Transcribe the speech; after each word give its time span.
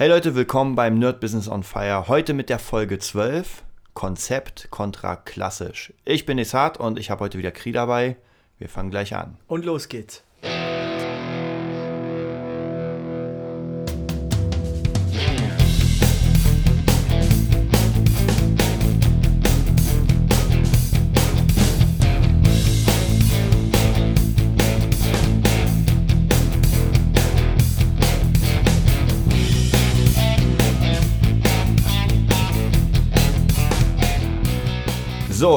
Hey 0.00 0.08
Leute, 0.08 0.36
willkommen 0.36 0.76
beim 0.76 0.96
Nerd 1.00 1.18
Business 1.18 1.48
on 1.48 1.64
Fire. 1.64 2.06
Heute 2.06 2.32
mit 2.32 2.50
der 2.50 2.60
Folge 2.60 3.00
12, 3.00 3.64
Konzept 3.94 4.70
kontra 4.70 5.16
klassisch. 5.16 5.92
Ich 6.04 6.24
bin 6.24 6.38
Isat 6.38 6.78
und 6.78 7.00
ich 7.00 7.10
habe 7.10 7.24
heute 7.24 7.36
wieder 7.36 7.50
Kri 7.50 7.72
dabei. 7.72 8.16
Wir 8.60 8.68
fangen 8.68 8.92
gleich 8.92 9.16
an. 9.16 9.38
Und 9.48 9.64
los 9.64 9.88
geht's. 9.88 10.22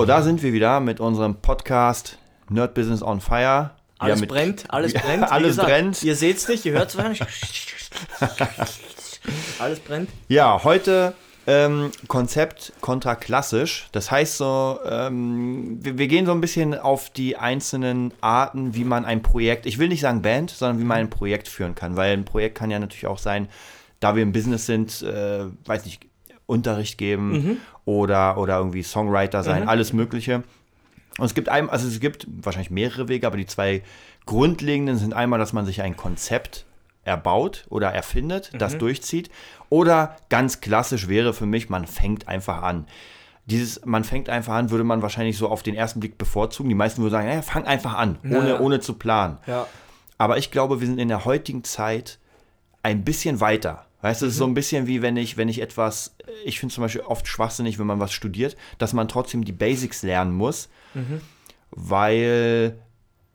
So, 0.01 0.05
da 0.05 0.23
sind 0.23 0.41
wir 0.41 0.51
wieder 0.51 0.79
mit 0.79 0.99
unserem 0.99 1.35
Podcast 1.35 2.17
Nerd 2.49 2.73
Business 2.73 3.03
on 3.03 3.21
Fire. 3.21 3.69
Alles 3.99 4.19
mit, 4.19 4.29
brennt, 4.29 4.65
alles 4.69 4.93
brennt. 4.95 5.31
Alles 5.31 5.49
gesagt, 5.49 5.67
brennt. 5.67 6.01
Ihr 6.01 6.15
seht's 6.15 6.47
nicht, 6.47 6.65
ihr 6.65 6.71
hört's 6.71 6.97
wahrscheinlich. 6.97 7.67
alles 9.59 9.79
brennt. 9.79 10.09
Ja, 10.27 10.63
heute 10.63 11.13
ähm, 11.45 11.91
Konzept 12.07 12.73
kontra 12.81 13.13
klassisch. 13.13 13.89
Das 13.91 14.09
heißt 14.09 14.37
so, 14.37 14.79
ähm, 14.89 15.77
wir, 15.81 15.99
wir, 15.99 16.07
gehen 16.07 16.25
so 16.25 16.31
ein 16.31 16.41
bisschen 16.41 16.73
auf 16.73 17.11
die 17.11 17.37
einzelnen 17.37 18.11
Arten, 18.21 18.73
wie 18.73 18.85
man 18.85 19.05
ein 19.05 19.21
Projekt, 19.21 19.67
ich 19.67 19.77
will 19.77 19.89
nicht 19.89 20.01
sagen 20.01 20.23
Band, 20.23 20.49
sondern 20.49 20.79
wie 20.79 20.83
man 20.83 20.97
ein 20.97 21.09
Projekt 21.11 21.47
führen 21.47 21.75
kann. 21.75 21.95
Weil 21.95 22.13
ein 22.13 22.25
Projekt 22.25 22.57
kann 22.57 22.71
ja 22.71 22.79
natürlich 22.79 23.05
auch 23.05 23.19
sein, 23.19 23.49
da 23.99 24.15
wir 24.15 24.23
im 24.23 24.31
Business 24.31 24.65
sind, 24.65 25.03
äh, 25.03 25.45
weiß 25.65 25.85
nicht, 25.85 26.10
Unterricht 26.51 26.97
geben 26.97 27.31
mhm. 27.31 27.57
oder, 27.85 28.37
oder 28.37 28.57
irgendwie 28.57 28.83
Songwriter 28.83 29.43
sein, 29.43 29.63
mhm. 29.63 29.69
alles 29.69 29.93
Mögliche. 29.93 30.43
Und 31.17 31.25
es 31.25 31.33
gibt 31.33 31.49
einem, 31.49 31.69
also 31.69 31.87
es 31.87 31.99
gibt 31.99 32.27
wahrscheinlich 32.29 32.71
mehrere 32.71 33.07
Wege, 33.07 33.25
aber 33.25 33.37
die 33.37 33.45
zwei 33.45 33.83
grundlegenden 34.25 34.97
sind 34.97 35.13
einmal, 35.13 35.39
dass 35.39 35.53
man 35.53 35.65
sich 35.65 35.81
ein 35.81 35.97
Konzept 35.97 36.65
erbaut 37.03 37.65
oder 37.69 37.89
erfindet, 37.89 38.51
mhm. 38.53 38.59
das 38.59 38.77
durchzieht. 38.77 39.29
Oder 39.69 40.17
ganz 40.29 40.61
klassisch 40.61 41.07
wäre 41.07 41.33
für 41.33 41.45
mich, 41.45 41.69
man 41.69 41.87
fängt 41.87 42.27
einfach 42.27 42.61
an. 42.61 42.85
Dieses, 43.45 43.85
man 43.85 44.03
fängt 44.03 44.29
einfach 44.29 44.53
an, 44.53 44.69
würde 44.69 44.83
man 44.83 45.01
wahrscheinlich 45.01 45.37
so 45.37 45.49
auf 45.49 45.63
den 45.63 45.73
ersten 45.73 45.99
Blick 45.99 46.17
bevorzugen. 46.17 46.69
Die 46.69 46.75
meisten 46.75 47.01
würden 47.01 47.11
sagen, 47.11 47.27
ja, 47.27 47.41
fang 47.41 47.65
einfach 47.65 47.95
an, 47.95 48.19
ohne, 48.23 48.49
ja. 48.49 48.59
ohne 48.59 48.79
zu 48.79 48.93
planen. 48.93 49.39
Ja. 49.47 49.67
Aber 50.17 50.37
ich 50.37 50.51
glaube, 50.51 50.79
wir 50.79 50.87
sind 50.87 50.99
in 50.99 51.07
der 51.07 51.25
heutigen 51.25 51.63
Zeit 51.63 52.19
ein 52.83 53.03
bisschen 53.03 53.39
weiter. 53.39 53.85
Weißt 54.01 54.21
du, 54.21 54.25
es 54.25 54.33
ist 54.33 54.37
so 54.37 54.45
mhm. 54.45 54.51
ein 54.51 54.55
bisschen 54.55 54.87
wie 54.87 55.01
wenn 55.01 55.17
ich, 55.17 55.37
wenn 55.37 55.49
ich 55.49 55.61
etwas, 55.61 56.15
ich 56.43 56.59
finde 56.59 56.73
zum 56.73 56.83
Beispiel 56.83 57.01
oft 57.01 57.27
schwachsinnig, 57.27 57.79
wenn 57.79 57.87
man 57.87 57.99
was 57.99 58.13
studiert, 58.13 58.55
dass 58.77 58.93
man 58.93 59.07
trotzdem 59.07 59.45
die 59.45 59.51
Basics 59.51 60.03
lernen 60.03 60.33
muss, 60.33 60.69
mhm. 60.93 61.21
weil 61.71 62.79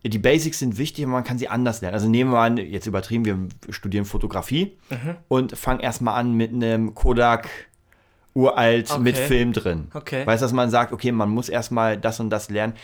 die 0.05 0.19
Basics 0.19 0.59
sind 0.59 0.79
wichtig, 0.79 1.05
aber 1.05 1.15
man 1.15 1.25
kann 1.25 1.39
sie 1.39 1.49
anders 1.49 1.81
lernen. 1.81 1.95
Also 1.95 2.09
nehmen 2.09 2.31
wir 2.31 2.39
an, 2.39 2.57
jetzt 2.59 2.87
übertrieben, 2.87 3.25
wir 3.25 3.73
studieren 3.73 4.05
Fotografie 4.05 4.77
mhm. 4.91 5.17
und 5.29 5.57
fangen 5.57 5.81
erstmal 5.81 6.19
an 6.19 6.35
mit 6.35 6.53
einem 6.53 6.95
Kodak 6.95 7.49
uralt 8.35 8.91
okay. 8.91 9.01
mit 9.01 9.17
Film 9.17 9.53
drin. 9.53 9.89
Okay. 9.95 10.27
Weißt 10.27 10.43
du, 10.43 10.45
dass 10.45 10.53
man 10.53 10.71
sagt, 10.71 10.93
okay, 10.93 11.11
man 11.11 11.31
muss 11.31 11.49
erstmal 11.49 11.97
das 11.97 12.21
und 12.21 12.31
das 12.31 12.51
lernen. 12.51 12.75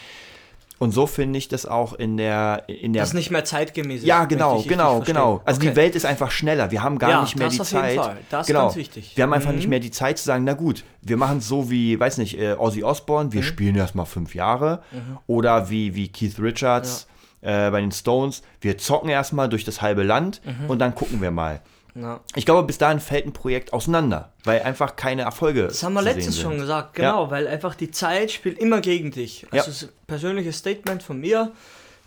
Und 0.82 0.90
so 0.90 1.06
finde 1.06 1.38
ich 1.38 1.46
das 1.46 1.64
auch 1.64 1.92
in 1.92 2.16
der, 2.16 2.64
in 2.66 2.92
der. 2.92 3.02
Das 3.02 3.10
ist 3.10 3.14
nicht 3.14 3.30
mehr 3.30 3.44
zeitgemäß. 3.44 4.04
Ja, 4.04 4.24
genau, 4.24 4.64
genau, 4.66 4.98
genau. 4.98 5.40
Also 5.44 5.60
okay. 5.60 5.70
die 5.70 5.76
Welt 5.76 5.94
ist 5.94 6.04
einfach 6.04 6.32
schneller. 6.32 6.72
Wir 6.72 6.82
haben 6.82 6.98
gar 6.98 7.10
ja, 7.10 7.20
nicht 7.20 7.36
mehr 7.36 7.46
das 7.46 7.54
die 7.54 7.60
auf 7.60 7.68
Zeit. 7.68 7.92
Jeden 7.92 8.02
Fall. 8.02 8.16
Das 8.30 8.48
genau. 8.48 8.58
ist 8.62 8.64
ganz 8.64 8.76
wichtig. 8.76 9.12
Wir 9.14 9.22
haben 9.22 9.32
einfach 9.32 9.50
mhm. 9.50 9.58
nicht 9.58 9.68
mehr 9.68 9.78
die 9.78 9.92
Zeit 9.92 10.18
zu 10.18 10.24
sagen, 10.24 10.42
na 10.42 10.54
gut, 10.54 10.82
wir 11.00 11.16
machen 11.16 11.38
es 11.38 11.46
so 11.46 11.70
wie, 11.70 12.00
weiß 12.00 12.18
nicht, 12.18 12.36
äh, 12.36 12.54
Ozzy 12.54 12.82
Osbourne, 12.82 13.32
wir 13.32 13.42
mhm. 13.42 13.46
spielen 13.46 13.76
erstmal 13.76 14.06
fünf 14.06 14.34
Jahre. 14.34 14.82
Mhm. 14.90 15.18
Oder 15.28 15.70
wie, 15.70 15.94
wie 15.94 16.08
Keith 16.08 16.40
Richards 16.40 17.06
ja. 17.42 17.68
äh, 17.68 17.70
bei 17.70 17.80
den 17.80 17.92
Stones, 17.92 18.42
wir 18.60 18.76
zocken 18.76 19.08
erstmal 19.08 19.48
durch 19.48 19.62
das 19.62 19.82
halbe 19.82 20.02
Land 20.02 20.40
mhm. 20.44 20.68
und 20.68 20.80
dann 20.80 20.96
gucken 20.96 21.20
wir 21.20 21.30
mal. 21.30 21.60
Ja. 21.94 22.20
Ich 22.34 22.46
glaube, 22.46 22.66
bis 22.66 22.78
dahin 22.78 23.00
fällt 23.00 23.26
ein 23.26 23.32
Projekt 23.32 23.72
auseinander, 23.72 24.32
weil 24.44 24.62
einfach 24.62 24.96
keine 24.96 25.22
Erfolge. 25.22 25.64
Das 25.64 25.82
haben 25.82 25.92
wir 25.92 26.02
letztens 26.02 26.40
schon 26.40 26.58
gesagt, 26.58 26.94
genau, 26.94 27.24
ja. 27.24 27.30
weil 27.30 27.46
einfach 27.46 27.74
die 27.74 27.90
Zeit 27.90 28.30
spielt 28.30 28.58
immer 28.58 28.80
gegen 28.80 29.10
dich. 29.10 29.46
Also 29.50 29.56
ja. 29.56 29.64
das 29.64 29.88
persönliches 30.06 30.58
Statement 30.58 31.02
von 31.02 31.20
mir. 31.20 31.52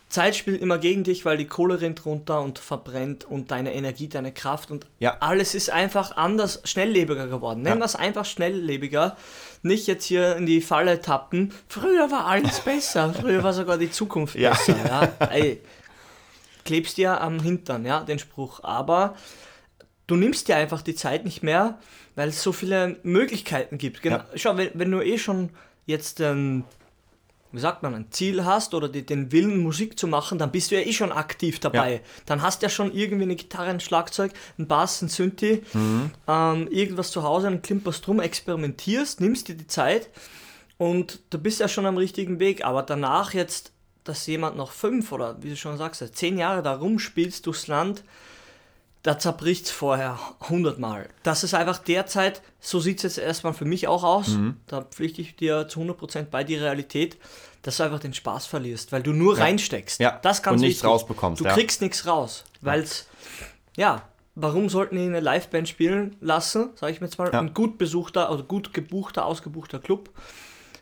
Zeit 0.07 0.35
spielt 0.35 0.62
immer 0.62 0.78
gegen 0.78 1.03
dich, 1.03 1.25
weil 1.25 1.38
die 1.38 1.47
Kohle 1.47 1.81
rennt 1.81 2.06
runter 2.06 2.41
und 2.41 2.59
verbrennt 2.59 3.25
und 3.25 3.51
deine 3.51 3.73
Energie, 3.73 4.07
deine 4.07 4.31
Kraft 4.31 4.72
und 4.72 4.85
ja. 5.00 5.18
alles 5.19 5.56
ist 5.56 5.69
einfach 5.72 6.16
anders, 6.16 6.62
schnelllebiger 6.63 7.28
geworden. 7.28 7.63
Nennen 7.63 7.79
wir 7.79 7.85
es 7.85 7.96
einfach 7.96 8.23
schnelllebiger. 8.23 9.17
Nicht 9.62 9.88
jetzt 9.88 10.06
hier 10.06 10.35
in 10.35 10.46
die 10.46 10.62
Falle 10.62 11.02
tappen. 11.02 11.53
Früher 11.67 12.12
war 12.12 12.28
alles 12.28 12.59
besser. 12.62 13.13
Früher 13.13 13.44
war 13.44 13.53
sogar 13.53 13.78
die 13.78 13.91
Zukunft 13.91 14.35
besser. 14.35 14.75
Ja. 14.88 15.28
Ey, 15.31 15.59
klebst 16.63 16.97
dir 16.97 17.19
am 17.19 17.40
Hintern, 17.40 17.85
ja, 17.85 18.02
den 18.02 18.19
Spruch. 18.19 18.63
Aber 18.63 19.16
du 20.07 20.16
nimmst 20.16 20.47
dir 20.47 20.55
einfach 20.55 20.81
die 20.81 20.95
Zeit 20.95 21.25
nicht 21.25 21.43
mehr, 21.43 21.79
weil 22.16 22.29
es 22.29 22.41
so 22.41 22.51
viele 22.51 22.97
Möglichkeiten 23.03 23.77
gibt. 23.77 24.01
Genau, 24.01 24.17
ja. 24.17 24.25
Schau, 24.35 24.57
wenn, 24.57 24.71
wenn, 24.73 24.91
du 24.91 25.01
eh 25.01 25.17
schon 25.17 25.49
jetzt, 25.85 26.19
ähm, 26.19 26.63
wie 27.51 27.59
sagt 27.59 27.83
man, 27.83 27.93
ein 27.93 28.11
Ziel 28.11 28.45
hast 28.45 28.73
oder 28.73 28.89
die, 28.89 29.05
den 29.05 29.31
Willen, 29.31 29.59
Musik 29.59 29.97
zu 29.97 30.07
machen, 30.07 30.38
dann 30.38 30.51
bist 30.51 30.71
du 30.71 30.75
ja 30.75 30.85
eh 30.85 30.93
schon 30.93 31.11
aktiv 31.11 31.59
dabei. 31.59 31.93
Ja. 31.93 31.99
Dann 32.25 32.41
hast 32.41 32.61
du 32.61 32.66
ja 32.66 32.69
schon 32.69 32.93
irgendwie 32.93 33.23
eine 33.23 33.35
Gitarre, 33.35 33.69
ein 33.69 33.79
Schlagzeug, 33.79 34.31
ein 34.57 34.67
Bass, 34.67 35.01
ein 35.01 35.09
Synthi, 35.09 35.63
mhm. 35.73 36.11
ähm, 36.27 36.67
irgendwas 36.69 37.11
zu 37.11 37.23
Hause, 37.23 37.47
ein 37.47 37.61
klimperst 37.61 38.05
drum, 38.05 38.19
experimentierst, 38.19 39.22
nimmst 39.22 39.47
dir 39.47 39.55
die 39.55 39.67
Zeit 39.67 40.09
und 40.77 41.22
du 41.29 41.37
bist 41.37 41.59
ja 41.59 41.67
schon 41.67 41.85
am 41.85 41.97
richtigen 41.97 42.39
Weg. 42.39 42.66
Aber 42.66 42.83
danach 42.83 43.33
jetzt, 43.33 43.72
dass 44.03 44.27
jemand 44.27 44.57
noch 44.57 44.72
fünf 44.72 45.11
oder 45.11 45.41
wie 45.41 45.49
du 45.49 45.55
schon 45.55 45.77
sagst, 45.77 46.03
zehn 46.16 46.37
Jahre 46.37 46.61
da 46.61 46.75
rumspielst 46.75 47.45
durchs 47.45 47.67
Land, 47.67 48.03
da 49.05 49.19
zerbricht 49.19 49.66
es 49.66 49.71
vorher 49.71 50.19
hundertmal. 50.49 51.09
Das 51.21 51.43
ist 51.43 51.53
einfach 51.53 51.77
derzeit, 51.77 52.41
so 52.59 52.79
sieht 52.79 52.97
es 52.97 53.03
jetzt 53.03 53.17
erstmal 53.19 53.53
für 53.53 53.66
mich 53.66 53.88
auch 53.88 54.03
aus, 54.03 54.29
mhm. 54.29 54.57
da 54.66 54.81
pflichte 54.81 55.21
ich 55.21 55.35
dir 55.35 55.67
zu 55.67 55.79
100% 55.81 56.23
bei 56.23 56.43
die 56.43 56.55
Realität, 56.55 57.17
dass 57.61 57.77
du 57.77 57.83
einfach 57.83 57.99
den 57.99 58.16
Spaß 58.16 58.47
verlierst, 58.47 58.91
weil 58.91 59.03
du 59.03 59.11
nur 59.11 59.38
ja. 59.38 59.43
reinsteckst. 59.43 59.99
Ja. 59.99 60.19
Das 60.23 60.41
kannst 60.41 60.55
Und 60.55 60.61
nichts 60.61 60.79
wichtig. 60.79 60.89
rausbekommst. 60.89 61.39
Du 61.39 61.45
ja. 61.45 61.53
kriegst 61.53 61.81
nichts 61.81 62.07
raus, 62.07 62.45
weil 62.61 62.81
es, 62.81 63.07
ja, 63.77 64.01
warum 64.33 64.69
sollten 64.69 64.95
die 64.95 65.03
eine 65.03 65.19
Liveband 65.19 65.69
spielen 65.69 66.16
lassen, 66.19 66.72
sage 66.73 66.91
ich 66.91 66.99
mir 66.99 67.05
jetzt 67.05 67.19
mal, 67.19 67.31
ein 67.31 67.53
gut 67.53 67.77
besuchter, 67.77 68.31
also 68.31 68.43
gut 68.43 68.73
gebuchter, 68.73 69.27
ausgebuchter 69.27 69.77
Club, 69.77 70.09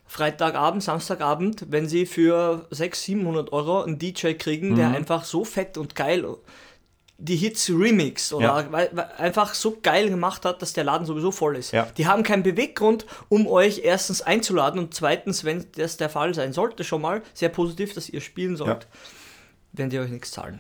Freitagabend, 0.06 0.82
Samstagabend, 0.82 1.66
wenn 1.72 1.90
sie 1.90 2.06
für 2.06 2.68
600, 2.70 2.96
700 2.96 3.52
Euro 3.52 3.82
einen 3.82 4.00
DJ 4.00 4.34
kriegen, 4.34 4.70
mhm. 4.70 4.76
der 4.76 4.92
einfach 4.92 5.26
so 5.26 5.44
fett 5.44 5.78
und 5.78 5.94
geil 5.96 6.24
die 7.18 7.36
Hits 7.36 7.70
Remix 7.70 8.34
oder 8.34 8.68
ja. 8.70 9.08
einfach 9.18 9.54
so 9.54 9.78
geil 9.82 10.10
gemacht 10.10 10.46
hat, 10.46 10.62
dass 10.62 10.74
der 10.74 10.84
Laden 10.84 11.06
sowieso 11.06 11.32
voll 11.32 11.56
ist. 11.56 11.72
Ja. 11.72 11.88
Die 11.98 12.08
haben 12.08 12.24
keinen 12.24 12.44
Beweggrund, 12.44 13.06
um 13.30 13.48
euch 13.48 13.82
erstens 13.84 14.22
einzuladen 14.22 14.80
und 14.80 14.94
zweitens, 14.94 15.44
wenn 15.44 15.66
das 15.76 15.98
der 15.98 16.10
Fall 16.10 16.34
sein 16.34 16.54
sollte, 16.54 16.84
schon 16.84 17.02
mal 17.02 17.22
sehr 17.34 17.50
positiv, 17.50 17.94
dass 17.94 18.10
ihr 18.10 18.20
spielen 18.20 18.56
sollt, 18.56 18.88
ja. 18.92 19.78
werden 19.78 19.90
die 19.90 20.00
euch 20.00 20.10
nichts 20.10 20.32
zahlen. 20.32 20.60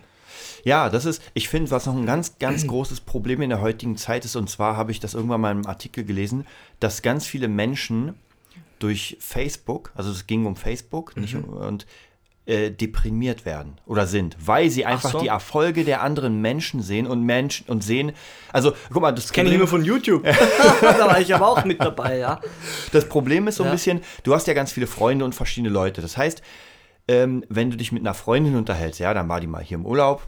Ja, 0.63 0.89
das 0.89 1.05
ist, 1.05 1.21
ich 1.33 1.49
finde, 1.49 1.71
was 1.71 1.85
noch 1.85 1.95
ein 1.95 2.05
ganz, 2.05 2.37
ganz 2.39 2.67
großes 2.67 3.01
Problem 3.01 3.41
in 3.41 3.49
der 3.49 3.61
heutigen 3.61 3.97
Zeit 3.97 4.23
ist, 4.23 4.35
und 4.35 4.49
zwar 4.49 4.77
habe 4.77 4.91
ich 4.91 4.99
das 4.99 5.13
irgendwann 5.13 5.41
mal 5.41 5.51
in 5.51 5.57
einem 5.57 5.67
Artikel 5.67 6.03
gelesen, 6.03 6.47
dass 6.79 7.01
ganz 7.01 7.25
viele 7.25 7.47
Menschen 7.47 8.15
durch 8.79 9.17
Facebook, 9.19 9.91
also 9.95 10.11
es 10.11 10.27
ging 10.27 10.45
um 10.45 10.55
Facebook, 10.55 11.15
mhm. 11.15 11.21
nicht 11.21 11.35
um, 11.35 11.45
und 11.45 11.85
äh, 12.45 12.71
deprimiert 12.71 13.45
werden 13.45 13.77
oder 13.85 14.05
sind, 14.05 14.35
weil 14.39 14.69
sie 14.69 14.85
einfach 14.85 15.11
so. 15.11 15.21
die 15.21 15.27
Erfolge 15.27 15.85
der 15.85 16.01
anderen 16.01 16.41
Menschen 16.41 16.81
sehen 16.81 17.07
und 17.07 17.23
Menschen 17.23 17.67
und 17.69 17.83
sehen, 17.83 18.11
also 18.51 18.73
guck 18.91 19.01
mal, 19.01 19.13
das, 19.13 19.31
kenne 19.31 19.49
ich 19.49 19.57
nur 19.57 19.67
von 19.67 19.85
YouTube. 19.85 20.23
da 20.81 21.07
war 21.07 21.21
ich 21.21 21.33
aber 21.33 21.47
auch 21.47 21.63
mit 21.63 21.79
dabei, 21.79 22.17
ja. 22.17 22.41
Das 22.91 23.07
Problem 23.07 23.47
ist 23.47 23.55
so 23.55 23.63
ein 23.63 23.71
bisschen, 23.71 24.01
du 24.23 24.33
hast 24.33 24.47
ja 24.47 24.53
ganz 24.53 24.73
viele 24.73 24.87
Freunde 24.87 25.23
und 25.23 25.33
verschiedene 25.33 25.71
Leute. 25.71 26.01
Das 26.01 26.17
heißt, 26.17 26.41
ähm, 27.07 27.45
wenn 27.49 27.71
du 27.71 27.77
dich 27.77 27.91
mit 27.91 28.01
einer 28.01 28.13
Freundin 28.13 28.55
unterhältst, 28.55 28.99
ja, 28.99 29.13
dann 29.13 29.29
war 29.29 29.39
die 29.39 29.47
mal 29.47 29.63
hier 29.63 29.77
im 29.77 29.85
Urlaub, 29.85 30.27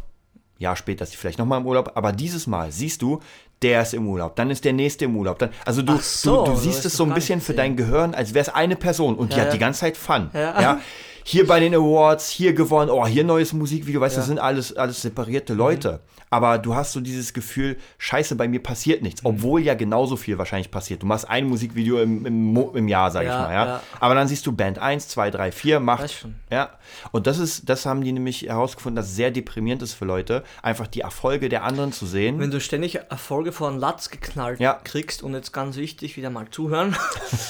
Jahr 0.57 0.75
später 0.77 1.03
ist 1.03 1.12
sie 1.12 1.17
vielleicht 1.17 1.39
nochmal 1.39 1.59
im 1.59 1.67
Urlaub, 1.67 1.91
aber 1.95 2.13
dieses 2.13 2.47
Mal 2.47 2.71
siehst 2.71 3.01
du, 3.01 3.19
der 3.62 3.81
ist 3.81 3.94
im 3.94 4.07
Urlaub, 4.07 4.35
dann 4.35 4.51
ist 4.51 4.63
der 4.63 4.73
nächste 4.73 5.06
im 5.06 5.17
Urlaub. 5.17 5.39
Dann, 5.39 5.50
also 5.65 5.81
du, 5.81 5.97
so, 5.97 6.45
du, 6.45 6.51
du 6.51 6.57
siehst 6.57 6.85
es 6.85 6.94
so 6.95 7.03
ein 7.03 7.13
bisschen 7.13 7.41
für 7.41 7.53
dein 7.53 7.75
Gehirn, 7.75 8.13
als 8.13 8.33
wäre 8.33 8.44
es 8.44 8.50
eine 8.50 8.75
Person 8.75 9.15
und 9.15 9.31
ja, 9.31 9.35
die 9.35 9.41
hat 9.41 9.53
die 9.53 9.59
ganze 9.59 9.81
Zeit 9.81 9.97
Fun. 9.97 10.29
Ja. 10.33 10.62
ja? 10.62 10.81
hier 11.27 11.48
bei 11.48 11.60
den 11.60 11.74
Awards, 11.74 12.30
hier 12.30 12.54
gewonnen, 12.54 12.92
oh, 12.92 13.07
hier 13.07 13.24
neues 13.24 13.51
Musikvideo, 13.51 14.00
weißt 14.00 14.16
du, 14.16 14.19
Ja. 14.19 14.22
das 14.22 14.27
sind 14.27 14.38
alles, 14.39 14.77
alles 14.77 15.01
separierte 15.01 15.56
Leute. 15.56 16.01
Aber 16.30 16.57
du 16.60 16.75
hast 16.75 16.92
so 16.92 17.00
dieses 17.00 17.33
Gefühl, 17.33 17.77
scheiße, 17.98 18.36
bei 18.36 18.48
mir 18.48 18.62
passiert 18.62 19.01
nichts. 19.01 19.24
Mhm. 19.24 19.30
Obwohl 19.30 19.62
ja 19.62 19.74
genauso 19.74 20.18
viel 20.18 20.38
wahrscheinlich 20.38 20.69
passiert. 20.69 21.01
Du 21.01 21.07
machst 21.07 21.27
ein 21.30 21.48
Musikvideo 21.48 22.00
im, 22.01 22.25
im, 22.25 22.69
im 22.75 22.88
Jahr, 22.88 23.10
sag 23.10 23.24
Ja, 23.25 23.31
ich 23.42 23.48
mal, 23.48 23.54
ja? 23.54 23.66
ja. 23.66 23.81
Aber 24.00 24.13
dann 24.16 24.27
siehst 24.27 24.45
du 24.45 24.51
Band 24.51 24.77
1, 24.77 25.07
2, 25.07 25.31
3, 25.31 25.51
4, 25.51 25.80
macht. 25.80 26.27
Ja. 26.51 26.72
Und 27.12 27.25
das 27.25 27.39
ist, 27.39 27.69
das 27.69 27.86
haben 27.88 28.04
die 28.04 28.12
nämlich 28.12 28.44
herausgefunden, 28.44 28.95
dass 28.98 29.07
es 29.07 29.16
sehr 29.16 29.31
deprimierend 29.31 29.81
ist 29.81 29.94
für 29.94 30.06
Leute, 30.06 30.44
einfach 30.62 30.86
die 30.88 31.01
Erfolge 31.01 31.50
der 31.50 31.63
anderen 31.63 31.92
zu 31.92 32.06
sehen. 32.06 32.38
Wenn 32.39 32.51
du 32.51 32.60
ständig 32.60 32.95
Erfolge 33.10 33.51
vor 33.51 33.72
den 33.72 33.80
Latz 33.80 34.10
geknallt 34.12 34.60
kriegst 34.83 35.24
und 35.24 35.33
jetzt 35.33 35.54
ganz 35.54 35.77
wichtig, 35.77 36.18
wieder 36.18 36.30
mal 36.30 36.50
zuhören, 36.51 36.95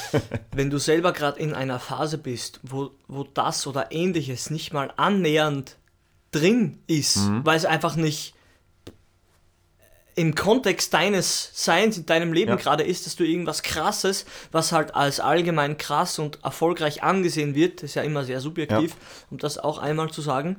wenn 0.53 0.69
du 0.69 0.77
selber 0.77 1.11
gerade 1.11 1.39
in 1.39 1.53
einer 1.53 1.79
Phase 1.79 2.17
bist, 2.17 2.59
wo, 2.63 2.91
wo 3.07 3.23
das 3.23 3.64
oder 3.67 3.91
ähnliches 3.91 4.49
nicht 4.49 4.73
mal 4.73 4.91
annähernd 4.97 5.77
drin 6.31 6.79
ist, 6.87 7.17
Mhm. 7.17 7.45
weil 7.45 7.57
es 7.57 7.65
einfach 7.65 7.95
nicht 7.95 8.33
im 10.17 10.33
Kontext 10.33 10.93
deines 10.93 11.51
Seins, 11.53 11.97
in 11.97 12.05
deinem 12.05 12.31
Leben 12.31 12.51
Ja. 12.51 12.55
gerade 12.55 12.83
ist, 12.83 13.05
dass 13.05 13.17
du 13.17 13.25
irgendwas 13.25 13.63
krasses, 13.63 14.25
was 14.51 14.71
halt 14.71 14.95
als 14.95 15.19
allgemein 15.19 15.77
krass 15.77 16.19
und 16.19 16.39
erfolgreich 16.43 17.03
angesehen 17.03 17.53
wird, 17.53 17.77
das 17.83 17.91
ist 17.91 17.95
ja 17.95 18.03
immer 18.03 18.23
sehr 18.23 18.39
subjektiv, 18.39 18.95
um 19.29 19.37
das 19.39 19.57
auch 19.57 19.77
einmal 19.77 20.09
zu 20.11 20.21
sagen, 20.21 20.57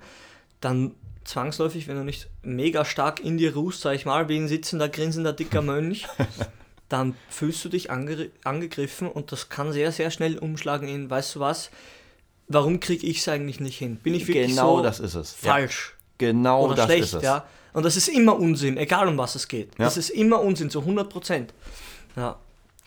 dann 0.61 0.94
zwangsläufig, 1.25 1.88
wenn 1.88 1.97
du 1.97 2.05
nicht 2.05 2.29
mega 2.43 2.85
stark 2.85 3.19
in 3.20 3.38
dir 3.38 3.55
ruhst, 3.55 3.81
sag 3.81 3.94
ich 3.94 4.05
mal, 4.05 4.29
wie 4.29 4.37
ein 4.37 4.47
sitzender, 4.49 4.88
grinsender, 4.91 5.32
dicker 5.32 5.62
Mönch, 5.62 6.06
dann 6.91 7.17
fühlst 7.31 7.64
du 7.64 7.69
dich 7.70 7.91
ange 7.91 8.31
angegriffen 8.44 9.08
und 9.08 9.32
das 9.32 9.49
kann 9.49 9.73
sehr, 9.73 9.91
sehr 9.91 10.11
schnell 10.11 10.37
umschlagen 10.38 10.87
in, 10.87 11.08
weißt 11.08 11.35
du 11.37 11.41
was, 11.41 11.70
warum 12.48 12.81
kriege 12.81 13.06
ich 13.06 13.19
es 13.19 13.28
eigentlich 13.28 13.60
nicht 13.60 13.78
hin? 13.78 13.96
Bin 13.96 14.14
ich 14.14 14.26
wirklich 14.26 14.48
genau 14.48 14.78
so 14.78 14.82
das 14.82 15.00
ist 15.00 15.14
es. 15.14 15.37
Ja. 15.43 15.52
falsch 15.52 15.94
Genau 16.19 16.64
oder 16.66 16.76
das 16.76 16.84
schlecht, 16.87 17.02
ist 17.04 17.14
es. 17.14 17.22
ja? 17.22 17.44
Und 17.72 17.84
das 17.84 17.96
ist 17.96 18.08
immer 18.08 18.38
Unsinn, 18.38 18.78
egal 18.78 19.06
um 19.08 19.19
was 19.19 19.34
es 19.34 19.48
geht. 19.48 19.78
Ja. 19.78 19.84
Das 19.84 19.96
ist 19.96 20.10
immer 20.10 20.40
Unsinn, 20.40 20.70
zu 20.70 20.81
100 20.81 21.08
Prozent. 21.10 21.52
Ja. 22.16 22.37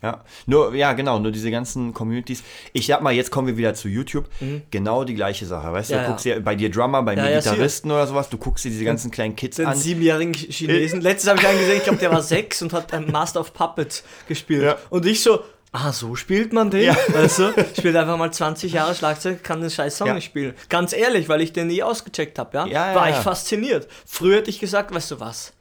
Ja, 0.02 0.24
nur, 0.46 0.74
ja, 0.76 0.94
genau, 0.94 1.20
nur 1.20 1.32
diese 1.32 1.52
ganzen 1.52 1.94
Communities. 1.94 2.42
Ich 2.72 2.86
sag 2.88 3.02
mal, 3.02 3.12
jetzt 3.12 3.32
kommen 3.32 3.48
wir 3.48 3.58
wieder 3.58 3.74
zu 3.74 3.90
YouTube. 3.90 4.30
Genau 4.72 5.04
die 5.04 5.14
gleiche 5.14 5.46
Sache, 5.46 5.74
weißt 5.74 5.90
du? 5.90 5.96
Mhm. 5.96 5.98
Ja, 5.98 6.02
du 6.02 6.06
ja. 6.06 6.10
guckst 6.12 6.26
dir 6.26 6.40
bei 6.40 6.56
dir 6.56 6.72
Drummer, 6.72 7.04
bei 7.04 7.16
Ja, 7.16 7.24
mir 7.24 7.32
ja, 7.32 7.40
Gitarristen 7.40 7.92
oder 7.92 8.08
sowas, 8.08 8.30
du 8.30 8.38
guckst 8.38 8.64
dir 8.64 8.72
diese 8.72 8.86
ganzen 8.86 9.12
kleinen 9.12 9.36
Kids 9.36 9.58
Den 9.58 9.66
an. 9.66 9.76
siebenjährigen 9.76 10.34
Chinesen. 10.34 11.02
Letztes 11.02 11.30
habe 11.30 11.42
ich 11.42 11.48
einen 11.48 11.60
gesehen, 11.60 11.78
ich 11.78 11.84
glaube, 11.84 12.00
der 12.00 12.12
war 12.12 12.24
sechs 12.24 12.62
und 12.62 12.72
hat 12.72 12.94
ein 12.94 13.12
Master 13.12 13.42
of 13.42 13.54
Puppets 13.54 14.06
gespielt. 14.30 14.64
Ja. 14.64 14.78
Und 14.90 15.06
ich 15.06 15.22
so, 15.22 15.42
ah, 15.72 15.92
so 15.92 16.16
spielt 16.16 16.54
man 16.54 16.70
den? 16.70 16.84
Ja. 16.84 16.98
Weißt 17.10 17.40
du, 17.40 17.54
spielt 17.78 17.96
einfach 17.96 18.18
mal 18.18 18.32
20 18.32 18.74
Jahre 18.74 18.96
Schlagzeug, 18.96 19.44
kann 19.44 19.62
den 19.62 19.70
scheiß 19.70 19.98
Song 19.98 20.08
Ja. 20.08 20.14
nicht 20.14 20.26
spielen. 20.26 20.54
Ganz 20.70 20.94
ehrlich, 20.94 21.30
weil 21.30 21.42
ich 21.42 21.54
den 21.54 21.68
nie 21.68 21.84
ausgecheckt 21.84 22.40
habe, 22.40 22.58
ja? 22.58 22.66
Ja, 22.66 22.90
ja, 22.90 22.96
war 22.96 23.10
ich 23.10 23.16
fasziniert. 23.16 23.88
Früher 24.06 24.38
hätte 24.38 24.50
ich 24.50 24.60
gesagt, 24.60 24.94
weißt 24.94 25.12
du 25.12 25.20
was? 25.20 25.54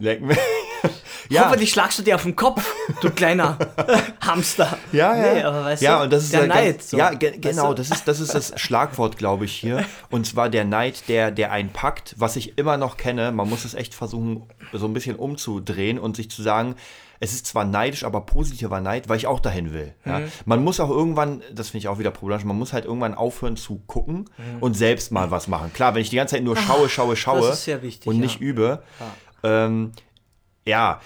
Leck 0.00 0.20
mich. 0.20 0.38
ja, 1.28 1.46
Hoffentlich 1.46 1.70
schlagst 1.70 1.98
du 1.98 2.02
dir 2.04 2.14
auf 2.14 2.22
den 2.22 2.36
Kopf, 2.36 2.72
du 3.00 3.10
kleiner 3.10 3.58
Hamster. 4.20 4.78
Ja, 4.92 5.16
ja. 5.16 5.34
Nee, 5.34 5.42
aber 5.42 5.64
weißt 5.64 5.82
ja, 5.82 5.98
du, 5.98 6.04
und 6.04 6.12
das 6.12 6.24
ist 6.24 6.32
der 6.32 6.42
ja 6.42 6.46
Neid. 6.46 6.78
Ganz, 6.78 6.90
so. 6.90 6.96
Ja, 6.98 7.14
ge 7.14 7.32
Weißt 7.32 7.42
genau, 7.42 7.68
du? 7.70 7.74
das 7.74 7.90
ist, 7.90 8.06
das 8.06 8.20
ist 8.20 8.32
das 8.32 8.52
Schlagwort, 8.60 9.18
glaube 9.18 9.44
ich, 9.44 9.52
hier. 9.52 9.84
Und 10.08 10.26
zwar 10.26 10.50
der 10.50 10.64
Neid, 10.64 11.08
der, 11.08 11.32
der 11.32 11.50
einen 11.50 11.70
packt, 11.70 12.14
was 12.16 12.36
ich 12.36 12.58
immer 12.58 12.76
noch 12.76 12.96
kenne. 12.96 13.32
Man 13.32 13.48
muss 13.48 13.64
es 13.64 13.74
echt 13.74 13.92
versuchen, 13.94 14.48
so 14.72 14.86
ein 14.86 14.94
bisschen 14.94 15.16
umzudrehen 15.16 15.98
und 15.98 16.14
sich 16.14 16.30
zu 16.30 16.42
sagen, 16.42 16.76
es 17.20 17.32
ist 17.32 17.46
zwar 17.46 17.64
neidisch, 17.64 18.04
aber 18.04 18.20
positiver 18.22 18.80
Neid, 18.80 19.08
weil 19.08 19.16
ich 19.16 19.26
auch 19.26 19.40
dahin 19.40 19.72
will. 19.72 19.94
Ja. 20.04 20.20
Mhm. 20.20 20.28
Man 20.44 20.62
muss 20.64 20.78
auch 20.80 20.90
irgendwann, 20.90 21.42
das 21.52 21.70
finde 21.70 21.78
ich 21.78 21.88
auch 21.88 21.98
wieder 21.98 22.10
problematisch, 22.10 22.44
man 22.46 22.56
muss 22.58 22.72
halt 22.72 22.84
irgendwann 22.84 23.14
aufhören 23.14 23.56
zu 23.56 23.82
gucken 23.86 24.28
Mhm. 24.38 24.58
und 24.60 24.74
selbst 24.74 25.10
mal 25.12 25.30
was 25.30 25.48
machen. 25.48 25.72
Klar, 25.72 25.94
wenn 25.94 26.02
ich 26.02 26.10
die 26.10 26.16
ganze 26.16 26.36
Zeit 26.36 26.44
nur 26.44 26.56
schaue, 26.56 26.88
schaue, 26.88 27.16
schaue 27.16 27.52
sehr 27.54 27.82
wichtig, 27.82 28.06
und 28.06 28.16
ja. 28.16 28.20
nicht 28.22 28.40
übe, 28.40 28.82
ähm, 29.42 29.92
ja, 30.66 31.00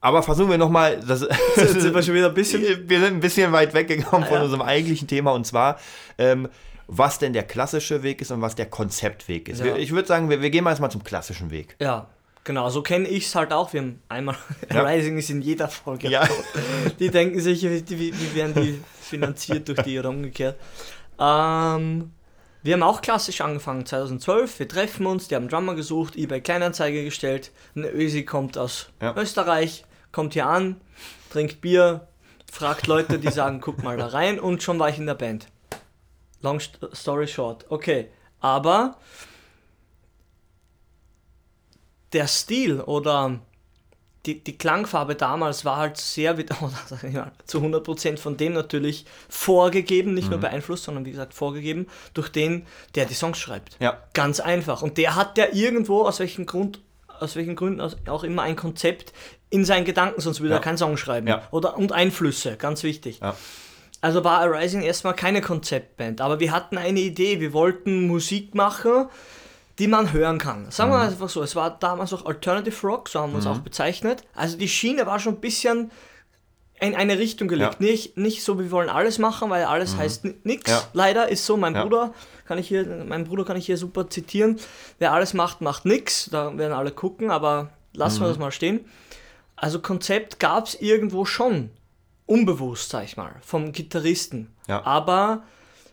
aber 0.00 0.22
versuchen 0.22 0.50
wir 0.50 0.58
nochmal, 0.58 1.00
das 1.06 1.20
sind 1.56 1.94
wir 1.94 2.02
schon 2.02 2.14
wieder 2.14 2.28
ein 2.28 2.34
bisschen. 2.34 2.88
wir 2.88 3.00
sind 3.00 3.14
ein 3.14 3.20
bisschen 3.20 3.52
weit 3.52 3.74
weggekommen 3.74 4.26
von 4.28 4.36
ja. 4.38 4.44
unserem 4.44 4.62
eigentlichen 4.62 5.08
Thema 5.08 5.32
und 5.32 5.44
zwar, 5.46 5.78
ähm, 6.18 6.48
was 6.86 7.18
denn 7.18 7.32
der 7.32 7.42
klassische 7.42 8.02
Weg 8.02 8.20
ist 8.22 8.30
und 8.30 8.40
was 8.40 8.54
der 8.54 8.66
Konzeptweg 8.66 9.48
ist. 9.48 9.62
Ja. 9.62 9.76
Ich 9.76 9.90
würde 9.90 10.08
sagen, 10.08 10.30
wir, 10.30 10.40
wir 10.40 10.50
gehen 10.50 10.64
mal 10.64 10.70
erstmal 10.70 10.90
zum 10.90 11.04
klassischen 11.04 11.50
Weg. 11.50 11.76
Ja, 11.80 12.06
genau, 12.48 12.70
so 12.70 12.82
kenne 12.82 13.06
ich 13.06 13.26
es 13.26 13.34
halt 13.34 13.52
auch. 13.52 13.72
Wir 13.74 13.82
haben 13.82 14.02
einmal, 14.08 14.34
Ja. 14.72 14.82
Rising 14.82 15.18
ist 15.18 15.28
in 15.28 15.42
jeder 15.42 15.68
Folge. 15.68 16.08
Ja. 16.08 16.26
Die 16.98 17.10
denken 17.10 17.38
sich, 17.40 17.62
wie, 17.62 17.84
wie, 17.88 18.34
werden 18.34 18.54
die 18.54 18.80
finanziert 19.00 19.68
durch 19.68 19.82
die 19.82 19.98
oder 19.98 20.08
umgekehrt. 20.08 20.56
Ähm, 21.20 22.10
wir 22.62 22.74
haben 22.74 22.82
auch 22.82 23.02
klassisch 23.02 23.42
angefangen, 23.42 23.84
2012. 23.84 24.58
Wir 24.58 24.66
treffen 24.66 25.04
uns, 25.06 25.28
die 25.28 25.36
haben 25.36 25.48
Drummer 25.48 25.74
gesucht, 25.74 26.16
eBay 26.16 26.40
Kleinanzeige 26.40 27.04
gestellt. 27.04 27.52
Ein 27.76 27.84
Ösi 27.84 28.24
kommt 28.24 28.56
aus 28.56 28.88
Ja. 29.02 29.14
Österreich, 29.14 29.84
kommt 30.10 30.32
hier 30.32 30.46
an, 30.46 30.80
trinkt 31.30 31.60
Bier, 31.60 32.08
fragt 32.50 32.86
Leute, 32.86 33.18
die 33.18 33.30
sagen, 33.30 33.60
guck 33.62 33.82
mal 33.82 33.98
da 33.98 34.06
rein 34.06 34.40
und 34.40 34.62
schon 34.62 34.78
war 34.78 34.88
ich 34.88 34.98
in 34.98 35.06
der 35.06 35.14
Band. 35.14 35.48
Long 36.40 36.60
st 36.60 36.78
story 36.94 37.28
short. 37.28 37.66
Okay, 37.68 38.08
aber 38.40 38.96
der 42.12 42.26
Stil 42.26 42.80
oder 42.80 43.38
die, 44.26 44.42
die 44.42 44.58
Klangfarbe 44.58 45.14
damals 45.14 45.64
war 45.64 45.76
halt 45.76 45.96
sehr, 45.96 46.34
mal, 46.60 47.32
zu 47.46 47.58
100% 47.58 48.18
von 48.18 48.36
dem 48.36 48.52
natürlich 48.52 49.06
vorgegeben, 49.28 50.14
nicht 50.14 50.28
nur 50.30 50.38
beeinflusst, 50.40 50.84
sondern 50.84 51.04
wie 51.04 51.12
gesagt 51.12 51.34
vorgegeben, 51.34 51.86
durch 52.14 52.28
den, 52.28 52.66
der 52.94 53.06
die 53.06 53.14
Songs 53.14 53.38
schreibt. 53.38 53.76
Ja. 53.80 54.02
Ganz 54.14 54.40
einfach. 54.40 54.82
Und 54.82 54.98
der 54.98 55.14
hat 55.14 55.38
ja 55.38 55.46
irgendwo, 55.52 56.02
aus 56.02 56.18
welchen 56.20 56.46
Grund, 56.46 56.80
aus 57.20 57.36
welchen 57.36 57.56
Gründen 57.56 57.80
auch 57.80 58.24
immer 58.24 58.42
ein 58.42 58.56
Konzept 58.56 59.12
in 59.50 59.64
seinen 59.64 59.84
Gedanken, 59.84 60.20
sonst 60.20 60.40
würde 60.40 60.50
Ja. 60.50 60.56
er 60.58 60.62
keinen 60.62 60.78
Song 60.78 60.96
schreiben. 60.96 61.26
Ja. 61.26 61.48
Oder, 61.50 61.78
und 61.78 61.92
Einflüsse, 61.92 62.56
ganz 62.56 62.82
wichtig. 62.82 63.20
Ja. 63.20 63.34
Also 64.00 64.22
war 64.22 64.40
Arising 64.40 64.82
erstmal 64.82 65.14
keine 65.14 65.40
Konzeptband, 65.40 66.20
aber 66.20 66.38
wir 66.38 66.52
hatten 66.52 66.78
eine 66.78 67.00
Idee, 67.00 67.40
wir 67.40 67.52
wollten 67.52 68.06
Musik 68.06 68.54
machen, 68.54 69.08
die 69.78 69.86
man 69.86 70.12
hören 70.12 70.38
kann. 70.38 70.70
Sagen 70.70 70.90
wir 70.90 70.98
einfach 71.00 71.28
so, 71.28 71.42
es 71.42 71.54
war 71.54 71.78
damals 71.78 72.12
auch 72.12 72.26
Alternative 72.26 72.86
Rock, 72.86 73.08
so 73.08 73.20
haben 73.20 73.32
wir 73.32 73.36
uns 73.36 73.46
auch 73.46 73.58
bezeichnet. 73.58 74.22
Also 74.34 74.56
die 74.56 74.68
Schiene 74.68 75.06
war 75.06 75.20
schon 75.20 75.34
ein 75.34 75.40
bisschen 75.40 75.90
in 76.80 76.94
eine 76.94 77.18
Richtung 77.18 77.48
gelegt. 77.48 77.76
Ja. 77.80 77.86
Nicht, 77.86 78.16
nicht 78.16 78.44
so, 78.44 78.58
wir 78.58 78.70
wollen 78.70 78.88
alles 78.88 79.18
machen, 79.18 79.50
weil 79.50 79.64
alles 79.64 79.96
heißt 79.96 80.24
nichts. 80.44 80.70
Ja. 80.70 80.82
Leider 80.92 81.28
ist 81.28 81.44
so, 81.44 81.56
mein 81.56 81.74
Ja. 81.74 81.82
Bruder 81.82 82.12
kann 82.46 82.58
ich 82.58 82.68
hier, 82.68 83.04
mein 83.06 83.24
Bruder 83.24 83.44
kann 83.44 83.56
ich 83.56 83.66
hier 83.66 83.76
super 83.76 84.08
zitieren. 84.08 84.58
Wer 84.98 85.12
alles 85.12 85.34
macht, 85.34 85.60
macht 85.60 85.84
nichts. 85.84 86.28
Da 86.30 86.56
werden 86.56 86.72
alle 86.72 86.90
gucken, 86.92 87.30
aber 87.30 87.70
lassen 87.94 88.20
wir 88.20 88.28
das 88.28 88.38
mal 88.38 88.52
stehen. 88.52 88.84
Also 89.56 89.80
Konzept 89.80 90.38
gab 90.38 90.66
es 90.66 90.80
irgendwo 90.80 91.24
schon. 91.24 91.70
Unbewusst, 92.26 92.90
sag 92.90 93.04
ich 93.04 93.16
mal, 93.16 93.32
vom 93.40 93.72
Gitarristen. 93.72 94.54
Aber 94.68 95.42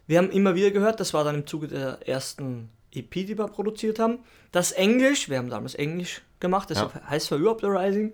wir 0.05 0.17
haben 0.19 0.29
immer 0.29 0.53
wieder 0.53 0.69
gehört, 0.71 0.99
das 0.99 1.13
war 1.13 1.23
dann 1.23 1.35
im 1.35 1.47
Zuge 1.47 1.67
der 1.67 2.07
ersten 2.07 2.69
EP, 2.95 3.11
die 3.11 3.37
wir 3.37 3.47
produziert 3.47 3.99
haben, 3.99 4.19
das 4.51 4.71
Englisch, 4.71 5.29
wir 5.29 5.37
haben 5.37 5.49
damals 5.49 5.75
Englisch 5.75 6.21
gemacht, 6.39 6.69
das 6.69 6.79
Ja. 6.79 6.91
heißt 7.09 7.27
zwar 7.27 7.37
überhaupt 7.37 7.63
Rising, 7.63 8.13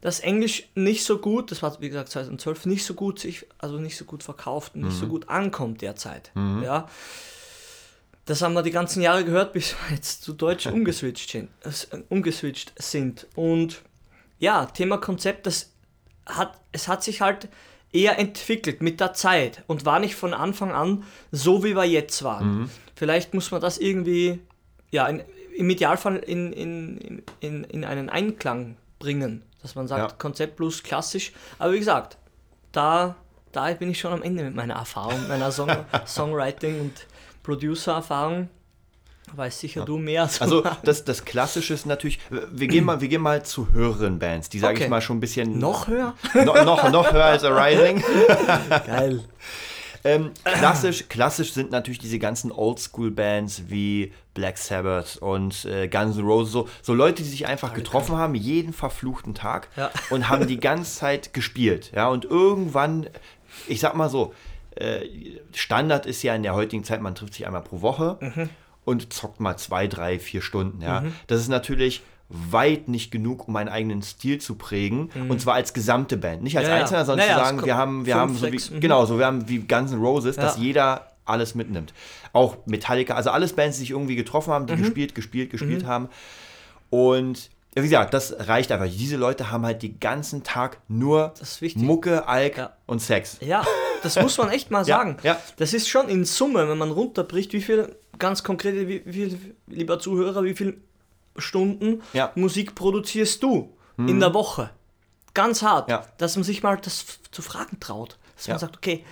das 0.00 0.20
Englisch 0.20 0.68
nicht 0.74 1.04
so 1.04 1.18
gut, 1.18 1.50
das 1.50 1.62
war 1.62 1.76
wie 1.80 1.88
gesagt 1.88 2.10
2012 2.10 2.66
nicht 2.66 2.84
so 2.84 2.94
gut 2.94 3.18
sich, 3.18 3.46
also 3.58 3.78
nicht 3.78 3.96
so 3.96 4.04
gut 4.04 4.22
verkauft 4.22 4.74
und 4.76 4.82
nicht 4.82 4.96
so 4.96 5.06
gut 5.08 5.28
ankommt 5.28 5.82
derzeit. 5.82 6.30
Ja. 6.62 6.88
Das 8.26 8.42
haben 8.42 8.52
wir 8.52 8.62
die 8.62 8.70
ganzen 8.70 9.00
Jahre 9.02 9.24
gehört, 9.24 9.52
bis 9.54 9.74
wir 9.88 9.96
jetzt 9.96 10.22
zu 10.22 10.34
Deutsch 10.34 10.66
umgeswitcht 10.72 11.30
sind, 11.30 11.48
äh, 11.64 11.98
umgeswitcht 12.10 12.72
sind. 12.80 13.26
Und 13.34 13.82
ja, 14.38 14.66
Thema 14.66 14.98
Konzept, 14.98 15.46
das 15.46 15.70
hat, 16.26 16.60
es 16.70 16.88
hat 16.88 17.02
sich 17.02 17.20
halt 17.22 17.48
eher 17.90 18.18
entwickelt 18.18 18.82
mit 18.82 19.00
der 19.00 19.14
Zeit 19.14 19.64
und 19.66 19.86
war 19.86 19.98
nicht 19.98 20.14
von 20.14 20.34
Anfang 20.34 20.72
an 20.72 21.04
so, 21.32 21.64
wie 21.64 21.74
wir 21.74 21.84
jetzt 21.86 22.22
waren. 22.22 22.70
Vielleicht 22.98 23.32
muss 23.32 23.52
man 23.52 23.60
das 23.60 23.78
irgendwie, 23.78 24.40
ja, 24.90 25.06
in, 25.06 25.22
im 25.56 25.70
Idealfall 25.70 26.16
in, 26.16 26.52
in, 26.52 27.22
in, 27.38 27.62
in 27.64 27.84
einen 27.84 28.08
Einklang 28.10 28.76
bringen, 28.98 29.42
dass 29.62 29.76
man 29.76 29.86
sagt, 29.86 30.10
Ja. 30.10 30.16
Konzept 30.18 30.56
plus 30.56 30.82
klassisch. 30.82 31.32
Aber 31.60 31.72
wie 31.74 31.78
gesagt, 31.78 32.16
da, 32.72 33.14
da 33.52 33.72
bin 33.74 33.90
ich 33.90 34.00
schon 34.00 34.12
am 34.12 34.22
Ende 34.22 34.42
mit 34.42 34.56
meiner 34.56 34.74
Erfahrung, 34.74 35.28
meiner 35.28 35.52
Song, 35.52 35.70
Songwriting 36.06 36.80
und 36.80 37.06
Producer-Erfahrung. 37.44 38.48
Weiß 39.36 39.60
sicher 39.60 39.84
du 39.84 39.98
mehr. 39.98 40.26
zu 40.28 40.42
Also 40.42 40.64
das, 40.82 41.04
das 41.04 41.24
Klassische 41.24 41.74
ist 41.74 41.86
natürlich, 41.86 42.18
wir 42.30 42.66
gehen 42.66 42.84
mal, 42.84 43.00
wir 43.00 43.08
gehen 43.08 43.20
mal 43.20 43.44
zu 43.44 43.70
höheren 43.72 44.18
Bands, 44.18 44.48
die 44.48 44.58
sage 44.58 44.74
Okay. 44.74 44.84
ich 44.84 44.90
mal 44.90 45.02
schon 45.02 45.18
ein 45.18 45.20
bisschen 45.20 45.58
noch 45.58 45.86
höher? 45.86 46.14
no, 46.34 46.64
noch, 46.64 46.90
noch 46.90 47.12
höher 47.12 47.24
als 47.26 47.44
Arising. 47.44 48.02
Geil. 48.86 49.22
Ähm, 50.08 50.30
klassisch, 50.44 51.08
klassisch 51.08 51.52
sind 51.52 51.70
natürlich 51.70 51.98
diese 51.98 52.18
ganzen 52.18 52.50
Oldschool-Bands 52.52 53.64
wie 53.68 54.12
Black 54.34 54.56
Sabbath 54.58 55.16
und 55.18 55.64
äh, 55.64 55.88
Guns 55.88 56.16
N' 56.16 56.24
Roses, 56.24 56.52
so, 56.52 56.68
so 56.82 56.94
Leute, 56.94 57.22
die 57.22 57.28
sich 57.28 57.46
einfach 57.46 57.74
getroffen 57.74 58.16
haben, 58.16 58.34
jeden 58.34 58.72
verfluchten 58.72 59.34
Tag 59.34 59.68
Ja. 59.76 59.90
und 60.10 60.28
haben 60.28 60.46
die 60.46 60.60
ganze 60.60 60.98
Zeit 60.98 61.34
gespielt. 61.34 61.92
Ja, 61.94 62.08
und 62.08 62.24
irgendwann, 62.24 63.06
ich 63.66 63.80
sag 63.80 63.94
mal 63.96 64.08
so, 64.08 64.32
äh, 64.76 65.00
Standard 65.52 66.06
ist 66.06 66.22
ja 66.22 66.34
in 66.34 66.42
der 66.42 66.54
heutigen 66.54 66.84
Zeit, 66.84 67.00
man 67.02 67.14
trifft 67.14 67.34
sich 67.34 67.46
einmal 67.46 67.62
pro 67.62 67.80
Woche 67.82 68.16
Mhm. 68.20 68.48
und 68.84 69.12
zockt 69.12 69.40
mal 69.40 69.56
zwei, 69.56 69.86
drei, 69.88 70.18
vier 70.18 70.40
Stunden. 70.42 70.80
Ja? 70.80 71.04
Das 71.26 71.40
ist 71.40 71.48
natürlich 71.48 72.02
weit 72.28 72.88
nicht 72.88 73.10
genug, 73.10 73.48
um 73.48 73.56
einen 73.56 73.68
eigenen 73.70 74.02
Stil 74.02 74.38
zu 74.38 74.56
prägen 74.56 75.08
und 75.28 75.40
zwar 75.40 75.54
als 75.54 75.72
gesamte 75.72 76.16
Band, 76.18 76.42
nicht 76.42 76.58
als 76.58 76.66
Mhm. 76.66 76.70
Ja, 76.70 76.76
ja. 76.76 76.82
Einzelner, 76.82 77.04
sondern 77.06 77.26
Naja, 77.26 77.38
zu 77.38 77.44
sagen, 77.44 77.64
wir 77.66 77.76
haben, 77.76 78.04
wir 78.06 78.14
haben 78.16 78.36
so 78.36 78.52
wie, 78.52 78.60
mhm. 78.74 78.80
genau, 78.80 79.06
so 79.06 79.18
wir 79.18 79.24
haben 79.26 79.48
wie 79.48 79.58
Guns 79.60 79.92
N' 79.92 79.98
Roses, 80.00 80.36
dass 80.36 80.56
Ja. 80.56 80.62
jeder 80.62 81.08
alles 81.24 81.54
mitnimmt. 81.54 81.92
Auch 82.32 82.56
Metallica, 82.66 83.14
also 83.14 83.30
alles 83.30 83.52
Bands, 83.54 83.76
die 83.76 83.80
sich 83.82 83.90
irgendwie 83.90 84.16
getroffen 84.16 84.52
haben, 84.52 84.66
die 84.66 84.74
Mhm. 84.74 84.78
gespielt, 84.82 85.14
gespielt, 85.14 85.50
gespielt 85.50 85.86
haben. 85.86 86.08
Und 86.90 87.50
ja, 87.76 87.82
wie 87.82 87.86
gesagt, 87.88 88.14
das 88.14 88.34
reicht 88.48 88.72
einfach. 88.72 88.88
Diese 88.88 89.16
Leute 89.16 89.50
haben 89.50 89.64
halt 89.64 89.82
den 89.82 90.00
ganzen 90.00 90.42
Tag 90.42 90.78
nur. 90.88 91.34
Mucke, 91.76 92.26
Alk 92.26 92.56
Ja. 92.56 92.72
und 92.86 93.00
Sex. 93.00 93.38
Ja, 93.40 93.64
das 94.02 94.16
muss 94.20 94.36
man 94.38 94.48
echt 94.50 94.70
mal 94.70 94.78
Ja, 94.86 94.96
sagen. 94.98 95.16
ja. 95.22 95.38
Das 95.58 95.74
ist 95.74 95.88
schon 95.88 96.08
in 96.08 96.24
Summe, 96.24 96.68
wenn 96.68 96.78
man 96.78 96.90
runterbricht, 96.90 97.52
wie 97.52 97.60
viel, 97.60 97.94
ganz 98.18 98.42
konkret, 98.42 98.88
wie, 98.88 99.00
viel, 99.12 99.38
lieber 99.66 99.98
Zuhörer, 99.98 100.42
wie 100.44 100.54
viele 100.54 100.74
Stunden 101.38 102.02
Ja. 102.12 102.32
Musik 102.34 102.74
produzierst 102.74 103.42
du 103.42 103.74
in 103.96 104.20
der 104.20 104.32
Woche? 104.34 104.70
Ganz 105.34 105.62
hart. 105.62 105.90
Ja. 105.90 106.06
Dass 106.18 106.36
man 106.36 106.44
sich 106.44 106.62
mal 106.62 106.76
das 106.76 107.04
zu 107.32 107.42
fragen 107.42 107.78
traut. 107.80 108.16
Dass 108.36 108.46
Ja. 108.46 108.54
man 108.54 108.60
sagt, 108.60 108.76
okay, 108.76 109.04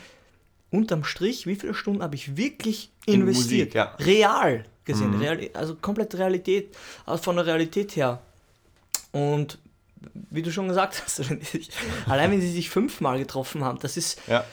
unterm 0.70 1.02
Strich, 1.04 1.46
wie 1.46 1.56
viele 1.56 1.74
Stunden 1.74 2.02
habe 2.02 2.14
ich 2.14 2.36
wirklich 2.36 2.90
In 3.06 3.22
investiert? 3.22 3.68
Musik, 3.68 3.74
ja. 3.74 3.94
Mhm. 3.98 4.04
Real 4.04 4.64
gesehen, 4.84 5.14
Real, 5.18 5.50
also 5.54 5.74
komplett 5.74 6.14
Realität, 6.16 6.76
also 7.04 7.20
von 7.22 7.34
der 7.36 7.46
Realität 7.46 7.96
her. 7.96 8.20
Und 9.12 9.58
wie 10.30 10.42
du 10.42 10.52
schon 10.52 10.68
gesagt 10.68 11.02
hast, 11.04 11.20
allein 12.06 12.30
wenn 12.30 12.40
sie 12.40 12.52
sich 12.52 12.70
fünfmal 12.70 13.18
getroffen 13.18 13.64
haben, 13.64 13.78
das 13.80 13.96
ist 13.96 14.20
Ja. 14.28 14.44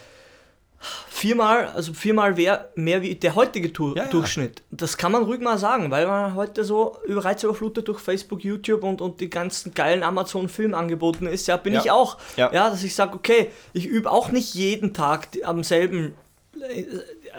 Viermal, 1.10 1.68
also 1.76 1.94
viermal 1.94 2.36
mehr 2.76 3.02
wie 3.02 3.16
der 3.16 3.36
heutige 3.36 3.72
Tu- 3.74 3.96
Ja, 3.96 4.04
ja. 4.04 4.10
Durchschnitt. 4.10 4.62
Das 4.72 4.98
kann 4.98 5.12
man 5.12 5.24
ruhig 5.24 5.40
mal 5.42 5.58
sagen, 5.58 5.92
weil 5.92 6.08
man 6.08 6.36
heute 6.36 6.64
so 6.64 6.98
über 7.06 7.24
reizüberflutet 7.26 7.88
durch 7.88 8.00
Facebook, 8.00 8.44
YouTube 8.44 8.84
und, 8.84 9.02
und 9.02 9.20
die 9.22 9.30
ganzen 9.30 9.74
geilen 9.74 10.04
Amazon-Filmangeboten 10.04 11.28
ist. 11.28 11.48
Ja, 11.48 11.58
bin 11.58 11.74
Ja. 11.74 11.82
ich 11.82 11.92
auch. 11.92 12.18
Ja. 12.38 12.52
Ja. 12.54 12.70
dass 12.70 12.84
ich 12.84 12.96
sage, 12.96 13.14
okay, 13.16 13.50
ich 13.74 13.86
übe 13.86 14.12
auch 14.12 14.32
nicht 14.32 14.54
jeden 14.56 14.94
Tag 14.94 15.28
am 15.44 15.64
selben 15.64 16.14
äh, 16.60 16.86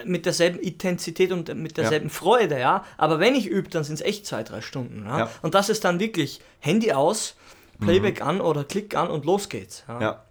mit 0.05 0.27
derselben 0.27 0.59
Intensität 0.59 1.31
und 1.33 1.55
mit 1.55 1.77
derselben 1.77 2.11
Freude, 2.11 2.59
ja. 2.59 2.85
Aber 2.99 3.21
wenn 3.21 3.35
ich 3.35 3.47
übe, 3.47 3.69
dann 3.71 3.85
sind 3.85 3.95
es 3.95 4.01
echt 4.01 4.27
zwei, 4.27 4.43
drei 4.43 4.61
Stunden. 4.61 5.05
Ja? 5.07 5.19
Ja. 5.21 5.31
Und 5.43 5.55
das 5.55 5.69
ist 5.69 5.85
dann 5.85 6.01
wirklich 6.01 6.41
Handy 6.61 6.93
aus, 6.93 7.37
Playback 7.81 8.23
an 8.23 8.41
oder 8.41 8.65
Klick 8.65 8.97
an 8.97 9.09
und 9.09 9.25
los 9.25 9.49
geht's. 9.49 9.85
Ja. 9.89 10.25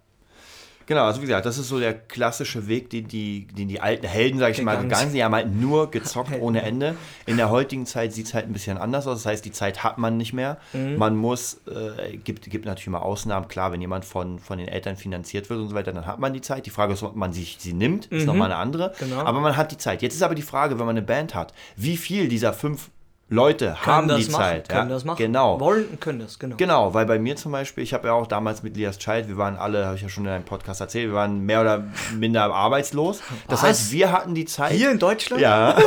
Genau, 0.86 1.04
also 1.04 1.22
wie 1.22 1.26
gesagt, 1.26 1.46
das 1.46 1.58
ist 1.58 1.68
so 1.68 1.78
der 1.78 1.94
klassische 1.94 2.66
Weg, 2.68 2.90
den 2.90 3.08
die, 3.08 3.46
den 3.46 3.68
die 3.68 3.80
alten 3.80 4.06
Helden, 4.06 4.38
sag 4.38 4.50
ich 4.50 4.62
mal, 4.62 4.72
Gegangen 4.72 4.88
gegangen 4.88 5.06
sind. 5.08 5.14
Die 5.14 5.24
haben 5.24 5.34
halt 5.34 5.54
nur 5.54 5.90
gezockt 5.90 6.30
Helden. 6.30 6.44
ohne 6.44 6.62
Ende. 6.62 6.96
In 7.26 7.36
der 7.36 7.50
heutigen 7.50 7.86
Zeit 7.86 8.12
sieht 8.12 8.26
es 8.26 8.34
halt 8.34 8.46
ein 8.46 8.52
bisschen 8.52 8.78
anders 8.78 9.06
aus. 9.06 9.22
Das 9.22 9.26
heißt, 9.26 9.44
die 9.44 9.52
Zeit 9.52 9.82
hat 9.82 9.98
man 9.98 10.16
nicht 10.16 10.32
mehr. 10.32 10.58
Mhm. 10.72 10.96
Man 10.96 11.16
muss, 11.16 11.60
äh, 11.66 12.16
gibt, 12.16 12.48
gibt 12.50 12.66
natürlich 12.66 12.86
immer 12.86 13.02
Ausnahmen. 13.02 13.48
Klar, 13.48 13.72
wenn 13.72 13.80
jemand 13.80 14.04
von, 14.04 14.38
von 14.38 14.58
den 14.58 14.68
Eltern 14.68 14.96
finanziert 14.96 15.48
wird 15.50 15.60
und 15.60 15.68
so 15.68 15.74
weiter, 15.74 15.92
dann 15.92 16.06
hat 16.06 16.18
man 16.18 16.32
die 16.32 16.40
Zeit. 16.40 16.66
Die 16.66 16.70
Frage 16.70 16.92
ist, 16.92 17.02
ob 17.02 17.16
man 17.16 17.32
sich 17.32 17.56
sie 17.58 17.72
nimmt, 17.72 18.06
ist 18.06 18.26
nochmal 18.26 18.50
eine 18.50 18.60
andere. 18.60 18.92
Genau. 18.98 19.20
Aber 19.20 19.40
man 19.40 19.56
hat 19.56 19.72
die 19.72 19.78
Zeit. 19.78 20.02
Jetzt 20.02 20.14
ist 20.14 20.22
aber 20.22 20.34
die 20.34 20.42
Frage, 20.42 20.78
wenn 20.78 20.86
man 20.86 20.96
eine 20.96 21.06
Band 21.06 21.34
hat, 21.34 21.54
wie 21.76 21.96
viel 21.96 22.28
dieser 22.28 22.52
fünf 22.52 22.90
Leute 23.30 23.76
Können 23.82 23.96
haben 23.96 24.08
das 24.08 24.26
die 24.26 24.30
machen, 24.32 24.42
Zeit? 24.42 24.68
können 24.68 24.88
ja? 24.88 24.94
das 24.94 25.04
machen. 25.04 25.16
Genau. 25.18 25.58
Wollen 25.58 25.86
und 25.88 26.00
können 26.00 26.18
das, 26.18 26.38
genau. 26.38 26.56
Genau, 26.56 26.92
weil 26.92 27.06
bei 27.06 27.18
mir 27.18 27.36
zum 27.36 27.52
Beispiel, 27.52 27.82
ich 27.82 27.94
habe 27.94 28.08
ja 28.08 28.12
auch 28.12 28.26
damals 28.26 28.62
mit 28.62 28.76
Lias 28.76 28.98
Child, 28.98 29.28
wir 29.28 29.38
waren 29.38 29.56
alle, 29.56 29.86
habe 29.86 29.96
ich 29.96 30.02
ja 30.02 30.10
schon 30.10 30.24
in 30.24 30.30
einem 30.30 30.44
Podcast 30.44 30.80
erzählt, 30.82 31.08
wir 31.08 31.14
waren 31.14 31.40
mehr 31.40 31.62
oder 31.62 31.84
minder 32.14 32.52
arbeitslos. 32.52 33.20
Das 33.48 33.62
Was? 33.62 33.68
heißt, 33.68 33.92
wir 33.92 34.12
hatten 34.12 34.34
die 34.34 34.44
Zeit. 34.44 34.72
Hier 34.72 34.90
in 34.90 34.98
Deutschland? 34.98 35.40
Ja. 35.40 35.78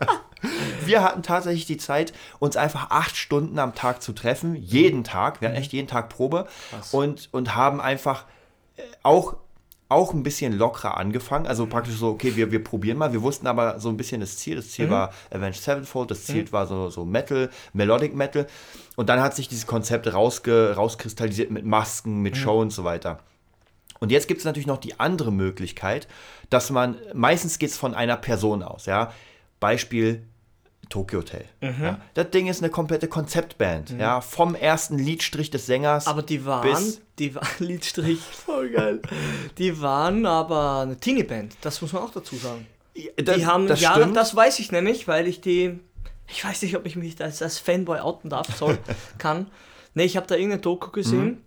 wir 0.84 1.02
hatten 1.04 1.22
tatsächlich 1.22 1.66
die 1.66 1.76
Zeit, 1.76 2.12
uns 2.40 2.56
einfach 2.56 2.90
acht 2.90 3.16
Stunden 3.16 3.58
am 3.60 3.74
Tag 3.76 4.02
zu 4.02 4.12
treffen, 4.12 4.56
jeden 4.56 5.04
Tag. 5.04 5.40
Wir 5.40 5.48
hatten 5.48 5.58
echt 5.58 5.72
jeden 5.72 5.86
Tag 5.86 6.08
Probe 6.08 6.48
und, 6.90 7.28
und 7.30 7.54
haben 7.54 7.80
einfach 7.80 8.24
äh, 8.76 8.82
auch 9.04 9.36
auch 9.92 10.12
ein 10.12 10.22
bisschen 10.22 10.52
lockerer 10.52 10.96
angefangen, 10.96 11.46
also 11.46 11.66
praktisch 11.66 11.96
so, 11.96 12.08
okay, 12.08 12.36
wir, 12.36 12.50
wir 12.50 12.62
probieren 12.62 12.98
mal. 12.98 13.12
Wir 13.12 13.22
wussten 13.22 13.46
aber 13.46 13.78
so 13.80 13.88
ein 13.88 13.96
bisschen 13.96 14.20
das 14.20 14.38
Ziel. 14.38 14.56
Das 14.56 14.70
Ziel 14.70 14.90
war 14.90 15.12
Avenged 15.30 15.62
Sevenfold, 15.62 16.10
das 16.10 16.24
Ziel 16.24 16.50
war 16.52 16.66
so, 16.66 16.90
so 16.90 17.04
Metal, 17.04 17.50
Melodic 17.72 18.14
Metal. 18.14 18.46
Und 18.96 19.08
dann 19.08 19.20
hat 19.20 19.34
sich 19.34 19.48
dieses 19.48 19.66
Konzept 19.66 20.12
rausge, 20.12 20.74
rauskristallisiert 20.76 21.50
mit 21.50 21.64
Masken, 21.64 22.20
mit 22.20 22.36
Show 22.36 22.60
und 22.60 22.70
so 22.70 22.84
weiter. 22.84 23.20
Und 24.00 24.10
jetzt 24.10 24.26
gibt 24.26 24.40
es 24.40 24.44
natürlich 24.44 24.66
noch 24.66 24.78
die 24.78 24.98
andere 24.98 25.30
Möglichkeit, 25.30 26.08
dass 26.50 26.70
man, 26.70 26.96
meistens 27.14 27.58
geht 27.58 27.70
es 27.70 27.76
von 27.76 27.94
einer 27.94 28.16
Person 28.16 28.62
aus, 28.62 28.86
ja. 28.86 29.12
Beispiel 29.60 30.26
Tokyo 30.92 31.20
Hotel. 31.20 31.44
Mhm. 31.60 31.74
Ja. 31.82 32.00
Das 32.14 32.30
Ding 32.30 32.46
ist 32.48 32.60
eine 32.62 32.70
komplette 32.70 33.08
Konzeptband, 33.08 33.90
ja. 33.98 34.20
Vom 34.20 34.54
ersten 34.54 34.98
Liedstrich 34.98 35.50
des 35.50 35.64
Sängers. 35.66 36.06
Aber 36.06 36.22
die 36.22 36.44
waren, 36.44 36.68
Bis- 36.70 37.00
die 37.18 37.34
waren, 37.34 37.46
Liedstrich, 37.58 38.20
voll 38.20 38.70
geil. 38.70 39.00
Die 39.58 39.80
waren 39.80 40.26
aber 40.26 40.80
eine 40.82 40.96
Teenie-Band, 40.98 41.56
das 41.62 41.80
muss 41.80 41.92
man 41.92 42.02
auch 42.02 42.10
dazu 42.12 42.36
sagen. 42.36 42.66
das, 43.16 43.36
Die 43.36 43.46
haben 43.46 43.66
das 43.66 43.80
Jahre, 43.80 44.00
stimmt. 44.02 44.16
das 44.16 44.36
weiß 44.36 44.58
ich 44.58 44.70
nämlich, 44.72 45.08
weil 45.08 45.26
ich 45.26 45.40
die, 45.40 45.78
ich 46.28 46.44
weiß 46.44 46.62
nicht, 46.62 46.76
ob 46.76 46.84
ich 46.86 46.96
mich 46.96 47.20
als, 47.22 47.40
als 47.42 47.58
Fanboy 47.58 47.98
outen 48.00 48.28
darf, 48.30 48.54
soll, 48.56 48.78
kann. 49.18 49.46
Ne, 49.94 50.04
ich 50.04 50.16
habe 50.16 50.26
da 50.26 50.34
irgendeine 50.34 50.60
Doku 50.62 50.90
gesehen, 50.90 51.24
Mhm. 51.24 51.38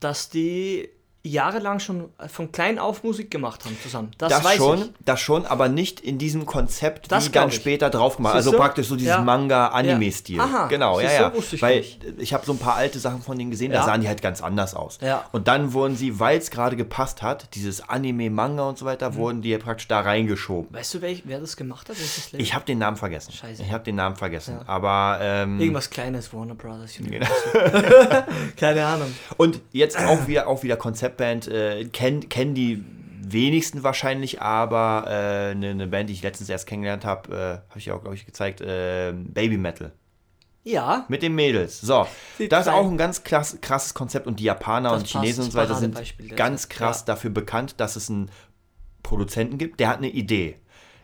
dass 0.00 0.28
die 0.30 0.88
jahrelang 1.30 1.78
schon 1.80 2.08
von 2.28 2.50
klein 2.52 2.78
auf 2.78 3.04
Musik 3.04 3.30
gemacht 3.30 3.64
haben 3.64 3.76
zusammen. 3.82 4.10
Das, 4.18 4.30
Das 4.30 4.44
weiß 4.44 4.56
schon, 4.56 4.78
ich. 4.82 4.90
das 5.04 5.20
schon, 5.20 5.46
aber 5.46 5.68
nicht 5.68 6.00
in 6.00 6.18
diesem 6.18 6.46
Konzept, 6.46 7.10
Das 7.12 7.26
wie 7.26 7.30
dann 7.32 7.48
ich. 7.48 7.54
später 7.54 7.90
drauf 7.90 8.16
gemacht. 8.16 8.34
Also 8.34 8.52
praktisch 8.52 8.86
so 8.88 8.96
dieses 8.96 9.14
Ja. 9.14 9.20
Manga-Anime-Stil. 9.22 10.36
Ja. 10.36 10.44
Aha. 10.44 10.66
Genau, 10.68 11.00
ja, 11.00 11.08
Siehst 11.08 11.20
ja. 11.20 11.34
wusste 11.34 11.56
ich 11.56 11.62
Weil 11.62 11.76
nicht. 11.78 12.04
ich 12.18 12.34
habe 12.34 12.44
so 12.46 12.52
ein 12.52 12.58
paar 12.58 12.74
alte 12.76 12.98
Sachen 12.98 13.22
von 13.22 13.38
denen 13.38 13.50
gesehen, 13.50 13.72
da 13.72 13.78
Ja. 13.78 13.84
sahen 13.84 14.00
die 14.00 14.08
halt 14.08 14.22
ganz 14.22 14.42
anders 14.42 14.74
aus. 14.74 14.98
Ja. 15.00 15.24
Und 15.32 15.48
dann 15.48 15.72
wurden 15.72 15.96
sie, 15.96 16.18
weil 16.20 16.38
es 16.38 16.50
gerade 16.50 16.76
gepasst 16.76 17.22
hat, 17.22 17.54
dieses 17.54 17.88
Anime, 17.88 18.30
Manga 18.30 18.68
und 18.68 18.78
so 18.78 18.84
Mhm. 18.84 18.88
weiter, 18.90 19.14
wurden 19.14 19.42
die 19.42 19.56
praktisch 19.58 19.88
da 19.88 20.00
reingeschoben. 20.00 20.72
Weißt 20.74 20.94
du, 20.94 21.02
welch, 21.02 21.22
wer 21.26 21.40
das 21.40 21.56
gemacht 21.56 21.88
hat? 21.88 21.96
Label? 22.32 22.40
Ich 22.44 22.54
habe 22.54 22.64
den 22.64 22.78
Namen 22.78 22.96
vergessen. 22.96 23.32
Scheiße. 23.32 23.62
Ich 23.62 23.72
habe 23.72 23.84
den 23.84 23.96
Namen 23.96 24.16
vergessen. 24.16 24.58
Aber 24.66 25.18
ähm, 25.20 25.60
Irgendwas 25.60 25.90
Kleines, 25.90 26.32
Warner 26.32 26.54
Brothers. 26.54 26.92
Genau. 26.98 27.26
Keine 28.56 28.84
Ahnung. 28.84 29.14
Und 29.36 29.60
jetzt 29.72 29.98
auch 29.98 30.26
wieder, 30.26 30.46
auch 30.48 30.62
wieder 30.62 30.76
Konzeptband, 31.18 31.48
äh, 31.48 31.84
kennen 31.86 32.28
kenn 32.28 32.54
die 32.54 32.84
wenigsten 33.30 33.82
wahrscheinlich, 33.82 34.40
aber 34.40 35.04
äh, 35.06 35.50
eine, 35.50 35.70
eine 35.70 35.86
Band, 35.86 36.08
die 36.08 36.14
ich 36.14 36.22
letztens 36.22 36.48
erst 36.48 36.66
kennengelernt 36.66 37.04
habe, 37.04 37.32
äh, 37.32 37.68
habe 37.68 37.78
ich 37.78 37.86
ja 37.86 37.94
auch, 37.94 38.00
glaube 38.00 38.16
ich, 38.16 38.24
gezeigt, 38.24 38.60
äh, 38.60 39.12
Baby 39.12 39.58
Metal. 39.58 39.92
Ja, 40.64 41.06
Mit 41.08 41.22
den 41.22 41.34
Mädels. 41.34 41.80
So, 41.80 42.06
das 42.50 42.66
ist 42.66 42.72
auch 42.72 42.86
ein 42.86 42.98
ganz 42.98 43.24
krass, 43.24 43.56
krasses 43.60 43.94
Konzept 43.94 44.26
und 44.26 44.38
die 44.38 44.44
Japaner 44.44 44.90
Das 44.90 45.00
und 45.00 45.08
Chinesen 45.08 45.44
und 45.44 45.52
so 45.52 45.58
weiter 45.58 45.74
sind 45.74 45.96
ganz 46.36 46.64
ja. 46.64 46.68
krass 46.68 47.04
dafür 47.04 47.30
bekannt, 47.30 47.74
dass 47.78 47.96
es 47.96 48.10
einen 48.10 48.30
Produzenten 49.02 49.56
gibt, 49.56 49.80
der 49.80 49.88
hat 49.88 49.98
eine 49.98 50.10
Idee. 50.10 50.56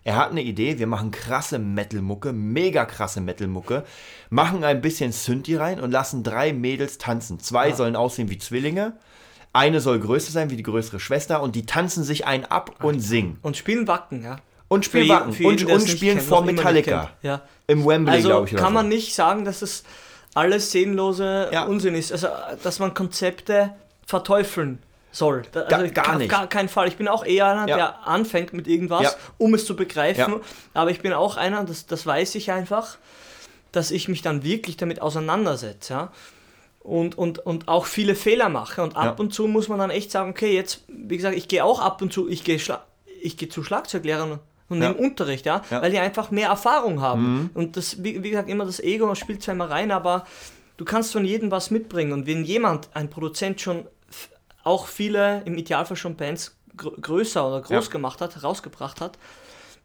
Er 0.03 0.17
hat 0.17 0.31
eine 0.31 0.43
Idee, 0.43 0.79
wir 0.79 0.87
machen 0.87 1.11
krasse 1.11 1.59
Metal-Mucke, 1.59 2.35
mega 2.35 2.85
krasse 2.85 3.23
Metal-Mucke, 3.23 3.85
machen 4.29 4.63
ein 4.63 4.83
bisschen 4.83 5.13
Synthi 5.13 5.57
rein 5.57 5.81
und 5.81 5.91
lassen 5.91 6.23
drei 6.23 6.53
Mädels 6.53 6.99
tanzen. 6.99 7.41
Zwei 7.41 7.73
sollen 7.73 7.97
aussehen 7.97 8.29
wie 8.29 8.37
Zwillinge, 8.37 8.99
eine 9.55 9.81
soll 9.81 9.99
größer 10.01 10.31
sein 10.33 10.51
wie 10.51 10.57
die 10.57 10.63
größere 10.63 11.01
Schwester 11.01 11.41
und 11.43 11.55
die 11.57 11.65
tanzen 11.65 12.05
sich 12.05 12.27
einen 12.27 12.45
ab 12.45 12.85
und 12.85 13.01
singen. 13.01 13.39
und 13.43 13.57
spielen 13.57 13.89
Wacken, 13.89 14.23
ja. 14.23 14.37
Und 14.69 14.85
Für 14.85 14.91
spielen 14.91 15.09
Wacken 15.09 15.33
für 15.33 15.43
jeden, 15.45 15.67
und, 15.67 15.73
und 15.83 15.89
spielen 15.89 16.17
kennt, 16.19 16.29
vor 16.29 16.43
Metallica. 16.45 17.11
Ja. 17.23 17.43
Im 17.67 17.87
Wembley, 17.87 18.15
Also 18.17 18.29
glaube 18.29 18.47
ich. 18.49 18.53
oder 18.55 18.63
kann 18.63 18.73
so. 18.73 18.75
man 18.75 18.89
nicht 18.89 19.15
sagen, 19.15 19.45
dass 19.45 19.63
es 19.63 19.85
alles 20.35 20.73
seelenlose 20.73 21.49
Ja. 21.53 21.65
Unsinn 21.65 21.95
ist. 21.95 22.11
Also, 22.13 22.29
dass 22.63 22.79
man 22.81 22.93
Konzepte 22.93 23.71
verteufeln 24.07 24.81
soll. 25.13 25.43
Gar- 25.53 25.73
also, 25.73 25.93
gar 25.95 26.09
auf 26.15 26.19
nicht. 26.19 26.31
Gar 26.31 26.47
keinen 26.49 26.69
Fall. 26.69 26.89
Ich 26.89 26.97
bin 26.97 27.07
auch 27.09 27.25
eher 27.25 27.47
einer, 27.47 27.69
Ja. 27.69 27.77
der 27.77 28.07
anfängt 28.09 28.53
mit 28.53 28.67
irgendwas, 28.67 29.03
Ja. 29.03 29.11
um 29.39 29.55
es 29.55 29.65
zu 29.67 29.77
begreifen. 29.77 30.41
Aber 30.73 30.91
ich 30.91 31.01
bin 31.01 31.13
auch 31.13 31.37
einer, 31.37 31.63
das, 31.65 31.87
das 31.87 32.05
weiß 32.05 32.35
ich 32.35 32.51
einfach, 32.51 32.97
dass 33.71 33.91
ich 33.93 34.09
mich 34.09 34.23
dann 34.23 34.43
wirklich 34.43 34.77
damit 34.77 35.01
auseinandersetze. 35.03 36.09
Und, 36.85 37.17
und, 37.17 37.39
und 37.39 37.67
auch 37.67 37.87
viele 37.87 38.15
Fehler 38.15 38.51
mache. 38.51 38.83
Und 38.83 38.95
ab 38.95 39.05
Ja. 39.05 39.11
und 39.17 39.33
zu 39.33 39.47
muss 39.49 39.69
man 39.69 39.79
dann 39.79 39.89
echt 39.89 40.11
sagen, 40.11 40.29
okay, 40.31 40.55
jetzt, 40.55 40.85
wie 40.87 41.17
gesagt, 41.17 41.35
ich 41.35 41.49
gehe 41.49 41.65
auch 41.65 41.81
ab 41.81 42.03
und 42.03 42.13
zu, 42.13 42.29
ich 42.29 42.45
gehe 42.45 42.59
ich 43.23 43.37
gehe 43.39 43.49
zu 43.49 43.65
Schlagzeuglehrern 43.65 44.39
und 44.69 44.83
Ja. 44.83 44.91
nehme 44.91 45.01
Unterricht, 45.01 45.47
ja? 45.47 45.63
Ja. 45.71 45.81
weil 45.81 45.91
die 45.91 45.99
einfach 45.99 46.31
mehr 46.31 46.49
Erfahrung 46.49 47.01
haben. 47.01 47.23
Mhm. 47.23 47.51
Und 47.55 47.77
das, 47.79 48.05
wie, 48.05 48.23
wie 48.23 48.29
gesagt, 48.29 48.51
immer 48.51 48.67
das 48.67 48.81
Ego 48.81 49.15
spielt 49.15 49.43
zwar 49.43 49.55
immer 49.55 49.71
rein, 49.71 49.91
aber 49.93 50.27
du 50.77 50.85
kannst 50.85 51.11
von 51.13 51.25
jedem 51.25 51.51
was 51.51 51.71
mitbringen. 51.71 52.13
Und 52.13 52.27
wenn 52.27 52.45
jemand, 52.45 52.91
ein 52.95 53.09
Produzent 53.09 53.63
schon 53.63 53.87
auch 54.63 54.87
viele, 54.87 55.41
im 55.47 55.57
Idealfall 55.57 55.97
schon 55.97 56.17
Bands 56.17 56.55
gr 56.77 56.91
größer 57.01 57.47
oder 57.49 57.63
groß 57.63 57.87
Ja. 57.87 57.91
gemacht 57.93 58.21
hat, 58.21 58.43
rausgebracht 58.43 59.01
hat, 59.01 59.17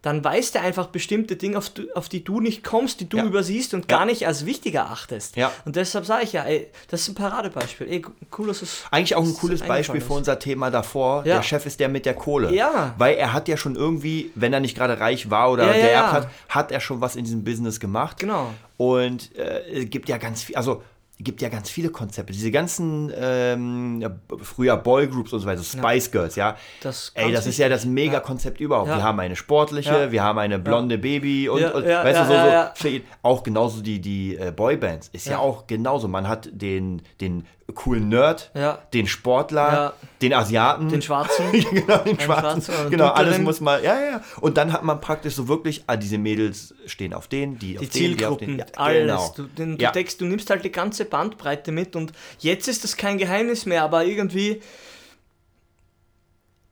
dann 0.01 0.23
weiß 0.23 0.53
der 0.53 0.61
einfach 0.61 0.87
bestimmte 0.87 1.35
Dinge, 1.35 1.57
auf, 1.57 1.69
du- 1.71 1.91
auf 1.93 2.07
die 2.07 2.23
du 2.23 2.39
nicht 2.39 2.63
kommst, 2.63 3.01
die 3.01 3.09
du 3.09 3.17
Ja. 3.17 3.25
übersiehst 3.25 3.73
und 3.73 3.91
Ja. 3.91 3.97
gar 3.97 4.05
nicht 4.05 4.25
als 4.25 4.45
wichtig 4.45 4.75
erachtest. 4.75 5.35
Ja. 5.35 5.51
Und 5.65 5.75
deshalb 5.75 6.05
sage 6.05 6.23
ich 6.23 6.31
ja, 6.31 6.43
ey, 6.43 6.67
das 6.89 7.01
ist 7.01 7.09
ein 7.09 7.15
Paradebeispiel. 7.15 7.87
Ey, 7.89 8.05
cool, 8.37 8.47
dass 8.47 8.61
es 8.61 8.83
Eigentlich 8.91 9.15
auch 9.15 9.23
ein 9.25 9.33
cooles 9.33 9.61
Beispiel 9.61 9.99
für 9.99 10.13
unser 10.13 10.39
Thema 10.39 10.71
davor. 10.71 11.23
Der 11.23 11.43
Chef 11.43 11.65
ist 11.65 11.79
der 11.81 11.89
mit 11.89 12.05
der 12.05 12.13
Kohle. 12.13 12.53
Ja. 12.53 12.95
Weil 12.97 13.15
er 13.17 13.33
hat 13.33 13.47
ja 13.49 13.57
schon 13.57 13.75
irgendwie, 13.75 14.31
wenn 14.35 14.53
er 14.53 14.61
nicht 14.61 14.77
gerade 14.77 14.99
reich 15.01 15.29
war 15.29 15.51
oder 15.51 15.65
geerbt 15.73 16.11
hat, 16.13 16.29
hat 16.47 16.71
er 16.71 16.79
schon 16.79 17.01
was 17.01 17.17
in 17.17 17.25
diesem 17.25 17.43
Business 17.43 17.79
gemacht. 17.81 18.19
Genau. 18.19 18.53
Und 18.77 19.35
äh, 19.35 19.81
es 19.83 19.89
gibt 19.89 20.07
ja 20.07 20.17
ganz 20.17 20.43
viel, 20.43 20.55
also 20.55 20.81
gibt 21.19 21.41
ja 21.41 21.49
ganz 21.49 21.69
viele 21.69 21.89
Konzepte. 21.89 22.31
Diese 22.31 22.49
ganzen 22.49 23.11
ähm, 23.15 24.03
früher 24.41 24.77
Boygroups 24.77 25.33
und 25.33 25.41
so 25.41 25.47
weiter, 25.47 25.63
Spice 25.63 26.11
Girls, 26.11 26.35
ja. 26.35 26.55
Das 26.81 27.11
Ey, 27.13 27.31
das 27.31 27.45
ist 27.45 27.57
ja 27.57 27.67
das. 27.67 27.85
Mega-Konzept 27.85 28.59
überhaupt. 28.61 28.87
Wir 28.87 29.03
haben 29.03 29.19
eine 29.19 29.35
sportliche, 29.35 30.11
wir 30.11 30.23
haben 30.23 30.39
eine 30.39 30.59
blonde 30.59 30.97
Baby 30.97 31.49
und, 31.49 31.63
und 31.63 31.85
weißt 31.85 32.21
du, 32.21 32.25
so, 32.25 32.89
so 32.89 32.99
auch 33.23 33.43
genauso 33.43 33.81
die, 33.81 33.99
die 33.99 34.37
äh, 34.37 34.51
Boybands. 34.51 35.09
Ist 35.09 35.25
ja. 35.25 35.33
Ja. 35.33 35.39
auch 35.39 35.67
genauso. 35.67 36.07
Man 36.07 36.27
hat 36.27 36.49
den, 36.51 37.01
den 37.19 37.45
coolen 37.73 38.09
Nerd, 38.09 38.51
Ja. 38.53 38.79
den 38.93 39.07
Sportler, 39.07 39.73
Ja. 39.73 39.93
den 40.21 40.33
Asiaten. 40.33 40.89
Den 40.89 41.01
Schwarzen. 41.01 41.51
genau, 41.51 41.97
den 41.99 42.19
Schwarzen. 42.19 42.61
Schwarzen 42.61 42.89
Genau, 42.89 43.07
alles 43.07 43.37
muss 43.39 43.61
mal, 43.61 43.83
ja, 43.83 43.99
ja. 43.99 44.23
Und 44.41 44.57
dann 44.57 44.73
hat 44.73 44.83
man 44.83 44.99
praktisch 45.01 45.35
so 45.35 45.47
wirklich, 45.47 45.83
ah, 45.87 45.95
diese 45.97 46.17
Mädels 46.17 46.73
stehen 46.85 47.13
auf 47.13 47.27
den, 47.27 47.59
die, 47.59 47.77
auf 47.79 47.87
die 47.89 47.99
den, 48.07 48.17
die 48.17 48.25
auf 48.25 48.37
den. 48.37 48.47
Zielgruppen, 48.47 48.59
Ja, 48.59 48.65
alles. 48.83 49.01
genau. 49.01 49.33
Du, 49.35 49.43
den, 49.43 49.77
du, 49.77 49.83
Ja. 49.83 49.91
deckst, 49.91 50.19
du 50.21 50.25
nimmst 50.25 50.49
halt 50.49 50.63
die 50.63 50.71
ganze 50.71 51.05
Bandbreite 51.05 51.71
mit 51.71 51.95
und 51.95 52.11
jetzt 52.39 52.67
ist 52.67 52.83
das 52.83 52.97
kein 52.97 53.17
Geheimnis 53.17 53.65
mehr, 53.65 53.83
aber 53.83 54.05
irgendwie 54.05 54.61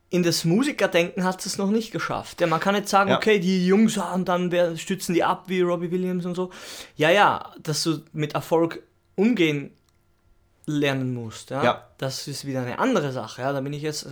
in 0.09 0.23
das 0.23 0.45
Musikerdenken 0.45 1.25
hat 1.25 1.45
es 1.45 1.57
noch 1.57 1.69
nicht 1.69 1.91
geschafft. 1.91 2.39
Ja, 2.39 2.47
man 2.47 2.61
kann 2.61 2.75
nicht 2.75 2.87
sagen, 2.87 3.09
Ja. 3.09 3.17
okay, 3.17 3.39
die 3.39 3.67
Jungs 3.67 3.97
und 3.97 4.29
dann 4.29 4.51
wer, 4.53 4.77
stützen 4.77 5.13
die 5.13 5.23
ab 5.23 5.43
wie 5.47 5.59
Robbie 5.61 5.91
Williams 5.91 6.25
und 6.25 6.35
so. 6.35 6.49
Ja, 6.95 7.09
ja, 7.09 7.51
dass 7.61 7.83
du 7.83 7.99
mit 8.13 8.33
Erfolg 8.33 8.81
umgehen 9.15 9.71
lernen 10.69 11.13
musst. 11.13 11.49
Ja? 11.49 11.63
Ja. 11.63 11.87
Das 11.97 12.27
ist 12.27 12.45
wieder 12.45 12.61
eine 12.61 12.77
andere 12.77 13.13
Sache. 13.13 13.41
Ja? 13.41 13.53
Da 13.53 13.61
bin 13.61 13.71
ich 13.71 13.81
jetzt 13.81 14.05
ich, 14.05 14.11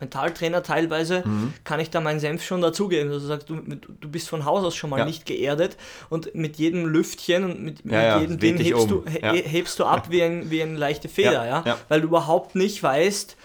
Mentaltrainer 0.00 0.62
teilweise, 0.62 1.22
Mhm. 1.26 1.54
kann 1.64 1.80
ich 1.80 1.88
da 1.88 2.00
meinen 2.02 2.20
Senf 2.20 2.44
schon 2.44 2.60
dazugeben. 2.60 3.10
Also 3.10 3.26
sagst 3.26 3.48
du, 3.48 3.56
du 3.56 4.08
bist 4.10 4.28
von 4.28 4.44
Haus 4.44 4.62
aus 4.64 4.76
schon 4.76 4.90
mal 4.90 4.98
Ja. 4.98 5.04
nicht 5.06 5.24
geerdet 5.24 5.78
und 6.10 6.34
mit 6.34 6.56
jedem 6.56 6.84
Lüftchen 6.86 7.44
und 7.44 7.62
mit, 7.62 7.84
mit 7.86 7.94
ja, 7.94 8.18
jedem 8.20 8.34
es 8.34 8.40
Ding 8.40 8.58
hebst, 8.58 8.82
um. 8.82 8.88
du, 8.88 9.04
he, 9.10 9.42
hebst 9.42 9.78
du 9.78 9.84
ab 9.86 10.10
wie, 10.10 10.22
ein, 10.22 10.50
wie 10.50 10.62
eine 10.62 10.76
leichte 10.76 11.08
Feder, 11.08 11.46
ja, 11.46 11.78
weil 11.88 12.02
du 12.02 12.08
überhaupt 12.08 12.54
nicht 12.54 12.82
weißt, 12.82 13.36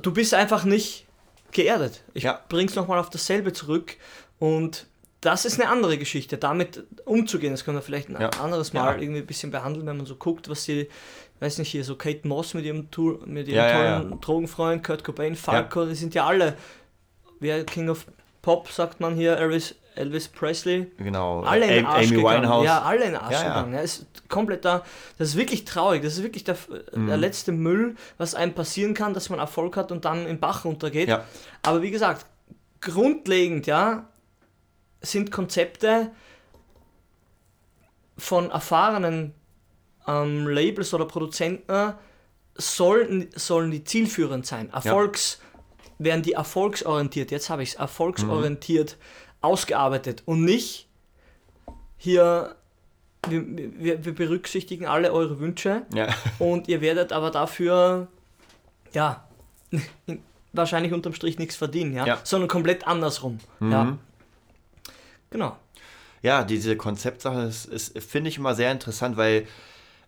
du 0.00 0.12
bist 0.12 0.34
einfach 0.34 0.64
nicht 0.64 1.06
geerdet. 1.50 2.02
Ich 2.14 2.22
Ja. 2.22 2.40
bring's 2.48 2.76
nochmal 2.76 2.98
auf 3.00 3.10
dasselbe 3.10 3.52
zurück 3.52 3.96
und 4.38 4.86
das 5.20 5.44
ist 5.44 5.60
eine 5.60 5.68
andere 5.70 5.98
Geschichte, 5.98 6.36
damit 6.36 6.82
umzugehen. 7.04 7.52
Das 7.52 7.64
können 7.64 7.76
wir 7.76 7.82
vielleicht 7.82 8.08
ein 8.08 8.20
Ja. 8.20 8.30
anderes 8.42 8.72
Mal 8.72 8.96
Ja. 8.96 9.00
irgendwie 9.02 9.20
ein 9.20 9.26
bisschen 9.26 9.50
behandeln, 9.52 9.86
wenn 9.86 9.96
man 9.96 10.06
so 10.06 10.16
guckt, 10.16 10.48
was 10.48 10.64
die, 10.64 10.88
weiß 11.42 11.58
nicht, 11.58 11.70
hier 11.70 11.84
so 11.84 11.96
Kate 11.96 12.26
Moss 12.26 12.54
mit 12.54 12.64
ihrem, 12.64 12.90
Tour, 12.90 13.20
mit 13.26 13.48
ihrem 13.48 13.56
Ja, 13.56 13.68
ja, 13.84 13.98
tollen 14.00 14.20
Drogenfreund, 14.20 14.84
Kurt 14.84 15.04
Cobain, 15.04 15.34
Falco, 15.36 15.84
die 15.84 15.94
sind 15.94 16.14
ja 16.14 16.24
alle, 16.26 16.56
wer 17.40 17.64
King 17.64 17.88
of 17.90 18.06
Pop, 18.42 18.68
sagt 18.70 19.00
man 19.00 19.14
hier, 19.14 19.36
Elvis, 19.36 19.74
Elvis 19.94 20.28
Presley, 20.28 20.90
Genau. 20.98 21.42
alle 21.42 21.66
in 21.76 21.84
Arsch 21.84 22.06
Amy 22.08 22.16
gegangen. 22.16 22.42
Winehouse. 22.42 22.64
Ja, 22.64 22.82
alle 22.82 23.04
in 23.04 23.14
Arsch 23.16 23.32
Ja, 23.32 23.42
ja. 23.42 23.48
gegangen. 23.48 23.74
Ja, 23.74 23.80
ist 23.80 24.06
komplett 24.28 24.64
da. 24.64 24.82
Das 25.18 25.28
ist 25.28 25.36
wirklich 25.36 25.64
traurig. 25.64 26.02
Das 26.02 26.14
ist 26.14 26.22
wirklich 26.22 26.44
der, 26.44 26.56
Mhm. 26.94 27.08
der 27.08 27.16
letzte 27.18 27.52
Müll, 27.52 27.96
was 28.18 28.34
einem 28.34 28.54
passieren 28.54 28.94
kann, 28.94 29.12
dass 29.14 29.28
man 29.28 29.38
Erfolg 29.38 29.76
hat 29.76 29.92
und 29.92 30.04
dann 30.06 30.26
im 30.26 30.38
Bach 30.40 30.64
runtergeht. 30.64 31.08
Ja. 31.08 31.24
Aber 31.62 31.82
wie 31.82 31.90
gesagt, 31.90 32.24
grundlegend, 32.80 33.66
ja, 33.66 34.08
sind 35.02 35.30
Konzepte 35.30 36.10
von 38.16 38.50
erfahrenen 38.50 39.34
ähm, 40.06 40.46
Labels 40.48 40.92
oder 40.94 41.04
Produzenten 41.04 41.94
sollen, 42.54 43.28
sollen 43.34 43.70
die 43.70 43.84
zielführend 43.84 44.46
sein. 44.46 44.70
Erfolgs, 44.70 45.40
werden 45.98 46.22
die 46.22 46.32
erfolgsorientiert, 46.32 47.30
jetzt 47.30 47.48
habe 47.50 47.62
ich 47.62 47.70
es, 47.70 47.74
erfolgsorientiert 47.76 48.96
ausgearbeitet 49.40 50.22
und 50.26 50.44
nicht 50.44 50.88
hier, 51.96 52.56
wir, 53.28 53.44
wir, 53.46 54.04
wir 54.04 54.14
berücksichtigen 54.14 54.86
alle 54.86 55.12
eure 55.12 55.38
Wünsche 55.38 55.82
Ja. 55.94 56.08
und 56.38 56.68
ihr 56.68 56.80
werdet 56.80 57.12
aber 57.12 57.30
dafür, 57.30 58.08
ja, 58.92 59.28
wahrscheinlich 60.52 60.92
unterm 60.92 61.14
Strich 61.14 61.38
nichts 61.38 61.56
verdienen, 61.56 61.94
ja, 61.94 62.06
Ja. 62.06 62.18
sondern 62.24 62.48
komplett 62.48 62.86
andersrum. 62.86 63.38
Ja. 63.60 63.96
Genau. 65.30 65.56
Ja, 66.22 66.44
diese 66.44 66.76
Konzeptsache 66.76 67.42
ist, 67.42 67.64
ist 67.64 67.98
finde 67.98 68.28
ich 68.30 68.38
immer 68.38 68.54
sehr 68.54 68.70
interessant, 68.70 69.16
weil 69.16 69.46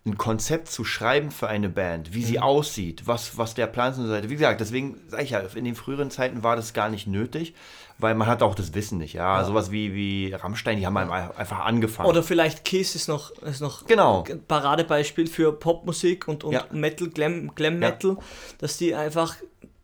ein 0.07 0.17
Konzept 0.19 0.67
zu 0.71 0.85
schreiben 0.85 1.31
für 1.31 1.47
eine 1.47 1.67
Band, 1.67 2.13
wie 2.13 2.19
Mhm. 2.19 2.25
sie 2.25 2.39
aussieht, 2.39 3.03
was, 3.07 3.39
was 3.39 3.55
der 3.55 3.65
Plan 3.65 3.91
ist 3.91 3.97
und 3.97 4.05
so 4.05 4.11
weiter. 4.13 4.29
Wie 4.29 4.35
gesagt, 4.35 4.61
deswegen 4.61 4.99
sage 5.07 5.23
ich 5.23 5.31
ja, 5.31 5.39
in 5.39 5.65
den 5.65 5.73
früheren 5.75 6.11
Zeiten 6.11 6.43
war 6.43 6.55
das 6.55 6.73
gar 6.73 6.89
nicht 6.89 7.07
nötig, 7.07 7.55
weil 7.97 8.13
man 8.13 8.27
hat 8.27 8.43
auch 8.43 8.53
das 8.53 8.75
Wissen 8.75 8.99
nicht. 8.99 9.13
Ja, 9.13 9.43
sowas 9.43 9.71
wie, 9.71 9.95
wie 9.95 10.31
Rammstein, 10.33 10.77
die 10.77 10.85
haben 10.85 10.95
einfach 10.97 11.65
angefangen. 11.65 12.07
Oder 12.07 12.21
vielleicht 12.21 12.65
Kiss 12.65 12.93
ist 12.93 13.07
noch, 13.07 13.31
ist 13.41 13.61
noch 13.61 13.87
Genau. 13.87 14.23
ein 14.29 14.43
Paradebeispiel 14.43 15.25
für 15.25 15.51
Popmusik 15.53 16.27
und, 16.27 16.43
und 16.43 16.53
Ja. 16.53 16.65
Metal, 16.71 17.07
Glam, 17.09 17.55
Glam 17.55 17.81
Ja. 17.81 17.89
Metal, 17.89 18.17
dass 18.59 18.77
die 18.77 18.93
einfach, 18.93 19.35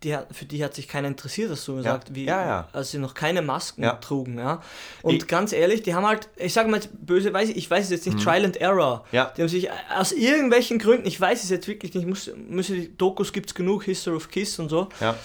die, 0.03 0.17
für 0.31 0.45
die 0.45 0.63
hat 0.63 0.73
sich 0.73 0.87
keiner 0.87 1.07
interessiert, 1.07 1.51
hast 1.51 1.67
du 1.67 1.75
gesagt, 1.75 2.15
wie, 2.15 2.25
Ja, 2.25 2.43
ja. 2.45 2.67
als 2.73 2.91
sie 2.91 2.97
noch 2.97 3.13
keine 3.13 3.41
Masken 3.41 3.83
Ja. 3.83 3.93
trugen. 3.93 4.37
Ja. 4.39 4.61
Und 5.03 5.15
Ich- 5.15 5.27
ganz 5.27 5.53
ehrlich, 5.53 5.83
die 5.83 5.93
haben 5.93 6.05
halt, 6.07 6.27
ich 6.37 6.53
sage 6.53 6.69
mal 6.69 6.77
jetzt 6.77 6.89
böse, 7.05 7.31
weiß 7.33 7.49
ich, 7.49 7.57
ich 7.57 7.69
weiß 7.69 7.85
es 7.85 7.91
jetzt 7.91 8.05
nicht, 8.07 8.19
Trial 8.23 8.43
and 8.45 8.57
Error. 8.57 9.05
Mhm. 9.11 9.15
Ja. 9.15 9.33
Die 9.37 9.41
haben 9.41 9.49
sich 9.49 9.69
aus 9.95 10.11
irgendwelchen 10.11 10.79
Gründen, 10.79 11.07
ich 11.07 11.19
weiß 11.21 11.43
es 11.43 11.49
jetzt 11.49 11.67
wirklich 11.67 11.93
nicht, 11.93 12.07
muss, 12.07 12.31
müssen 12.35 12.75
die 12.75 12.97
Dokus 12.97 13.31
gibt 13.31 13.49
es 13.49 13.55
genug, 13.55 13.83
History 13.83 14.15
of 14.15 14.29
Kiss 14.29 14.57
und 14.59 14.69
so. 14.69 14.89
ja. 14.99 15.15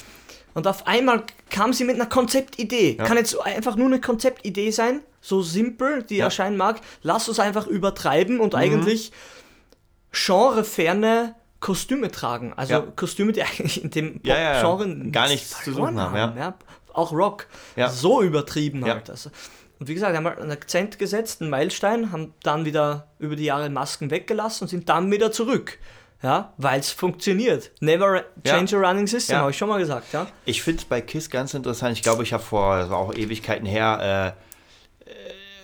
Und 0.55 0.67
auf 0.67 0.87
einmal 0.87 1.23
kam 1.51 1.75
sie 1.75 1.85
mit 1.85 1.97
einer 1.97 2.07
Konzeptidee. 2.07 2.97
Ja. 2.99 3.05
Kann 3.05 3.19
jetzt 3.19 3.39
einfach 3.39 3.77
nur 3.77 3.89
eine 3.89 4.01
Konzeptidee 4.01 4.71
sein, 4.71 5.01
so 5.21 5.43
simpel, 5.43 6.03
die 6.03 6.17
Ja. 6.17 6.25
Mhm. 6.25 6.27
erscheinen 6.29 6.57
mag. 6.57 6.81
Lass 7.03 7.29
uns 7.29 7.39
einfach 7.39 7.67
übertreiben 7.67 8.41
und 8.41 8.55
eigentlich 8.55 9.12
genreferne 10.12 11.35
Kostüme 11.61 12.11
tragen. 12.11 12.53
Also 12.55 12.73
Ja. 12.75 12.81
Kostüme, 12.81 13.33
die 13.33 13.42
eigentlich 13.45 13.83
in 13.83 13.90
dem 13.90 14.21
Ja, 14.25 14.37
ja, 14.38 14.55
ja. 14.57 14.62
Pop-Genre 14.62 15.11
Gar 15.11 15.29
nichts 15.29 15.62
zu 15.64 15.73
suchen 15.73 16.01
haben, 16.01 16.37
ja. 16.37 16.55
Auch 16.92 17.12
Rock. 17.12 17.47
Ja. 17.77 17.88
So 17.90 18.23
übertrieben 18.23 18.85
Ja. 18.87 18.95
halt. 18.95 19.11
Also, 19.11 19.31
und 19.79 19.88
wie 19.88 19.95
gesagt, 19.95 20.16
haben 20.16 20.27
halt 20.27 20.38
einen 20.38 20.51
Akzent 20.53 20.99
gesetzt, 20.99 21.42
einen 21.42 21.51
Meilenstein, 21.51 22.11
haben 22.12 22.33
dann 22.42 22.64
wieder 22.64 23.09
über 23.19 23.37
die 23.37 23.45
Jahre 23.45 23.69
Masken 23.69 24.11
weggelassen 24.11 24.64
und 24.64 24.69
sind 24.69 24.88
dann 24.88 25.11
wieder 25.12 25.31
zurück. 25.33 25.79
Ja, 26.23 26.55
weil 26.57 26.81
es 26.81 26.90
funktioniert. 26.92 27.71
Never 27.81 28.25
change 28.42 28.75
a 28.75 28.81
running 28.88 29.07
system, 29.07 29.35
Ja. 29.35 29.40
habe 29.42 29.51
ich 29.51 29.59
schon 29.59 29.69
mal 29.69 29.79
gesagt, 29.79 30.14
ja. 30.14 30.27
Ich 30.47 30.62
finde 30.62 30.81
es 30.81 30.85
bei 30.87 31.03
Kiss 31.03 31.29
ganz 31.29 31.53
interessant. 31.53 31.92
Ich 31.95 32.03
glaube, 32.03 32.23
ich 32.23 32.33
habe 32.33 32.42
vor, 32.42 32.79
das 32.79 32.88
war 32.88 32.97
auch 32.97 33.12
Ewigkeiten 33.14 33.66
her, 33.66 34.35
äh, 35.05 35.11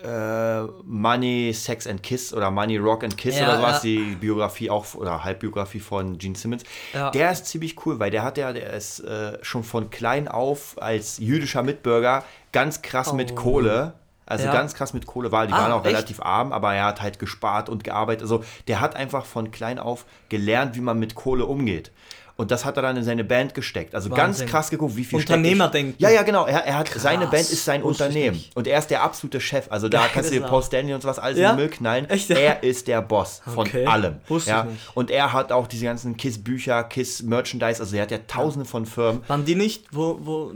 äh, 0.05 0.63
Money, 0.85 1.53
Sex 1.55 1.87
and 1.87 2.03
Kiss 2.03 2.33
oder 2.35 2.51
Money, 2.51 2.77
Rock 2.77 3.05
and 3.05 3.17
Kiss 3.17 3.39
Ja, 3.39 3.45
oder 3.49 3.57
sowas, 3.59 3.77
ja. 3.85 3.91
die 3.91 4.17
Biografie 4.17 4.71
auch, 4.71 4.95
oder 4.95 5.25
Halbbiografie 5.25 5.81
von 5.81 6.19
Gene 6.19 6.37
Simmons. 6.37 6.63
Ja. 6.93 7.11
Der 7.11 7.31
ist 7.33 7.47
ziemlich 7.47 7.85
cool, 7.87 7.99
weil 7.99 8.11
der 8.11 8.23
hat 8.23 8.39
ja, 8.39 8.53
der 8.53 8.73
ist 8.73 9.01
äh, 9.01 9.39
schon 9.43 9.65
von 9.65 9.91
klein 9.91 10.29
auf 10.29 10.77
als 10.81 11.19
jüdischer 11.19 11.63
Mitbürger 11.63 12.25
ganz 12.53 12.83
krass 12.83 13.13
mit 13.13 13.33
Oh. 13.33 13.35
Kohle. 13.37 13.95
Also 14.25 14.45
Ja. 14.47 14.53
ganz 14.53 14.75
krass 14.75 14.95
mit 14.95 15.07
Kohle 15.07 15.33
war. 15.33 15.47
Die 15.47 15.53
Ah, 15.53 15.59
waren 15.59 15.73
auch 15.73 15.85
echt? 15.85 15.95
relativ 15.95 16.21
arm, 16.21 16.53
aber 16.53 16.73
er 16.75 16.85
hat 16.85 17.03
halt 17.03 17.19
gespart 17.19 17.69
und 17.69 17.83
gearbeitet. 17.85 18.23
Also 18.23 18.45
der 18.69 18.81
hat 18.81 18.95
einfach 18.97 19.25
von 19.25 19.51
klein 19.51 19.79
auf 19.79 20.07
gelernt, 20.29 20.77
wie 20.77 20.81
man 20.81 20.99
mit 20.99 21.15
Kohle 21.17 21.45
umgeht. 21.45 21.91
Und 22.37 22.51
das 22.51 22.65
hat 22.65 22.77
er 22.77 22.83
dann 22.83 22.97
in 22.97 23.05
seine 23.05 23.25
Band 23.25 23.55
gesteckt. 23.55 23.95
Also 23.95 24.09
ganz 24.09 24.37
Wahnsinn. 24.37 24.49
krass 24.49 24.71
geguckt, 24.71 24.97
wie 24.97 25.05
viel 25.05 25.21
steck 25.21 25.37
Unternehmerdenken. 25.37 25.95
Ich, 25.97 26.01
ja, 26.03 26.11
ja, 26.11 26.23
genau. 26.23 26.47
Er, 26.47 26.65
er 26.65 26.79
hat, 26.79 26.91
Krass, 26.91 27.03
seine 27.03 27.27
Band 27.27 27.51
ist 27.51 27.65
sein 27.65 27.83
wusste 27.83 28.05
Unternehmen. 28.05 28.43
Und 28.55 28.67
er 28.67 28.79
ist 28.79 28.89
der 28.89 29.03
absolute 29.03 29.41
Chef. 29.41 29.67
Also 29.71 29.89
da 29.89 29.99
Geil, 30.01 30.11
kannst 30.15 30.31
du 30.31 30.35
dir 30.35 30.45
auch. 30.47 30.49
Paul 30.51 30.63
Stanley 30.63 30.95
und 30.95 31.03
sowas 31.03 31.19
alles 31.19 31.39
Ja? 31.39 31.51
in 31.51 31.57
den 31.57 31.65
Müll 31.65 31.71
knallen. 31.71 32.09
Echt? 32.09 32.31
Er 32.31 32.63
ist 32.63 32.89
der 32.89 33.03
Boss 33.03 33.43
von 33.45 33.67
Okay. 33.67 33.87
allem. 33.87 34.17
Wusste 34.29 34.51
ja? 34.51 34.67
Und 34.95 35.11
er 35.11 35.33
hat 35.33 35.53
auch 35.53 35.67
diese 35.67 35.85
ganzen 35.85 36.17
Kiss-Bücher, 36.17 36.85
Kiss-Merchandise. 36.85 37.81
Also 37.81 37.97
er 37.97 38.03
hat 38.03 38.11
ja 38.11 38.19
tausende 38.27 38.65
von 38.67 38.87
Firmen. 38.87 39.23
Waren 39.29 39.45
die 39.45 39.55
nicht, 39.55 39.85
wo, 39.93 40.19
wo, 40.23 40.53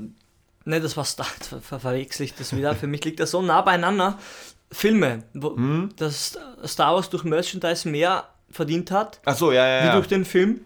ne, 0.65 0.81
das 0.81 0.97
war 0.97 1.05
Star, 1.05 1.27
ver, 1.41 1.61
ver, 1.61 1.79
verwechsel 1.81 2.25
ich 2.25 2.35
das 2.35 2.57
wieder, 2.57 2.75
für 2.75 2.87
mich 2.87 3.05
liegt 3.05 3.21
das 3.21 3.31
so 3.31 3.43
nah 3.43 3.61
beieinander. 3.61 4.19
Filme, 4.73 5.23
wo 5.35 5.55
Hm? 5.57 5.91
das 5.97 6.39
Star 6.67 6.95
Wars 6.95 7.09
durch 7.11 7.23
Merchandise 7.25 7.89
mehr 7.89 8.25
verdient 8.51 8.91
hat, 8.91 9.21
Ach 9.25 9.37
so, 9.37 9.53
ja, 9.53 9.67
ja, 9.67 9.83
wie 9.83 9.87
ja. 9.89 9.95
durch 9.95 10.09
den 10.09 10.25
Film, 10.25 10.61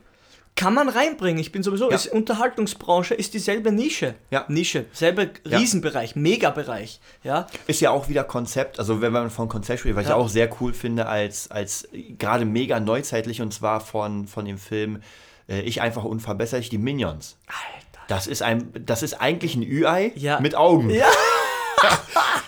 kann 0.61 0.75
man 0.75 0.89
reinbringen. 0.89 1.41
Ich 1.41 1.53
bin 1.53 1.63
sowieso, 1.63 1.89
Ja. 1.91 1.97
ist, 1.97 2.07
Unterhaltungsbranche 2.09 3.15
ist 3.15 3.33
dieselbe 3.35 3.73
Nische. 3.73 4.15
Ja. 4.31 4.45
Nische, 4.49 4.85
selber 4.93 5.27
Ja. 5.45 5.59
Riesenbereich, 5.59 6.17
Megabereich. 6.17 7.01
Ja, 7.25 7.47
Ist 7.67 7.81
ja 7.81 7.91
auch 7.91 8.09
wieder 8.09 8.25
Konzept, 8.25 8.79
also 8.79 9.01
wenn 9.01 9.13
man 9.13 9.31
von 9.31 9.49
Konzept 9.49 9.81
spricht, 9.81 9.97
was 9.97 10.05
Ja. 10.05 10.11
ich 10.11 10.17
auch 10.17 10.29
sehr 10.29 10.51
cool 10.61 10.73
finde, 10.75 11.07
als, 11.07 11.51
als 11.51 11.89
gerade 12.19 12.45
mega 12.45 12.79
neuzeitlich 12.79 13.41
und 13.41 13.53
zwar 13.55 13.81
von, 13.81 14.27
von 14.27 14.45
dem 14.45 14.59
Film 14.59 15.03
äh, 15.49 15.61
Ich 15.63 15.81
einfach 15.81 16.05
unverbesserlich, 16.05 16.69
die 16.69 16.79
Minions. 16.79 17.37
Alter. 17.47 18.01
Das 18.09 18.27
ist 18.27 18.43
ein, 18.43 18.71
das 18.85 19.03
ist 19.03 19.15
eigentlich 19.21 19.55
ein 19.57 19.63
Ü-Ei 19.63 20.13
Ja. 20.15 20.41
mit 20.41 20.55
Augen. 20.55 20.91
Ja. 20.91 21.07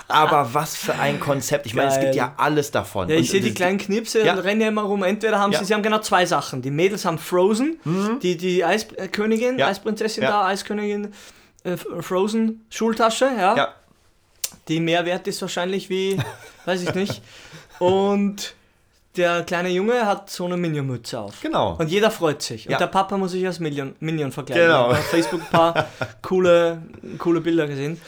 Aber 0.09 0.53
was 0.53 0.77
für 0.77 0.95
ein 0.95 1.21
Konzept. 1.21 1.65
Ich 1.67 1.75
meine, 1.75 1.91
es 1.91 1.99
gibt 2.01 2.15
ja 2.15 2.35
alles 2.37 2.71
davon. 2.71 3.09
Ja, 3.09 3.17
ich 3.17 3.31
sehe 3.31 3.41
die 3.41 3.55
kleinen 3.55 3.79
Knipse 3.79 4.25
Ja. 4.25 4.35
und 4.35 4.41
rennen 4.41 4.61
ja 4.61 4.69
immer 4.69 4.83
rum. 4.83 5.03
Entweder 5.03 5.39
haben 5.39 5.53
Ja. 5.53 5.59
sie, 5.61 5.65
sie 5.65 5.75
haben 5.75 5.83
genau 5.83 5.99
zwei 6.01 6.27
Sachen. 6.27 6.61
Die 6.63 6.71
Mädels 6.71 7.05
haben 7.05 7.19
Frozen, 7.19 7.79
die, 8.23 8.37
die 8.37 8.65
Eiskönigin, 8.65 9.59
Ja. 9.59 9.69
Eisprinzessin 9.69 10.23
da, 10.23 10.47
Eiskönigin, 10.47 11.13
äh, 11.65 11.77
Frozen 11.77 12.67
Schultasche, 12.71 13.31
ja. 13.39 13.69
Die 14.69 14.81
mehr 14.81 15.05
wert 15.07 15.27
ist 15.27 15.41
wahrscheinlich 15.41 15.89
wie, 15.89 16.19
weiß 16.67 16.83
ich 16.83 16.95
nicht. 16.95 17.23
Und 17.79 18.55
der 19.17 19.43
kleine 19.45 19.69
Junge 19.71 20.07
hat 20.07 20.31
so 20.31 20.45
eine 20.47 20.57
Minion-Mütze 20.57 21.19
auf. 21.21 21.41
genau. 21.41 21.77
Und 21.79 21.89
jeder 21.91 22.11
freut 22.11 22.43
sich. 22.43 22.67
Und 22.67 22.73
Ja. 22.73 22.79
der 22.79 22.87
Papa 22.87 23.17
muss 23.19 23.33
sich 23.33 23.47
als 23.47 23.61
Minion, 23.61 23.95
Minion 24.01 24.31
verkleiden. 24.33 24.67
Genau. 24.67 24.85
Ich 24.85 24.89
habe 24.91 24.99
auf 24.99 25.07
Facebook 25.07 25.41
ein 25.41 25.51
paar 25.51 25.87
coole, 26.23 26.83
coole 27.19 27.41
Bilder 27.41 27.67
gesehen. 27.67 28.01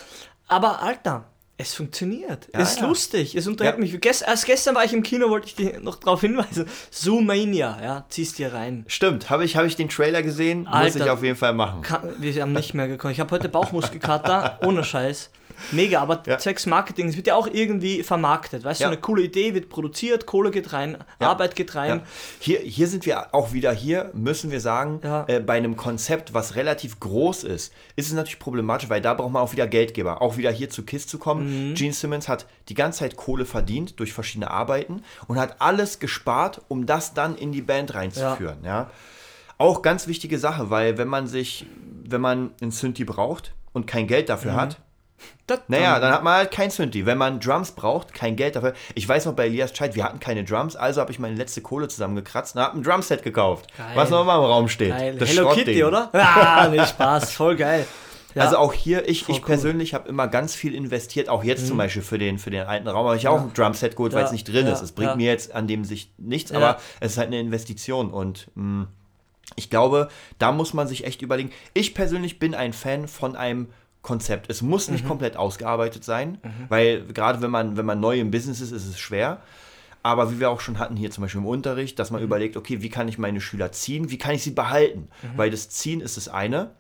Aber 0.49 0.83
Alter, 0.83 1.25
es 1.57 1.75
funktioniert. 1.75 2.49
Ja, 2.53 2.61
es 2.61 2.73
ist 2.73 2.81
ja. 2.81 2.87
lustig. 2.87 3.35
Es 3.35 3.47
unterhält 3.47 3.77
Ja. 3.77 3.81
mich. 3.81 4.01
Gest, 4.01 4.25
erst 4.27 4.45
gestern 4.47 4.75
war 4.75 4.85
ich 4.85 4.93
im 4.93 5.03
Kino, 5.03 5.31
wollte 5.31 5.47
ich 5.47 5.55
dir 5.55 5.79
noch 5.81 5.97
darauf 5.97 6.21
hinweisen. 6.21 6.67
Zoomania, 6.91 7.79
ja, 7.83 8.05
ziehst 8.09 8.39
dir 8.39 8.53
rein. 8.53 8.85
Stimmt, 8.89 9.31
habe 9.31 9.45
ich, 9.45 9.57
hab 9.57 9.65
ich 9.65 9.77
den 9.77 9.89
Trailer 9.89 10.23
gesehen? 10.23 10.65
Muss 10.65 10.73
Alter. 10.73 11.05
ich 11.05 11.11
auf 11.11 11.23
jeden 11.23 11.37
Fall 11.37 11.53
machen. 11.55 11.83
Kann, 11.83 12.13
wir 12.19 12.43
haben 12.43 12.53
nicht 12.53 12.75
mehr 12.75 12.89
gekommen. 12.89 13.13
Ich 13.13 13.21
habe 13.21 13.31
heute 13.31 13.49
Bauchmuskelkater, 13.49 14.59
ohne 14.65 14.83
Scheiß. 14.85 15.31
Mega, 15.73 16.01
aber 16.01 16.23
Ja. 16.27 16.39
zwecks 16.39 16.67
Marketing, 16.67 17.09
es 17.09 17.17
wird 17.17 17.27
ja 17.27 17.35
auch 17.37 17.47
irgendwie 17.47 18.03
vermarktet. 18.03 18.65
Weißt 18.65 18.81
Ja. 18.81 18.89
du, 18.89 18.93
eine 18.93 19.01
coole 19.01 19.23
Idee 19.23 19.55
wird 19.55 19.69
produziert, 19.69 20.27
Kohle 20.27 20.51
geht 20.51 20.73
rein, 20.73 20.99
Arbeit 21.19 21.57
geht 21.57 21.75
rein. 21.75 21.99
Ja. 22.01 22.03
Hier, 22.41 22.59
hier 22.61 22.87
sind 22.89 23.07
wir 23.07 23.35
auch 23.35 23.53
wieder 23.53 23.73
hier, 23.73 24.11
müssen 24.15 24.51
wir 24.51 24.61
sagen, 24.61 25.01
Ja. 25.03 25.25
äh, 25.29 25.41
bei 25.41 25.55
einem 25.57 25.77
Konzept, 25.77 26.35
was 26.35 26.57
relativ 26.57 27.01
groß 27.01 27.45
ist, 27.45 27.73
ist 27.97 28.09
es 28.09 28.13
natürlich 28.13 28.39
problematisch, 28.39 28.89
weil 28.89 29.01
da 29.01 29.15
braucht 29.15 29.33
man 29.33 29.43
auch 29.43 29.53
wieder 29.53 29.67
Geldgeber. 29.67 30.23
Auch 30.23 30.37
wieder 30.37 30.51
hier 30.51 30.71
zu 30.71 30.85
KISS 30.85 31.07
zu 31.07 31.19
kommen. 31.19 31.71
Mhm. 31.71 31.75
Gene 31.75 31.93
Simmons 31.93 32.29
hat 32.29 32.47
die 32.69 32.75
ganze 32.75 33.01
Zeit 33.01 33.17
Kohle 33.17 33.45
verdient 33.45 33.99
durch 34.01 34.13
verschiedene 34.13 34.51
Arbeiten 34.51 35.03
und 35.27 35.39
hat 35.39 35.61
alles 35.61 35.99
gespart, 35.99 36.61
um 36.69 36.87
das 36.87 37.15
dann 37.15 37.37
in 37.37 37.53
die 37.53 37.63
Band 37.63 37.95
reinzuführen. 37.95 38.59
Ja. 38.65 38.91
Auch 39.57 39.83
ganz 39.83 40.09
wichtige 40.09 40.39
Sache, 40.39 40.69
weil 40.71 40.99
wenn 40.99 41.07
man 41.09 41.27
sich, 41.29 41.65
wenn 42.05 42.21
man 42.21 42.51
einen 42.61 42.73
Synthi 42.73 43.05
braucht 43.05 43.55
und 43.73 43.87
kein 43.87 44.07
Geld 44.07 44.29
dafür 44.29 44.53
Mhm. 44.53 44.57
hat, 44.57 44.77
Das- 45.47 45.61
naja, 45.69 46.01
dann 46.01 46.13
hat 46.13 46.23
man 46.25 46.35
halt 46.35 46.51
kein 46.51 46.71
Synthi. 46.71 47.05
Wenn 47.07 47.19
man 47.19 47.39
Drums 47.41 47.73
braucht, 47.73 48.15
kein 48.15 48.35
Geld 48.37 48.57
dafür. 48.57 48.73
Ich 48.95 49.07
weiß 49.09 49.27
noch 49.27 49.35
bei 49.35 49.47
Elias 49.47 49.77
Scheid, 49.77 49.95
wir 49.95 50.05
hatten 50.05 50.19
keine 50.21 50.43
Drums, 50.45 50.75
also 50.75 51.01
habe 51.03 51.13
ich 51.13 51.19
meine 51.19 51.37
letzte 51.37 51.61
Kohle 51.61 51.89
zusammengekratzt 51.89 52.57
und 52.57 52.63
habe 52.63 52.79
ein 52.79 52.83
Drumset 52.83 53.23
gekauft. 53.23 53.67
Geil. 53.77 53.87
Was 53.95 54.09
noch 54.11 54.25
mal 54.25 54.37
im 54.39 54.45
Raum 54.45 54.69
steht. 54.69 54.91
Geil. 54.91 55.17
Das 55.19 55.29
Hello. 55.31 55.51
Kitty, 55.51 55.85
oder? 55.85 56.09
Ah, 56.15 56.69
nee, 56.71 56.85
Spaß, 56.85 57.33
voll 57.33 57.57
geil. 57.57 57.87
Ja. 58.35 58.43
Also 58.43 58.57
auch 58.59 58.73
hier, 58.73 59.09
ich, 59.09 59.25
Voll 59.25 59.35
ich 59.37 59.43
cool. 59.43 59.47
persönlich 59.47 59.95
habe 59.95 60.09
immer 60.09 60.27
ganz 60.27 60.55
viel 60.57 60.75
investiert, 60.75 61.29
auch 61.29 61.45
jetzt 61.45 61.69
zum 61.69 61.77
Beispiel 61.77 62.03
für 62.03 62.19
den, 62.19 62.39
für 62.39 62.51
den 62.51 62.63
alten 62.67 62.89
Raum 62.89 63.07
habe 63.07 63.17
ich 63.17 63.29
auch 63.29 63.41
ein 63.41 63.53
Drumset 63.55 63.95
geholt, 63.97 64.13
weil 64.13 64.21
Ja. 64.23 64.27
es 64.27 64.33
nicht 64.33 64.45
drin 64.49 64.67
Ja. 64.67 64.73
ist. 64.73 64.81
Es 64.83 64.91
bringt 64.93 65.11
Ja. 65.11 65.17
mir 65.17 65.31
jetzt 65.31 65.55
an 65.55 65.69
dem 65.69 65.85
sich 65.85 66.11
nichts, 66.19 66.51
Ja. 66.51 66.57
aber 66.57 66.79
es 67.01 67.13
ist 67.13 67.19
halt 67.19 67.29
eine 67.29 67.39
Investition 67.39 68.11
und 68.11 68.49
mh, 68.57 68.89
ich 69.57 69.71
glaube, 69.71 70.09
da 70.41 70.51
muss 70.51 70.75
man 70.75 70.89
sich 70.89 71.05
echt 71.07 71.23
überlegen. 71.23 71.51
Ich 71.75 71.95
persönlich 71.95 72.39
bin 72.41 72.55
ein 72.57 72.73
Fan 72.73 73.07
von 73.07 73.37
einem 73.37 73.69
Konzept. 74.05 74.49
Es 74.49 74.63
muss 74.63 74.87
Mhm. 74.87 74.93
nicht 74.95 75.07
komplett 75.09 75.37
ausgearbeitet 75.37 76.05
sein, 76.05 76.39
weil 76.69 77.03
gerade 77.07 77.43
wenn 77.43 77.51
man, 77.51 77.77
wenn 77.77 77.87
man 77.87 77.99
neu 77.99 78.21
im 78.21 78.31
Business 78.31 78.61
ist, 78.61 78.71
ist 78.71 78.87
es 78.87 79.01
schwer. 79.01 79.39
Aber 80.07 80.31
wie 80.31 80.39
wir 80.39 80.51
auch 80.51 80.61
schon 80.61 80.79
hatten 80.79 80.97
hier 80.97 81.11
zum 81.11 81.23
Beispiel 81.23 81.41
im 81.41 81.47
Unterricht, 81.47 81.99
dass 81.99 82.11
man 82.11 82.21
Mhm. 82.21 82.27
überlegt, 82.27 82.59
okay, 82.59 82.83
wie 82.83 82.91
kann 82.91 83.09
ich 83.09 83.17
meine 83.17 83.41
Schüler 83.41 83.73
ziehen, 83.73 84.11
wie 84.11 84.19
kann 84.19 84.35
ich 84.35 84.43
sie 84.43 84.51
behalten? 84.51 85.09
Mhm. 85.23 85.39
Weil 85.39 85.51
das 85.51 85.71
Ziehen 85.71 86.03
ist 86.03 86.19
das 86.19 86.29
eine, 86.29 86.73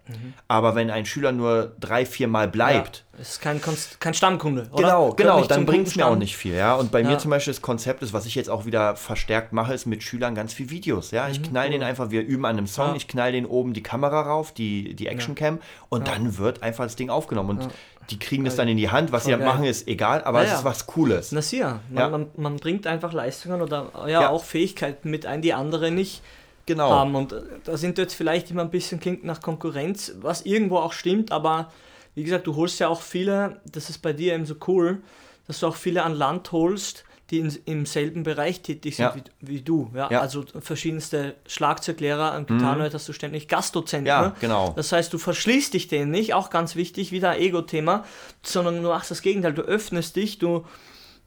aber 0.46 0.74
wenn 0.74 0.90
ein 0.90 1.06
Schüler 1.06 1.32
nur 1.32 1.72
drei, 1.80 2.04
vier 2.04 2.28
Mal 2.28 2.48
bleibt, 2.48 3.04
Ja, 3.13 3.13
ist 3.20 3.40
kein, 3.40 3.61
Konst 3.61 4.00
kein 4.00 4.14
Stammkunde, 4.14 4.68
oder? 4.72 4.83
Genau, 4.83 5.12
Gehört 5.12 5.16
genau, 5.16 5.44
dann 5.46 5.66
bringt 5.66 5.87
es 5.88 5.96
mir 5.96 6.07
auch 6.07 6.16
nicht 6.16 6.37
viel, 6.37 6.55
ja. 6.55 6.74
Und 6.74 6.90
bei 6.92 7.00
Ja. 7.00 7.09
mir 7.11 7.18
zum 7.18 7.31
Beispiel 7.31 7.53
das 7.53 7.62
Konzept 7.62 8.03
ist, 8.03 8.12
was 8.12 8.27
ich 8.27 8.35
jetzt 8.35 8.50
auch 8.50 8.66
wieder 8.66 8.96
verstärkt 8.96 9.53
mache, 9.53 9.74
ist 9.74 9.87
mit 9.87 10.03
Schülern 10.03 10.35
ganz 10.35 10.53
viel 10.53 10.70
Videos, 10.70 11.11
ja. 11.11 11.29
Ich 11.29 11.42
knall 11.42 11.70
den 11.70 11.83
einfach, 11.83 12.11
wir 12.11 12.22
üben 12.22 12.44
an 12.44 12.57
einem 12.59 12.66
Song, 12.66 12.87
Mhm, 12.88 12.90
Ja. 12.92 12.96
ich 12.96 13.09
knall 13.09 13.33
den 13.33 13.46
oben 13.46 13.72
die 13.74 13.83
Kamera 13.83 14.22
rauf, 14.22 14.53
die, 14.53 14.94
die 14.94 15.07
Actioncam 15.09 15.59
und 15.88 16.09
dann 16.09 16.38
wird 16.38 16.62
einfach 16.62 16.85
das 16.85 16.96
Ding 16.96 17.11
aufgenommen 17.11 17.50
und 17.59 17.68
die 18.11 18.18
kriegen 18.18 18.44
das 18.44 18.57
dann 18.57 18.68
in 18.68 18.77
die 18.77 18.90
Hand, 18.90 19.12
was 19.12 19.24
sie 19.24 19.31
dann 19.31 19.44
machen, 19.44 19.64
ist 19.64 19.88
egal, 19.88 20.22
aber 20.24 20.42
es 20.44 20.53
ist 20.53 20.64
was 20.64 20.87
Cooles. 20.87 21.33
Na 21.33 21.40
sicher, 21.40 21.81
man, 21.88 21.98
Ja. 22.03 22.09
man, 22.11 22.27
man 22.37 22.57
bringt 22.57 22.87
einfach 22.87 23.12
Leistungen 23.12 23.62
oder 23.62 23.90
ja, 24.03 24.09
Ja. 24.09 24.29
auch 24.29 24.44
Fähigkeiten 24.44 25.11
mit 25.11 25.24
ein, 25.24 25.40
die 25.40 25.55
andere 25.55 25.90
nicht 25.90 26.22
Genau. 26.66 26.90
haben. 26.90 27.14
Und 27.14 27.33
äh, 27.35 27.42
da 27.64 27.77
sind 27.77 27.98
jetzt 27.98 28.14
vielleicht 28.14 28.50
immer 28.50 28.62
ein 28.62 28.70
bisschen 28.70 28.98
klingt 28.98 29.22
nach 29.24 29.40
Konkurrenz, 29.42 30.12
was 30.20 30.42
irgendwo 30.46 30.79
auch 30.79 30.92
stimmt, 30.94 31.31
aber 31.31 31.70
wie 32.14 32.24
gesagt, 32.24 32.46
du 32.46 32.57
holst 32.57 32.79
ja 32.81 32.88
auch 32.88 33.03
viele, 33.03 33.61
das 33.70 33.90
ist 33.90 33.98
bei 33.98 34.12
dir 34.12 34.35
eben 34.35 34.46
so 34.46 34.55
cool, 34.66 35.03
dass 35.46 35.61
du 35.61 35.66
auch 35.66 35.77
viele 35.77 36.03
an 36.03 36.14
Land 36.14 36.53
holst, 36.53 37.05
die 37.31 37.38
in, 37.38 37.57
im 37.64 37.87
selben 37.87 38.22
Bereich 38.22 38.61
tätig 38.61 38.96
sind 38.96 39.07
Ja. 39.07 39.14
wie, 39.16 39.22
wie 39.40 39.61
du. 39.62 39.90
Ja? 39.94 40.11
Ja. 40.11 40.18
Mhm. 40.18 40.22
Also 40.22 40.44
verschiedenste 40.61 41.35
Schlagzeuglehrer, 41.46 42.33
am 42.33 42.46
Gitarrenhalt 42.46 42.92
hast 42.94 43.09
du 43.09 43.12
ständig 43.12 43.48
Gastdozenten. 43.48 44.07
Ja, 44.07 44.22
ne? 44.22 44.33
genau. 44.40 44.72
Das 44.77 44.92
heißt, 44.92 45.12
du 45.12 45.18
verschließt 45.18 45.72
dich 45.74 45.88
denen 45.88 46.11
nicht, 46.11 46.35
auch 46.35 46.50
ganz 46.50 46.77
wichtig, 46.77 47.12
wieder 47.12 47.38
Ego-Thema, 47.38 48.05
sondern 48.42 48.83
du 48.83 48.88
machst 48.88 49.11
das 49.11 49.22
Gegenteil, 49.22 49.55
du 49.55 49.62
öffnest 49.62 50.16
dich, 50.16 50.38
du, 50.38 50.66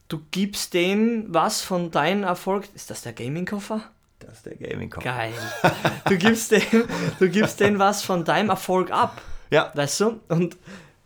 du 0.08 0.20
gibst 0.32 0.74
denen 0.74 1.34
was 1.34 1.62
von 1.62 1.90
deinem 1.92 2.24
Erfolg. 2.24 2.68
Ist 2.76 2.92
das 2.92 3.02
der 3.02 3.14
Gaming-Koffer? 3.14 3.82
Das 4.20 4.38
ist 4.38 4.46
der 4.48 4.56
gaming 4.56 4.90
-Kopf. 4.90 5.04
Geil. 5.04 5.34
Du 6.10 6.18
gibst 6.18 6.52
denen, 6.52 6.86
du 7.20 7.30
gibst 7.30 7.60
denen 7.60 7.78
was 7.80 8.04
von 8.04 8.26
deinem 8.26 8.50
Erfolg 8.50 8.92
ab, 8.92 9.22
Ja, 9.50 9.72
weißt 9.74 10.00
du? 10.02 10.20
Und 10.30 10.58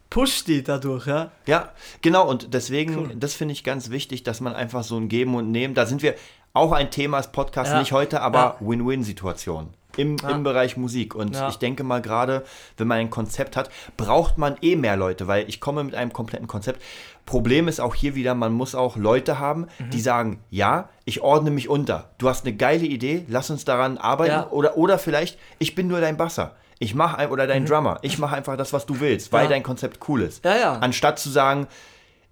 pusht 0.10 0.48
die 0.48 0.64
dadurch, 0.64 1.08
ja. 1.08 1.32
Ja, 1.46 1.70
genau, 2.02 2.28
und 2.30 2.54
deswegen, 2.54 3.20
das 3.20 3.34
finde 3.34 3.54
ich 3.54 3.64
ganz 3.64 3.90
wichtig, 3.90 4.24
dass 4.24 4.42
man 4.42 4.54
einfach 4.54 4.84
so 4.84 4.98
ein 4.98 5.08
Geben 5.10 5.36
und 5.36 5.52
Nehmen, 5.52 5.74
da 5.74 5.86
sind 5.86 6.02
wir 6.02 6.16
auch 6.54 6.74
ein 6.74 6.92
Thema 6.92 7.18
des 7.18 7.32
Podcasts, 7.32 7.72
Ja. 7.74 7.80
nicht 7.80 7.94
heute, 7.94 8.22
aber 8.22 8.58
Win-Win-Situation. 8.60 9.70
Im, 9.98 10.18
Ja. 10.18 10.30
Im 10.30 10.44
Bereich 10.44 10.78
Musik. 10.78 11.16
Und 11.16 11.36
Ja. 11.36 11.50
ich 11.50 11.58
denke 11.58 11.84
mal, 11.84 12.02
gerade 12.02 12.44
wenn 12.78 12.88
man 12.88 12.98
ein 13.00 13.10
Konzept 13.10 13.58
hat, 13.58 13.70
braucht 13.98 14.38
man 14.38 14.56
eh 14.62 14.76
mehr 14.78 14.96
Leute, 14.96 15.28
weil 15.28 15.48
ich 15.50 15.60
komme 15.60 15.84
mit 15.84 15.96
einem 15.96 16.14
kompletten 16.14 16.48
Konzept. 16.48 16.82
Problem 17.26 17.68
ist 17.68 17.80
auch 17.82 17.94
hier 17.96 18.16
wieder, 18.16 18.34
man 18.34 18.54
muss 18.54 18.74
auch 18.74 18.96
Leute 18.98 19.40
haben, 19.40 19.68
Mhm. 19.80 19.90
die 19.92 20.00
sagen, 20.02 20.40
ja, 20.50 20.90
ich 21.06 21.22
ordne 21.22 21.52
mich 21.52 21.68
unter. 21.70 22.10
Du 22.20 22.30
hast 22.30 22.46
eine 22.46 22.56
geile 22.56 22.86
Idee, 22.86 23.26
lass 23.28 23.50
uns 23.50 23.66
daran 23.66 23.98
arbeiten. 23.98 24.32
Ja. 24.32 24.50
Oder, 24.50 24.78
oder 24.78 24.98
vielleicht, 24.98 25.38
ich 25.60 25.76
bin 25.76 25.88
nur 25.88 26.00
dein 26.02 26.16
Basser. 26.18 26.56
Ich 26.82 26.96
mache 26.96 27.30
oder 27.30 27.46
dein 27.46 27.66
Drummer. 27.68 28.00
Ich 28.02 28.18
mache 28.18 28.36
einfach 28.36 28.58
das, 28.58 28.74
was 28.74 28.88
du 28.88 29.00
willst, 29.00 29.32
weil 29.32 29.42
Mhm. 29.46 29.50
Ja. 29.52 29.56
dein 29.56 29.64
Konzept 29.64 30.00
cool 30.10 30.24
ist. 30.24 30.44
Ja, 30.44 30.58
ja. 30.58 30.74
Anstatt 30.80 31.20
zu 31.20 31.30
sagen, 31.30 31.68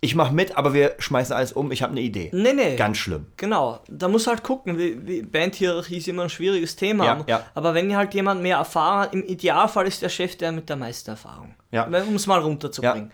ich 0.02 0.16
mache 0.16 0.34
mit, 0.34 0.58
aber 0.58 0.74
wir 0.74 0.96
schmeißen 0.98 1.36
alles 1.36 1.52
um, 1.52 1.72
ich 1.72 1.84
habe 1.84 1.92
eine 1.92 2.02
Idee. 2.02 2.32
Nee, 2.34 2.54
nee. 2.54 2.76
Ganz 2.76 2.98
schlimm. 2.98 3.28
Genau, 3.38 3.80
da 3.88 4.08
muss 4.08 4.26
halt 4.26 4.42
gucken, 4.44 4.78
wie, 4.80 5.06
wie 5.06 5.22
Bandhierarchie 5.22 5.98
ist 5.98 6.08
immer 6.08 6.24
ein 6.24 6.30
schwieriges 6.30 6.76
Thema. 6.76 7.06
Ja, 7.06 7.24
ja. 7.28 7.46
Aber 7.54 7.74
wenn 7.76 7.96
halt 7.96 8.14
jemand 8.16 8.42
mehr 8.42 8.58
Erfahrung 8.58 9.02
hat, 9.02 9.14
im 9.14 9.24
Idealfall 9.24 9.86
ist 9.88 10.02
der 10.02 10.10
Chef 10.10 10.36
der 10.38 10.52
mit 10.52 10.68
der 10.68 10.78
meisten 10.78 11.12
Erfahrung. 11.12 11.54
Ja. 11.70 11.84
Um 11.86 12.16
es 12.16 12.26
mal 12.26 12.40
runterzubringen. 12.40 13.12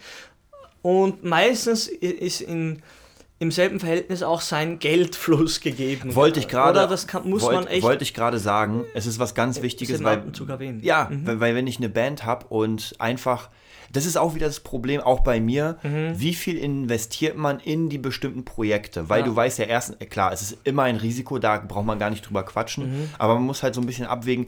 Und 0.84 1.24
meistens 1.24 1.88
ist 1.88 2.41
in, 2.41 2.82
im 3.45 3.51
selben 3.51 3.79
Verhältnis 3.79 4.23
auch 4.23 4.41
sein 4.41 4.79
Geldfluss 4.79 5.62
gegeben. 5.62 6.15
Wollte 6.15 6.39
ich 6.39 6.47
gerade. 6.47 6.79
Oder 6.79 6.88
das 6.88 7.08
kann, 7.08 7.29
muss 7.29 7.43
wollt, 7.43 7.55
man 7.55 7.67
echt 7.67 7.84
Wollte 7.84 8.03
ich 8.03 8.13
gerade 8.13 8.39
sagen, 8.39 8.84
es 8.93 9.05
ist 9.05 9.19
was 9.19 9.36
ganz 9.36 9.62
Wichtiges, 9.62 10.03
weil. 10.03 10.23
Ja, 10.81 11.10
weil, 11.23 11.39
weil 11.39 11.55
wenn 11.55 11.67
ich 11.67 11.77
eine 11.77 11.89
Band 11.89 12.25
habe 12.25 12.47
und 12.47 12.95
einfach. 12.99 13.49
Das 13.91 14.05
ist 14.08 14.17
auch 14.17 14.34
wieder 14.36 14.47
das 14.47 14.60
Problem, 14.62 14.99
auch 14.99 15.19
bei 15.21 15.39
mir. 15.39 15.77
Wie 16.17 16.34
viel 16.34 16.58
investiert 16.58 17.38
man 17.38 17.60
in 17.60 17.88
die 17.88 17.99
bestimmten 17.99 18.43
Projekte? 18.43 19.10
Weil 19.10 19.21
Mhm. 19.21 19.27
Ja. 19.27 19.31
du 19.31 19.36
weißt 19.38 19.60
ja 19.60 19.65
erstens, 19.65 19.97
äh, 20.01 20.05
klar, 20.08 20.34
es 20.34 20.41
ist 20.41 20.58
immer 20.63 20.84
ein 20.84 20.95
Risiko, 20.97 21.38
da 21.38 21.60
braucht 21.60 21.86
man 21.86 21.99
gar 21.99 22.10
nicht 22.10 22.27
drüber 22.27 22.43
quatschen. 22.43 22.89
Mhm. 23.03 23.10
Aber 23.19 23.36
man 23.36 23.43
muss 23.43 23.62
halt 23.63 23.75
so 23.75 23.81
ein 23.81 23.86
bisschen 23.88 24.08
abwägen. 24.08 24.47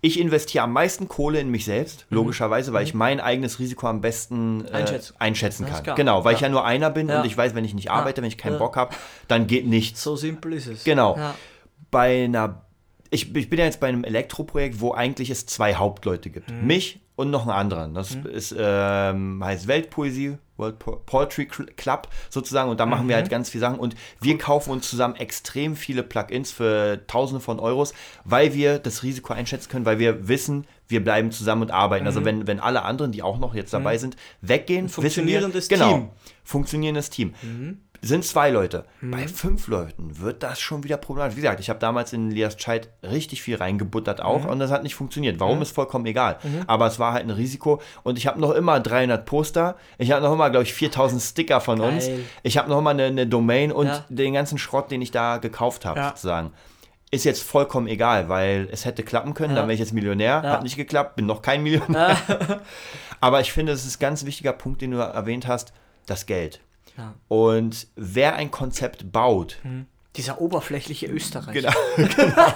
Ich 0.00 0.20
investiere 0.20 0.62
am 0.64 0.72
meisten 0.72 1.08
Kohle 1.08 1.40
in 1.40 1.50
mich 1.50 1.64
selbst, 1.64 2.06
logischerweise, 2.08 2.72
weil 2.72 2.84
ich 2.84 2.94
mein 2.94 3.18
eigenes 3.18 3.58
Risiko 3.58 3.88
am 3.88 4.00
besten 4.00 4.60
äh, 4.66 4.68
Mhm. 4.68 4.74
Einschätzen. 4.76 5.14
einschätzen 5.18 5.66
kann. 5.66 5.96
Genau, 5.96 6.24
weil 6.24 6.34
ich 6.34 6.40
Ja. 6.40 6.46
ja 6.46 6.52
nur 6.52 6.64
einer 6.64 6.90
bin 6.90 7.08
Ja. 7.08 7.20
und 7.20 7.26
ich 7.26 7.36
weiß, 7.36 7.54
wenn 7.56 7.64
ich 7.64 7.74
nicht 7.74 7.90
arbeite, 7.90 8.22
wenn 8.22 8.28
ich 8.28 8.38
keinen 8.38 8.52
Ja. 8.52 8.58
Bock 8.58 8.76
habe, 8.76 8.94
dann 9.26 9.46
geht 9.48 9.66
nichts. 9.66 10.02
So 10.02 10.14
simpel 10.14 10.52
ist 10.52 10.66
es. 10.68 10.84
Genau. 10.84 11.16
Ja. 11.16 11.34
Bei 11.90 12.24
einer, 12.24 12.62
ich, 13.10 13.34
ich 13.34 13.50
bin 13.50 13.58
ja 13.58 13.64
jetzt 13.64 13.80
bei 13.80 13.88
einem 13.88 14.04
Elektroprojekt, 14.04 14.80
wo 14.80 14.92
eigentlich 14.92 15.30
es 15.30 15.46
zwei 15.46 15.74
Hauptleute 15.74 16.30
gibt. 16.30 16.50
Mhm. 16.50 16.66
Mich 16.66 17.00
und 17.16 17.30
noch 17.30 17.42
einen 17.42 17.50
anderen. 17.50 17.94
Das 17.94 18.14
ist, 18.14 18.54
ähm, 18.56 19.42
heißt 19.44 19.66
Weltpoesie, 19.66 20.38
World 20.58 20.78
Po- 20.78 21.00
Poetry 21.06 21.44
Cl- 21.44 21.72
Club 21.76 22.08
sozusagen. 22.28 22.68
Und 22.70 22.78
da 22.80 22.86
machen 22.86 23.08
wir 23.08 23.16
Mhm. 23.16 23.20
halt 23.20 23.30
ganz 23.30 23.48
viele 23.50 23.60
Sachen. 23.60 23.78
Und 23.78 23.94
wir 24.20 24.36
kaufen 24.36 24.70
uns 24.70 24.90
zusammen 24.90 25.16
extrem 25.16 25.76
viele 25.76 26.02
Plugins 26.02 26.50
für 26.52 27.00
Tausende 27.06 27.40
von 27.40 27.58
Euros, 27.60 27.94
weil 28.24 28.52
wir 28.54 28.78
das 28.78 29.02
Risiko 29.02 29.32
einschätzen 29.32 29.70
können, 29.70 29.86
weil 29.86 29.98
wir 29.98 30.28
wissen, 30.28 30.66
wir 30.88 31.02
bleiben 31.04 31.30
zusammen 31.30 31.62
und 31.62 31.70
arbeiten. 31.70 32.06
Also 32.06 32.24
wenn, 32.24 32.46
wenn 32.46 32.60
alle 32.60 32.82
anderen, 32.82 33.12
die 33.12 33.22
auch 33.22 33.38
noch 33.38 33.54
jetzt 33.54 33.72
dabei 33.74 33.98
sind, 33.98 34.16
weggehen, 34.40 34.86
wissen 34.86 35.26
wir, 35.26 35.84
Mhm. 35.84 35.86
genau, 35.86 36.14
funktionierendes 36.44 37.10
Team. 37.10 37.34
Sind 38.00 38.24
zwei 38.24 38.50
Leute. 38.50 38.84
Mhm. 39.00 39.10
Bei 39.10 39.28
fünf 39.28 39.66
Leuten 39.66 40.20
wird 40.20 40.42
das 40.42 40.60
schon 40.60 40.84
wieder 40.84 40.96
problematisch. 40.96 41.36
Wie 41.36 41.40
gesagt, 41.40 41.60
ich 41.60 41.68
habe 41.68 41.80
damals 41.80 42.12
in 42.12 42.30
Lias 42.30 42.56
Child 42.56 42.88
richtig 43.02 43.42
viel 43.42 43.56
reingebuttert 43.56 44.20
auch 44.20 44.44
mhm. 44.44 44.50
und 44.50 44.58
das 44.58 44.70
hat 44.70 44.82
nicht 44.82 44.94
funktioniert. 44.94 45.40
Warum 45.40 45.56
mhm. 45.56 45.62
ist 45.62 45.74
vollkommen 45.74 46.06
egal. 46.06 46.38
Mhm. 46.42 46.62
Aber 46.66 46.86
es 46.86 46.98
war 46.98 47.12
halt 47.12 47.24
ein 47.24 47.30
Risiko 47.30 47.80
und 48.02 48.18
ich 48.18 48.26
habe 48.26 48.40
noch 48.40 48.52
immer 48.52 48.80
300 48.80 49.24
Poster. 49.24 49.76
Ich 49.98 50.12
habe 50.12 50.22
noch 50.22 50.32
immer, 50.32 50.50
glaube 50.50 50.64
ich, 50.64 50.74
4000 50.74 51.20
Sticker 51.20 51.60
von 51.60 51.78
Geil. 51.78 51.92
uns. 51.92 52.08
Ich 52.42 52.56
habe 52.58 52.68
noch 52.68 52.78
immer 52.78 52.90
eine, 52.90 53.04
eine 53.04 53.26
Domain 53.26 53.72
und 53.72 53.86
ja. 53.86 54.04
den 54.08 54.34
ganzen 54.34 54.58
Schrott, 54.58 54.90
den 54.90 55.02
ich 55.02 55.10
da 55.10 55.38
gekauft 55.38 55.84
habe, 55.84 55.98
ja. 55.98 56.08
sozusagen. 56.08 56.52
Ist 57.10 57.24
jetzt 57.24 57.42
vollkommen 57.42 57.88
egal, 57.88 58.28
weil 58.28 58.68
es 58.70 58.84
hätte 58.84 59.02
klappen 59.02 59.32
können, 59.32 59.50
ja. 59.50 59.56
dann 59.56 59.66
wäre 59.66 59.74
ich 59.74 59.80
jetzt 59.80 59.94
Millionär. 59.94 60.42
Hat 60.42 60.62
nicht 60.62 60.76
geklappt, 60.76 61.16
bin 61.16 61.24
noch 61.24 61.40
kein 61.40 61.62
Millionär. 61.62 62.16
Aber 63.20 63.40
ich 63.40 63.52
finde, 63.52 63.72
es 63.72 63.86
ist 63.86 63.96
ein 63.96 64.00
ganz 64.00 64.26
wichtiger 64.26 64.52
Punkt, 64.52 64.82
den 64.82 64.90
du 64.90 64.98
erwähnt 64.98 65.46
hast, 65.48 65.72
das 66.04 66.26
Geld. 66.26 66.60
Ja. 66.98 67.14
Und 67.28 67.86
wer 67.96 68.34
ein 68.34 68.50
Konzept 68.50 69.10
baut, 69.12 69.58
mhm. 69.62 69.86
dieser 70.16 70.40
oberflächliche 70.40 71.06
Österreicher. 71.06 71.72
Genau, 71.96 72.08
genau. 72.16 72.54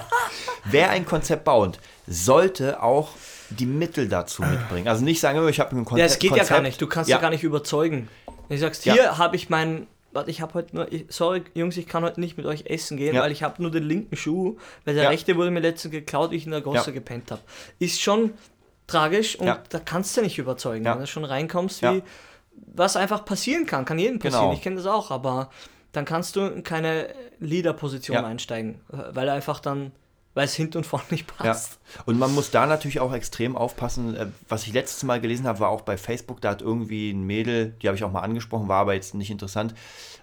wer 0.65 0.89
ein 0.89 1.05
Konzept 1.05 1.45
baut, 1.45 1.79
sollte 2.05 2.83
auch 2.83 3.11
die 3.49 3.65
Mittel 3.65 4.09
dazu 4.09 4.43
mitbringen. 4.43 4.87
Also 4.87 5.03
nicht 5.03 5.19
sagen, 5.19 5.39
oh, 5.39 5.47
ich 5.47 5.59
habe 5.59 5.75
ein 5.75 5.85
Konzept. 5.85 5.99
Ja, 5.99 6.05
es 6.05 6.19
geht 6.19 6.31
Konzept. 6.31 6.49
ja 6.49 6.55
gar 6.57 6.61
nicht. 6.61 6.81
Du 6.81 6.87
kannst 6.87 7.09
ja, 7.09 7.17
ja 7.17 7.21
gar 7.21 7.29
nicht 7.29 7.43
überzeugen. 7.43 8.09
Wenn 8.47 8.57
du 8.57 8.61
sagst, 8.61 8.83
hier 8.83 8.95
ja. 8.95 9.17
habe 9.17 9.35
ich 9.35 9.49
meinen 9.49 9.87
warte, 10.13 10.29
ich 10.29 10.41
habe 10.41 10.53
heute 10.53 10.75
nur, 10.75 10.87
sorry 11.09 11.43
Jungs, 11.53 11.75
ich 11.77 11.87
kann 11.87 12.03
heute 12.03 12.19
nicht 12.19 12.37
mit 12.37 12.45
euch 12.45 12.65
essen 12.67 12.97
gehen, 12.97 13.15
ja. 13.15 13.21
weil 13.21 13.31
ich 13.31 13.43
habe 13.43 13.61
nur 13.61 13.71
den 13.71 13.83
linken 13.83 14.15
Schuh, 14.15 14.57
weil 14.85 14.93
der 14.93 15.05
ja. 15.05 15.09
rechte 15.09 15.35
wurde 15.35 15.51
mir 15.51 15.59
letztens 15.59 15.91
geklaut, 15.91 16.33
ich 16.33 16.45
in 16.45 16.51
der 16.51 16.61
Gosse 16.61 16.87
ja. 16.87 16.93
gepennt 16.93 17.31
habe. 17.31 17.41
Ist 17.79 18.01
schon 18.01 18.33
tragisch 18.87 19.35
und 19.35 19.47
da 19.47 19.79
kannst 19.79 20.15
du 20.17 20.21
nicht 20.21 20.37
überzeugen, 20.37 20.85
wenn 20.85 20.99
du 20.99 21.07
schon 21.07 21.25
reinkommst, 21.25 21.81
wie 21.81 22.03
was 22.55 22.95
einfach 22.95 23.25
passieren 23.25 23.65
kann, 23.65 23.85
kann 23.85 23.99
jedem 23.99 24.19
passieren, 24.19 24.45
genau. 24.45 24.53
ich 24.53 24.61
kenne 24.61 24.75
das 24.77 24.85
auch, 24.85 25.11
aber 25.11 25.49
dann 25.91 26.05
kannst 26.05 26.35
du 26.35 26.41
in 26.41 26.63
keine 26.63 27.09
Leader-Position 27.39 28.15
ja. 28.15 28.25
einsteigen, 28.25 28.81
weil 28.87 29.29
einfach 29.29 29.59
dann, 29.59 29.91
weil 30.33 30.45
es 30.45 30.55
hinten 30.55 30.77
und 30.77 30.85
vorne 30.85 31.05
nicht 31.11 31.27
passt. 31.27 31.73
Ja. 31.95 32.03
Und 32.05 32.17
man 32.17 32.33
muss 32.33 32.51
da 32.51 32.65
natürlich 32.65 32.99
auch 32.99 33.13
extrem 33.13 33.55
aufpassen. 33.55 34.15
Äh, 34.15 34.27
was 34.49 34.65
ich 34.65 34.73
letztes 34.73 35.03
Mal 35.03 35.21
gelesen 35.21 35.47
habe, 35.47 35.59
war 35.59 35.69
auch 35.69 35.81
bei 35.81 35.97
Facebook, 35.97 36.41
da 36.41 36.51
hat 36.51 36.61
irgendwie 36.61 37.11
ein 37.11 37.23
Mädel, 37.23 37.75
die 37.81 37.87
habe 37.87 37.95
ich 37.95 38.03
auch 38.03 38.11
mal 38.11 38.21
angesprochen, 38.21 38.67
war 38.67 38.81
aber 38.81 38.93
jetzt 38.93 39.13
nicht 39.13 39.29
interessant, 39.29 39.75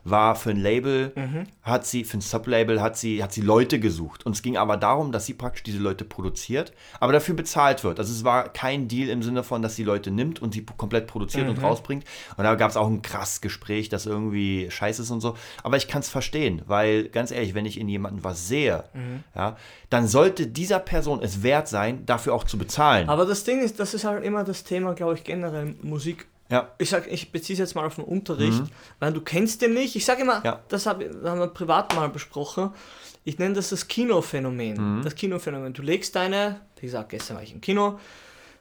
war 0.04 0.34
für 0.34 0.50
ein 0.50 0.56
Label, 0.56 1.12
mhm. 1.14 1.46
hat 1.62 1.86
sie, 1.86 2.04
für 2.04 2.18
ein 2.18 2.20
Sublabel 2.22 2.80
hat 2.80 2.96
sie, 2.96 3.22
hat 3.22 3.32
sie 3.32 3.42
Leute 3.42 3.78
gesucht. 3.78 4.24
Und 4.24 4.32
es 4.32 4.42
ging 4.42 4.56
aber 4.56 4.76
darum, 4.76 5.12
dass 5.12 5.26
sie 5.26 5.34
praktisch 5.34 5.62
diese 5.62 5.78
Leute 5.78 6.04
produziert, 6.04 6.72
aber 6.98 7.12
dafür 7.12 7.34
bezahlt 7.34 7.84
wird. 7.84 7.98
Also 7.98 8.12
es 8.12 8.24
war 8.24 8.48
kein 8.48 8.88
Deal 8.88 9.08
im 9.08 9.22
Sinne 9.22 9.42
von, 9.42 9.62
dass 9.62 9.76
sie 9.76 9.84
Leute 9.84 10.10
nimmt 10.10 10.40
und 10.40 10.54
sie 10.54 10.64
komplett 10.64 11.06
produziert 11.06 11.44
mhm. 11.44 11.50
und 11.50 11.62
rausbringt. 11.62 12.04
Und 12.36 12.44
da 12.44 12.54
gab 12.54 12.70
es 12.70 12.76
auch 12.76 12.88
ein 12.88 13.02
krass 13.02 13.40
Gespräch, 13.40 13.88
das 13.88 14.06
irgendwie 14.06 14.70
scheiße 14.70 15.02
ist 15.02 15.10
und 15.10 15.20
so. 15.20 15.36
Aber 15.62 15.76
ich 15.76 15.88
kann 15.88 16.00
es 16.00 16.08
verstehen, 16.08 16.62
weil 16.66 17.08
ganz 17.08 17.30
ehrlich, 17.30 17.54
wenn 17.54 17.66
ich 17.66 17.78
in 17.78 17.88
jemanden 17.88 18.24
was 18.24 18.48
sehe, 18.48 18.84
mhm. 18.94 19.22
ja, 19.34 19.56
dann 19.90 19.99
sollte 20.08 20.46
dieser 20.46 20.78
Person 20.78 21.20
es 21.22 21.42
wert 21.42 21.68
sein, 21.68 22.04
dafür 22.06 22.34
auch 22.34 22.44
zu 22.44 22.58
bezahlen. 22.58 23.08
Aber 23.08 23.26
das 23.26 23.44
Ding 23.44 23.60
ist, 23.60 23.80
das 23.80 23.94
ist 23.94 24.04
halt 24.04 24.24
immer 24.24 24.44
das 24.44 24.64
Thema, 24.64 24.94
glaube 24.94 25.14
ich, 25.14 25.24
generell 25.24 25.74
Musik 25.82 26.26
ja. 26.50 26.68
Ich 26.78 26.90
sag, 26.90 27.06
ich 27.10 27.30
beziehe 27.30 27.54
es 27.54 27.60
jetzt 27.60 27.74
mal 27.76 27.86
auf 27.86 27.94
den 27.94 28.04
Unterricht, 28.04 28.62
mhm. 28.62 28.70
weil 28.98 29.12
du 29.12 29.20
kennst 29.20 29.62
den 29.62 29.72
nicht. 29.72 29.94
Ich 29.94 30.04
sage 30.04 30.22
immer, 30.22 30.42
ja. 30.44 30.60
das 30.68 30.84
hab, 30.84 31.00
haben 31.00 31.38
wir 31.38 31.46
privat 31.46 31.94
mal 31.94 32.08
besprochen. 32.08 32.72
Ich 33.24 33.38
nenne 33.38 33.54
das 33.54 33.68
das 33.68 33.86
Kinophänomen. 33.86 34.98
Mhm. 34.98 35.02
Das 35.02 35.14
Kinophänomen. 35.14 35.72
Du 35.72 35.82
legst 35.82 36.16
deine, 36.16 36.60
wie 36.80 36.86
gesagt, 36.86 37.10
gestern 37.10 37.36
war 37.36 37.44
ich 37.44 37.52
im 37.52 37.60
Kino, 37.60 38.00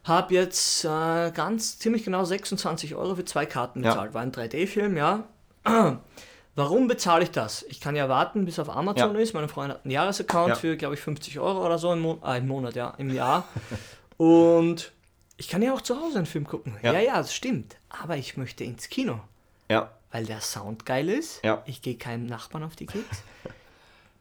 habe 0.04 0.34
jetzt 0.34 0.84
äh, 0.84 1.32
ganz 1.32 1.78
ziemlich 1.78 2.04
genau 2.04 2.24
26 2.24 2.94
Euro 2.94 3.16
für 3.16 3.24
zwei 3.24 3.44
Karten 3.44 3.82
bezahlt. 3.82 4.10
Ja. 4.10 4.14
War 4.14 4.22
ein 4.22 4.32
3D-Film, 4.32 4.96
ja. 4.96 5.24
Warum 6.56 6.88
bezahle 6.88 7.24
ich 7.24 7.30
das? 7.30 7.64
Ich 7.68 7.80
kann 7.80 7.96
ja 7.96 8.08
warten, 8.08 8.44
bis 8.44 8.58
auf 8.58 8.68
Amazon 8.68 9.14
ja. 9.14 9.20
ist. 9.20 9.34
Meine 9.34 9.48
Freundin 9.48 9.76
hat 9.76 9.84
einen 9.84 9.92
Jahresaccount 9.92 10.50
ja. 10.50 10.54
für, 10.56 10.76
glaube 10.76 10.94
ich, 10.94 11.00
50 11.00 11.38
Euro 11.38 11.64
oder 11.64 11.78
so 11.78 11.92
im, 11.92 12.00
Mo 12.00 12.18
äh, 12.24 12.38
im 12.38 12.48
Monat, 12.48 12.74
ja, 12.74 12.92
im 12.98 13.14
Jahr. 13.14 13.46
Und 14.16 14.92
ich 15.36 15.48
kann 15.48 15.62
ja 15.62 15.72
auch 15.72 15.80
zu 15.80 15.98
Hause 15.98 16.18
einen 16.18 16.26
Film 16.26 16.46
gucken. 16.46 16.76
Ja, 16.82 16.92
ja, 16.92 17.00
ja 17.00 17.16
das 17.16 17.34
stimmt. 17.34 17.76
Aber 17.88 18.16
ich 18.16 18.36
möchte 18.36 18.64
ins 18.64 18.88
Kino. 18.88 19.20
Ja. 19.70 19.90
Weil 20.10 20.26
der 20.26 20.40
Sound 20.40 20.84
geil 20.84 21.08
ist. 21.08 21.42
Ja. 21.44 21.62
Ich 21.66 21.82
gehe 21.82 21.94
keinem 21.94 22.26
Nachbarn 22.26 22.64
auf 22.64 22.76
die 22.76 22.86
Keks. 22.86 23.22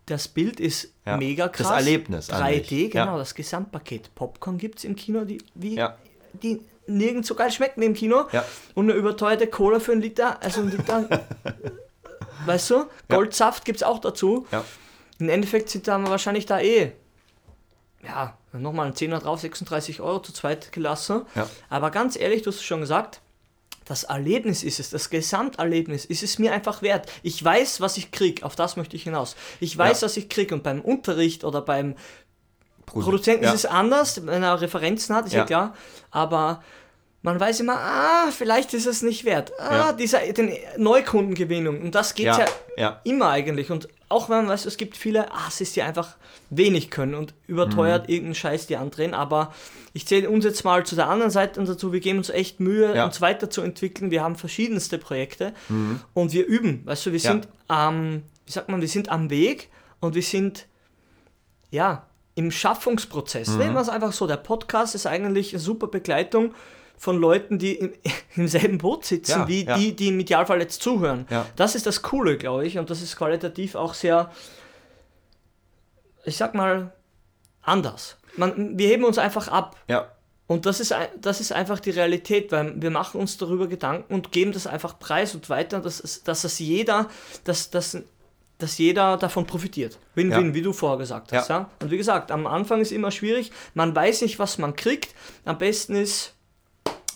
Das 0.06 0.28
Bild 0.28 0.60
ist 0.60 0.94
ja. 1.06 1.18
mega 1.18 1.50
krass. 1.50 1.68
Das 1.68 1.78
Erlebnis. 1.78 2.30
3D, 2.30 2.90
genau, 2.90 3.14
ja. 3.14 3.18
das 3.18 3.36
Gesamtpaket. 3.36 4.16
Popcorn 4.16 4.58
gibt 4.58 4.80
es 4.80 4.86
im 4.86 4.96
Kino, 4.96 5.26
die, 5.26 5.40
wie, 5.56 5.76
ja. 5.76 5.98
die 6.34 6.62
nirgends 6.88 7.28
so 7.28 7.36
geil 7.36 7.52
schmecken 7.52 7.82
im 7.82 7.94
Kino. 7.94 8.26
Und 8.76 8.90
eine 8.90 8.94
überteuerte 8.94 9.48
Cola 9.48 9.80
für 9.80 9.92
einen 9.92 10.02
Liter. 10.02 10.42
Also 10.42 10.62
ein 10.62 10.72
Liter. 10.72 11.08
weißt 12.46 12.70
du? 12.72 12.86
Goldsaft 13.10 13.66
gibt 13.66 13.78
es 13.78 13.84
auch 13.84 14.00
dazu. 14.00 14.48
Ja. 14.52 14.64
Im 15.20 15.30
Endeffekt 15.30 15.70
sind 15.70 15.88
da 15.88 16.02
wahrscheinlich 16.08 16.46
da 16.46 16.60
eh 16.60 16.94
ja, 18.04 18.38
nochmal 18.54 18.88
ein 18.88 18.96
Zehner 18.96 19.20
drauf, 19.20 19.42
36 19.42 20.02
Euro 20.02 20.20
zu 20.20 20.32
zweit 20.32 20.72
gelassen. 20.72 21.24
Ja. 21.36 21.50
Aber 21.70 21.92
ganz 21.92 22.16
ehrlich, 22.16 22.44
du 22.44 22.50
hast 22.50 22.58
es 22.58 22.64
schon 22.64 22.82
gesagt, 22.82 23.22
das 23.86 24.04
Erlebnis 24.04 24.64
ist 24.64 24.80
es, 24.80 24.92
das 24.92 25.10
Gesamterlebnis 25.10 26.06
ist 26.06 26.24
es 26.24 26.38
mir 26.38 26.54
einfach 26.54 26.82
wert. 26.82 27.12
Ich 27.24 27.44
weiß, 27.44 27.82
was 27.82 27.98
ich 27.98 28.12
kriege, 28.12 28.46
auf 28.46 28.56
das 28.56 28.78
möchte 28.78 28.96
ich 28.96 29.04
hinaus. 29.04 29.36
Ich 29.60 29.76
weiß, 29.78 30.02
ja. 30.02 30.06
was 30.06 30.16
ich 30.16 30.30
kriege 30.30 30.54
und 30.54 30.64
beim 30.64 30.82
Unterricht 30.82 31.44
oder 31.44 31.62
beim 31.62 31.96
Produ 32.86 33.06
Produzenten 33.06 33.44
ja. 33.44 33.52
ist 33.52 33.64
es 33.64 33.66
anders, 33.66 34.26
wenn 34.26 34.44
er 34.44 34.62
Referenzen 34.62 35.16
hat, 35.16 35.26
ist 35.26 35.34
ja, 35.34 35.40
ja 35.40 35.46
klar. 35.46 35.76
Aber 36.12 36.64
man 37.22 37.40
weiß 37.40 37.60
immer, 37.60 37.78
ah, 37.78 38.32
vielleicht 38.32 38.74
ist 38.74 38.86
es 38.86 39.02
nicht 39.02 39.26
wert. 39.26 39.52
Ah, 39.60 39.76
ja. 39.76 39.94
dieser 39.94 40.20
den 40.32 40.54
Neukundengewinnung. 40.78 41.82
Und 41.82 41.96
das 41.96 42.16
geht 42.16 42.28
ja, 42.28 42.46
ja, 42.78 43.02
immer 43.04 43.30
eigentlich. 43.30 43.72
Und 43.72 43.90
auch 44.08 44.30
wenn 44.30 44.38
man 44.38 44.48
weiß, 44.48 44.66
es 44.66 44.78
gibt 44.78 44.96
viele 44.96 45.34
Assis, 45.34 45.74
die 45.74 45.82
einfach 45.82 46.16
wenig 46.50 46.90
können 46.90 47.16
und 47.16 47.34
überteuert 47.48 48.08
mhm. 48.08 48.14
irgendeinen 48.14 48.36
Scheiß 48.36 48.68
die 48.68 48.78
andrehen. 48.78 49.14
Aber 49.14 49.54
ich 49.94 50.08
zähle 50.08 50.30
uns 50.30 50.46
jetzt 50.46 50.64
mal 50.64 50.86
zu 50.86 50.96
der 50.96 51.10
anderen 51.10 51.32
Seite 51.32 51.62
dazu. 51.62 51.92
Wir 51.92 52.00
geben 52.00 52.20
uns 52.20 52.30
echt 52.30 52.62
Mühe, 52.62 52.96
ja. 52.96 53.06
uns 53.06 53.20
weiterzuentwickeln. 53.20 54.12
Wir 54.12 54.24
haben 54.24 54.38
verschiedenste 54.38 54.98
Projekte 54.98 55.54
mhm. 55.68 56.00
und 56.14 56.32
wir 56.32 56.46
üben. 56.46 56.86
Weißt 56.86 57.06
du, 57.06 57.12
wir 57.12 57.20
sind 57.20 57.50
am, 57.68 58.24
wie 58.46 58.52
sagt 58.52 58.70
man, 58.70 58.80
wir 58.80 58.88
sind 58.88 59.10
am 59.10 59.30
Weg 59.30 59.70
und 60.00 60.16
wir 60.16 60.24
sind, 60.24 60.68
ja, 61.70 62.06
im 62.36 62.52
Schaffungsprozess. 62.52 63.50
Mhm. 63.50 63.58
Nehmen 63.58 63.74
wir 63.74 63.82
es 63.82 63.90
einfach 63.90 64.14
so. 64.14 64.26
Der 64.26 64.38
Podcast 64.38 64.96
ist 64.96 65.06
eigentlich 65.06 65.52
eine 65.54 65.60
super 65.60 65.88
Begleitung 65.88 66.54
von 67.00 67.18
Leuten, 67.18 67.58
die 67.58 67.76
im, 67.76 67.94
im 68.36 68.48
selben 68.48 68.78
Boot 68.78 69.06
sitzen, 69.06 69.40
ja, 69.40 69.48
wie 69.48 69.66
ja. 69.66 69.78
die, 69.78 69.96
die 69.96 70.10
im 70.10 70.20
Idealfall 70.20 70.60
jetzt 70.60 70.84
zuhören. 70.84 71.26
Ja. 71.32 71.46
Das 71.56 71.74
ist 71.74 71.88
das 71.88 72.04
Coole, 72.04 72.38
glaube 72.38 72.68
ich, 72.68 72.78
und 72.78 72.90
das 72.92 73.02
ist 73.02 73.16
qualitativ 73.16 73.74
auch 73.74 73.96
sehr, 73.96 74.32
ich 76.26 76.38
sag 76.38 76.54
mal, 76.54 76.94
anders. 77.62 78.18
Man, 78.36 78.78
wir 78.78 78.88
heben 78.88 79.06
uns 79.06 79.18
einfach 79.18 79.48
ab. 79.48 79.76
Und 80.46 80.66
das 80.66 80.80
ist, 80.80 80.96
das 81.22 81.42
ist 81.42 81.52
einfach 81.52 81.80
die 81.80 81.92
Realität, 81.92 82.52
weil 82.52 82.82
wir 82.82 82.90
machen 82.90 83.22
uns 83.22 83.38
darüber 83.38 83.68
Gedanken 83.68 84.14
und 84.14 84.32
geben 84.32 84.52
das 84.52 84.66
einfach 84.66 84.98
preis 84.98 85.36
und 85.36 85.48
weiter, 85.50 85.80
dass, 85.80 86.24
dass 86.24 86.42
das 86.42 86.58
jeder, 86.58 87.08
dass, 87.44 87.70
dass, 87.70 87.98
dass 88.58 88.78
jeder 88.80 89.18
davon 89.18 89.46
profitiert. 89.46 90.00
Win-win, 90.16 90.48
ja. 90.48 90.54
wie 90.56 90.64
du 90.64 90.74
vorher 90.74 90.98
gesagt 90.98 91.32
hast. 91.34 91.50
Ja. 91.50 91.60
ja. 91.60 91.70
Und 91.82 91.92
wie 91.92 91.98
gesagt, 91.98 92.32
am 92.32 92.48
Anfang 92.48 92.82
ist 92.82 92.92
immer 92.92 93.12
schwierig, 93.12 93.52
man 93.76 93.96
weiß 93.96 94.24
nicht, 94.24 94.40
was 94.40 94.58
man 94.58 94.76
kriegt. 94.76 95.14
Am 95.46 95.60
besten 95.60 95.96
ist, 95.96 96.34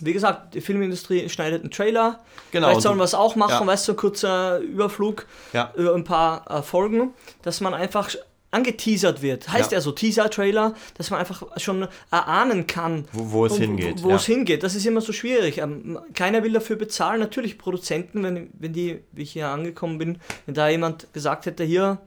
wie 0.05 0.13
gesagt, 0.13 0.55
die 0.55 0.61
Filmindustrie 0.61 1.29
schneidet 1.29 1.61
einen 1.61 1.71
Trailer. 1.71 2.19
Genau. 2.51 2.67
Vielleicht 2.67 2.81
sollen 2.81 2.97
wir 2.97 3.03
es 3.03 3.13
auch 3.13 3.35
machen, 3.35 3.61
ja. 3.61 3.67
weißt 3.67 3.87
du, 3.87 3.93
so 3.93 3.95
kurzer 3.95 4.59
Überflug 4.59 5.25
ja. 5.53 5.71
über 5.75 5.95
ein 5.95 6.03
paar 6.03 6.49
äh, 6.49 6.61
Folgen, 6.61 7.13
dass 7.41 7.61
man 7.61 7.73
einfach 7.73 8.09
angeteasert 8.53 9.21
wird. 9.21 9.51
Heißt 9.51 9.71
ja, 9.71 9.79
ja 9.79 9.81
so 9.81 9.91
Teaser-Trailer, 9.91 10.75
dass 10.95 11.09
man 11.09 11.19
einfach 11.19 11.43
schon 11.57 11.87
erahnen 12.11 12.67
kann, 12.67 13.05
wo, 13.11 13.31
wo 13.31 13.45
es 13.45 13.57
hingeht. 13.57 14.03
Wo 14.03 14.09
ja. 14.09 14.15
es 14.15 14.25
hingeht. 14.25 14.61
Das 14.61 14.75
ist 14.75 14.85
immer 14.85 15.01
so 15.01 15.11
schwierig. 15.11 15.57
Ähm, 15.57 15.99
keiner 16.13 16.43
will 16.43 16.53
dafür 16.53 16.75
bezahlen. 16.75 17.19
Natürlich 17.19 17.57
Produzenten, 17.57 18.23
wenn, 18.23 18.49
wenn 18.53 18.71
die, 18.71 18.99
wie 19.11 19.23
ich 19.23 19.31
hier 19.31 19.47
angekommen 19.47 19.97
bin, 19.97 20.19
wenn 20.45 20.53
da 20.53 20.69
jemand 20.69 21.11
gesagt 21.13 21.47
hätte, 21.47 21.63
hier 21.63 21.97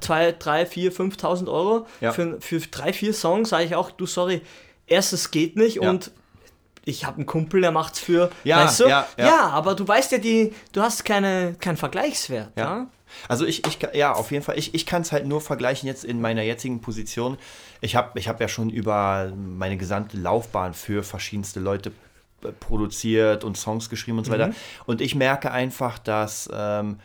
2, 0.00 0.32
3, 0.38 0.66
4, 0.66 0.92
5.000 0.92 1.48
Euro 1.48 1.86
ja. 2.00 2.12
für, 2.12 2.40
für 2.40 2.60
drei, 2.60 2.92
vier 2.92 3.12
Songs, 3.12 3.48
sage 3.48 3.64
ich 3.64 3.74
auch, 3.74 3.90
du 3.90 4.06
sorry, 4.06 4.42
erstens 4.86 5.30
geht 5.30 5.56
nicht 5.56 5.80
und 5.80 6.12
ich 6.84 7.04
habe 7.04 7.16
einen 7.16 7.26
Kumpel, 7.26 7.60
der 7.60 7.72
macht's 7.72 7.98
für, 7.98 8.30
ja, 8.44 8.64
weißt 8.64 8.80
du? 8.80 8.88
Ja, 8.88 9.06
ja. 9.16 9.26
ja, 9.26 9.40
aber 9.48 9.74
du 9.74 9.86
weißt 9.86 10.12
ja, 10.12 10.18
die, 10.18 10.52
du 10.72 10.82
hast 10.82 11.04
keine, 11.04 11.54
keinen 11.58 11.76
Vergleichswert. 11.76 12.52
Ja. 12.56 12.62
ja? 12.62 12.86
Also 13.28 13.46
ich, 13.46 13.66
ich, 13.66 13.78
ja, 13.94 14.12
auf 14.12 14.30
jeden 14.32 14.44
Fall. 14.44 14.58
Ich, 14.58 14.74
ich 14.74 14.86
kann 14.86 15.02
es 15.02 15.12
halt 15.12 15.26
nur 15.26 15.40
vergleichen 15.40 15.86
jetzt 15.86 16.04
in 16.04 16.20
meiner 16.20 16.42
jetzigen 16.42 16.80
Position. 16.80 17.38
Ich 17.80 17.96
habe 17.96 18.18
ich 18.18 18.28
hab 18.28 18.40
ja 18.40 18.48
schon 18.48 18.70
über 18.70 19.32
meine 19.36 19.76
gesamte 19.76 20.16
Laufbahn 20.16 20.74
für 20.74 21.02
verschiedenste 21.02 21.60
Leute 21.60 21.92
äh, 22.42 22.52
produziert 22.52 23.44
und 23.44 23.56
Songs 23.56 23.88
geschrieben 23.88 24.18
und 24.18 24.24
so 24.24 24.32
weiter. 24.32 24.48
Mhm. 24.48 24.54
Und 24.86 25.00
ich 25.00 25.14
merke 25.14 25.52
einfach, 25.52 25.98
dass 25.98 26.48
ähm, 26.52 26.98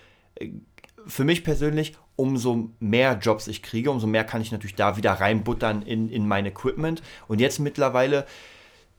für 1.06 1.24
mich 1.24 1.44
persönlich, 1.44 1.96
umso 2.16 2.72
mehr 2.80 3.18
Jobs 3.22 3.48
ich 3.48 3.64
kriege, 3.64 3.92
umso 3.92 4.08
mehr 4.08 4.26
kann 4.26 4.42
ich 4.42 4.52
natürlich 4.52 4.76
da 4.76 4.98
wieder 4.98 5.14
reinbuttern 5.14 5.84
in, 5.84 6.10
in 6.10 6.28
mein 6.28 6.46
Equipment. 6.46 7.02
Und 7.28 7.40
jetzt 7.40 7.60
mittlerweile 7.60 8.26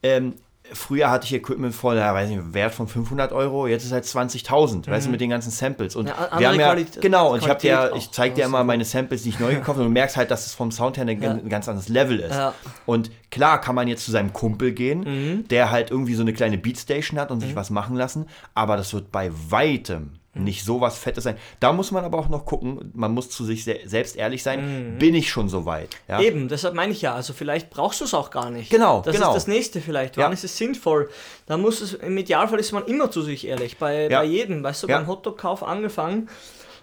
ähm, 0.01 0.35
früher 0.73 1.09
hatte 1.11 1.25
ich 1.25 1.33
Equipment 1.33 1.73
vor, 1.75 1.93
ja, 1.95 2.13
weiß 2.13 2.29
nicht, 2.29 2.53
Wert 2.53 2.73
von 2.73 2.87
500 2.87 3.31
Euro, 3.31 3.67
jetzt 3.67 3.83
ist 3.85 3.91
halt 3.91 4.05
20.000, 4.05 4.87
weißt 4.89 5.07
du, 5.07 5.11
mit 5.11 5.21
den 5.21 5.29
ganzen 5.29 5.51
Samples. 5.51 5.95
Und 5.95 6.05
Mhm. 6.05 6.09
Ja, 6.09 6.39
wir 6.39 6.47
haben 6.49 6.59
ja, 6.59 6.69
andere 6.69 6.85
Quali- 6.85 6.99
genau, 7.01 7.33
und 7.33 7.39
ich 7.43 7.49
habe 7.49 7.59
dir, 7.59 7.75
Qualität 7.75 7.97
ich 7.97 8.07
auch. 8.07 8.11
zeig 8.11 8.35
dir 8.35 8.41
Ja, 8.41 8.47
immer 8.47 8.63
meine 8.63 8.85
Samples, 8.85 9.23
die 9.23 9.29
ich 9.29 9.39
neu 9.39 9.49
gekauft 9.51 9.69
habe, 9.69 9.79
und 9.81 9.85
du 9.85 9.91
merkst 9.91 10.17
halt, 10.17 10.31
dass 10.31 10.45
es 10.45 10.53
vom 10.53 10.71
Sound 10.71 10.97
her 10.97 11.05
ein, 11.07 11.21
Ja. 11.21 11.33
ganz 11.49 11.67
anderes 11.67 11.89
Level 11.89 12.19
ist. 12.19 12.35
Ja. 12.35 12.53
Und 12.85 13.11
klar 13.29 13.59
kann 13.61 13.75
man 13.75 13.87
jetzt 13.87 14.05
zu 14.05 14.11
seinem 14.11 14.33
Kumpel 14.33 14.71
gehen, 14.71 14.99
Mhm. 15.01 15.47
der 15.49 15.71
halt 15.71 15.91
irgendwie 15.91 16.15
so 16.15 16.21
eine 16.21 16.33
kleine 16.33 16.57
Beatstation 16.57 17.19
hat 17.19 17.31
und 17.31 17.41
sich 17.41 17.55
was 17.55 17.69
machen 17.69 17.95
lassen, 17.95 18.25
aber 18.53 18.77
das 18.77 18.93
wird 18.93 19.11
bei 19.11 19.31
weitem 19.49 20.01
Mhm. 20.03 20.09
Nicht 20.33 20.63
so 20.63 20.79
was 20.79 20.97
Fettes 20.97 21.25
sein. 21.25 21.37
Da 21.59 21.73
muss 21.73 21.91
man 21.91 22.05
aber 22.05 22.17
auch 22.17 22.29
noch 22.29 22.45
gucken, 22.45 22.89
man 22.93 23.13
muss 23.13 23.29
zu 23.29 23.43
sich 23.43 23.65
se 23.65 23.79
selbst 23.85 24.15
ehrlich 24.15 24.43
sein, 24.43 24.95
bin 24.97 25.13
ich 25.13 25.29
schon 25.29 25.49
so 25.49 25.65
weit? 25.65 25.89
Ja? 26.07 26.19
Mhm. 26.19 26.23
Eben, 26.23 26.47
deshalb 26.47 26.73
meine 26.73 26.93
ich 26.93 27.01
ja, 27.01 27.13
also 27.13 27.33
vielleicht 27.33 27.69
brauchst 27.69 27.99
du 27.99 28.05
es 28.05 28.13
auch 28.13 28.31
gar 28.31 28.49
nicht. 28.49 28.69
Genau, 28.69 29.01
Das 29.01 29.15
genau. 29.15 29.29
ist 29.29 29.35
das 29.35 29.47
nächste 29.47 29.81
vielleicht. 29.81 30.15
Ja. 30.15 30.23
Wann 30.25 30.31
ist 30.33 30.45
es 30.45 30.57
sinnvoll? 30.57 31.09
Da 31.47 31.57
muss 31.57 31.81
es, 31.81 31.93
im 31.95 32.17
Idealfall 32.17 32.59
ist 32.59 32.71
man 32.71 32.85
immer 32.85 33.11
zu 33.11 33.21
sich 33.21 33.45
ehrlich, 33.45 33.77
bei, 33.77 34.07
Ja. 34.09 34.19
bei 34.19 34.25
jedem, 34.25 34.63
weißt 34.63 34.83
du, 34.83 34.87
Ja. 34.87 34.97
beim 34.99 35.07
Hotdog-Kauf 35.07 35.63
angefangen. 35.63 36.29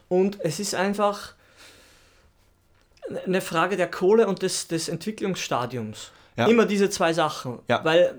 Und 0.09 0.39
es 0.43 0.61
ist 0.61 0.75
einfach 0.75 1.35
eine 3.25 3.41
Frage 3.41 3.77
der 3.79 3.91
Kohle 3.91 4.27
und 4.27 4.43
des, 4.43 4.69
des 4.69 4.89
Entwicklungsstadiums. 4.89 6.11
Ja. 6.37 6.47
Immer 6.47 6.67
diese 6.67 6.91
zwei 6.91 7.13
Sachen. 7.15 7.61
Ja. 7.69 7.83
Weil, 7.85 8.15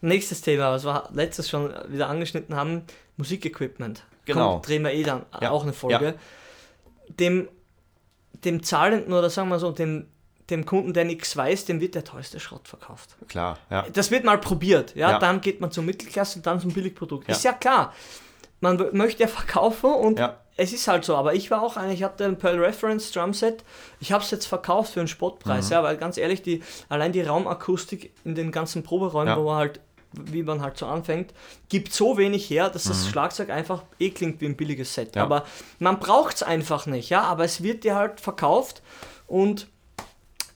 nächstes 0.00 0.42
Thema, 0.42 0.70
was 0.70 0.84
wir 0.84 1.08
letztes 1.12 1.48
schon 1.48 1.72
wieder 1.88 2.08
angeschnitten 2.08 2.54
haben, 2.54 2.82
Musikequipment. 3.18 4.04
Genau. 4.24 4.52
Kommt, 4.52 4.68
drehen 4.68 4.82
wir 4.84 4.92
eh 4.92 5.02
dann 5.02 5.26
Ja. 5.40 5.50
auch 5.50 5.62
eine 5.62 5.72
Folge. 5.74 6.14
Dem, 7.08 7.48
dem 8.44 8.62
Zahlenden 8.62 9.12
oder 9.12 9.30
sagen 9.30 9.48
wir 9.48 9.58
so, 9.58 9.70
dem, 9.72 10.06
dem 10.50 10.64
Kunden, 10.64 10.92
der 10.94 11.04
nichts 11.04 11.36
weiß, 11.36 11.66
dem 11.66 11.80
wird 11.80 11.94
der 11.94 12.04
teuerste 12.04 12.40
Schrott 12.40 12.68
verkauft. 12.68 13.16
Klar, 13.28 13.58
ja. 13.70 13.84
Das 13.92 14.10
wird 14.10 14.24
mal 14.24 14.38
probiert, 14.38 14.94
ja, 14.94 15.12
Ja. 15.12 15.18
dann 15.18 15.40
geht 15.40 15.60
man 15.60 15.70
zur 15.70 15.84
Mittelklasse 15.84 16.38
und 16.38 16.46
dann 16.46 16.60
zum 16.60 16.72
Billigprodukt. 16.72 17.28
Ja. 17.28 17.34
Ist 17.34 17.44
ja 17.44 17.52
klar. 17.52 17.92
Man 18.60 18.76
möchte 18.92 19.22
ja 19.22 19.28
verkaufen 19.28 19.90
und 19.92 20.18
Ja. 20.18 20.38
es 20.56 20.72
ist 20.72 20.88
halt 20.88 21.04
so, 21.04 21.16
aber 21.16 21.34
ich 21.34 21.50
war 21.50 21.62
auch 21.62 21.76
einer, 21.76 21.92
ich 21.92 22.02
hatte 22.02 22.24
ein 22.24 22.38
Pearl 22.38 22.58
Reference 22.58 23.12
Drumset, 23.12 23.62
ich 24.00 24.10
habe 24.12 24.24
es 24.24 24.30
jetzt 24.30 24.46
verkauft 24.46 24.92
für 24.94 25.00
einen 25.00 25.08
Spottpreis, 25.08 25.66
Mhm. 25.66 25.72
ja, 25.72 25.82
weil 25.82 25.96
ganz 25.96 26.16
ehrlich, 26.18 26.42
die, 26.42 26.62
allein 26.88 27.12
die 27.12 27.22
Raumakustik 27.22 28.12
in 28.24 28.34
den 28.34 28.50
ganzen 28.52 28.82
Proberäumen, 28.82 29.28
Ja. 29.34 29.38
wo 29.38 29.44
man 29.44 29.56
halt, 29.56 29.80
wie 30.12 30.42
man 30.42 30.62
halt 30.62 30.78
so 30.78 30.86
anfängt, 30.86 31.32
gibt 31.68 31.92
so 31.92 32.16
wenig 32.16 32.48
her, 32.50 32.70
dass 32.70 32.84
das 32.84 33.08
Schlagzeug 33.08 33.50
einfach 33.50 33.82
eh 33.98 34.10
klingt 34.10 34.40
wie 34.40 34.46
ein 34.46 34.56
billiges 34.56 34.94
Set. 34.94 35.14
Mhm. 35.14 35.18
Ja. 35.18 35.22
Aber 35.24 35.44
man 35.78 35.98
braucht 36.00 36.36
es 36.36 36.42
einfach 36.42 36.86
nicht, 36.86 37.10
ja, 37.10 37.22
aber 37.22 37.44
es 37.44 37.62
wird 37.62 37.84
dir 37.84 37.94
halt 37.94 38.20
verkauft 38.20 38.82
und 39.26 39.66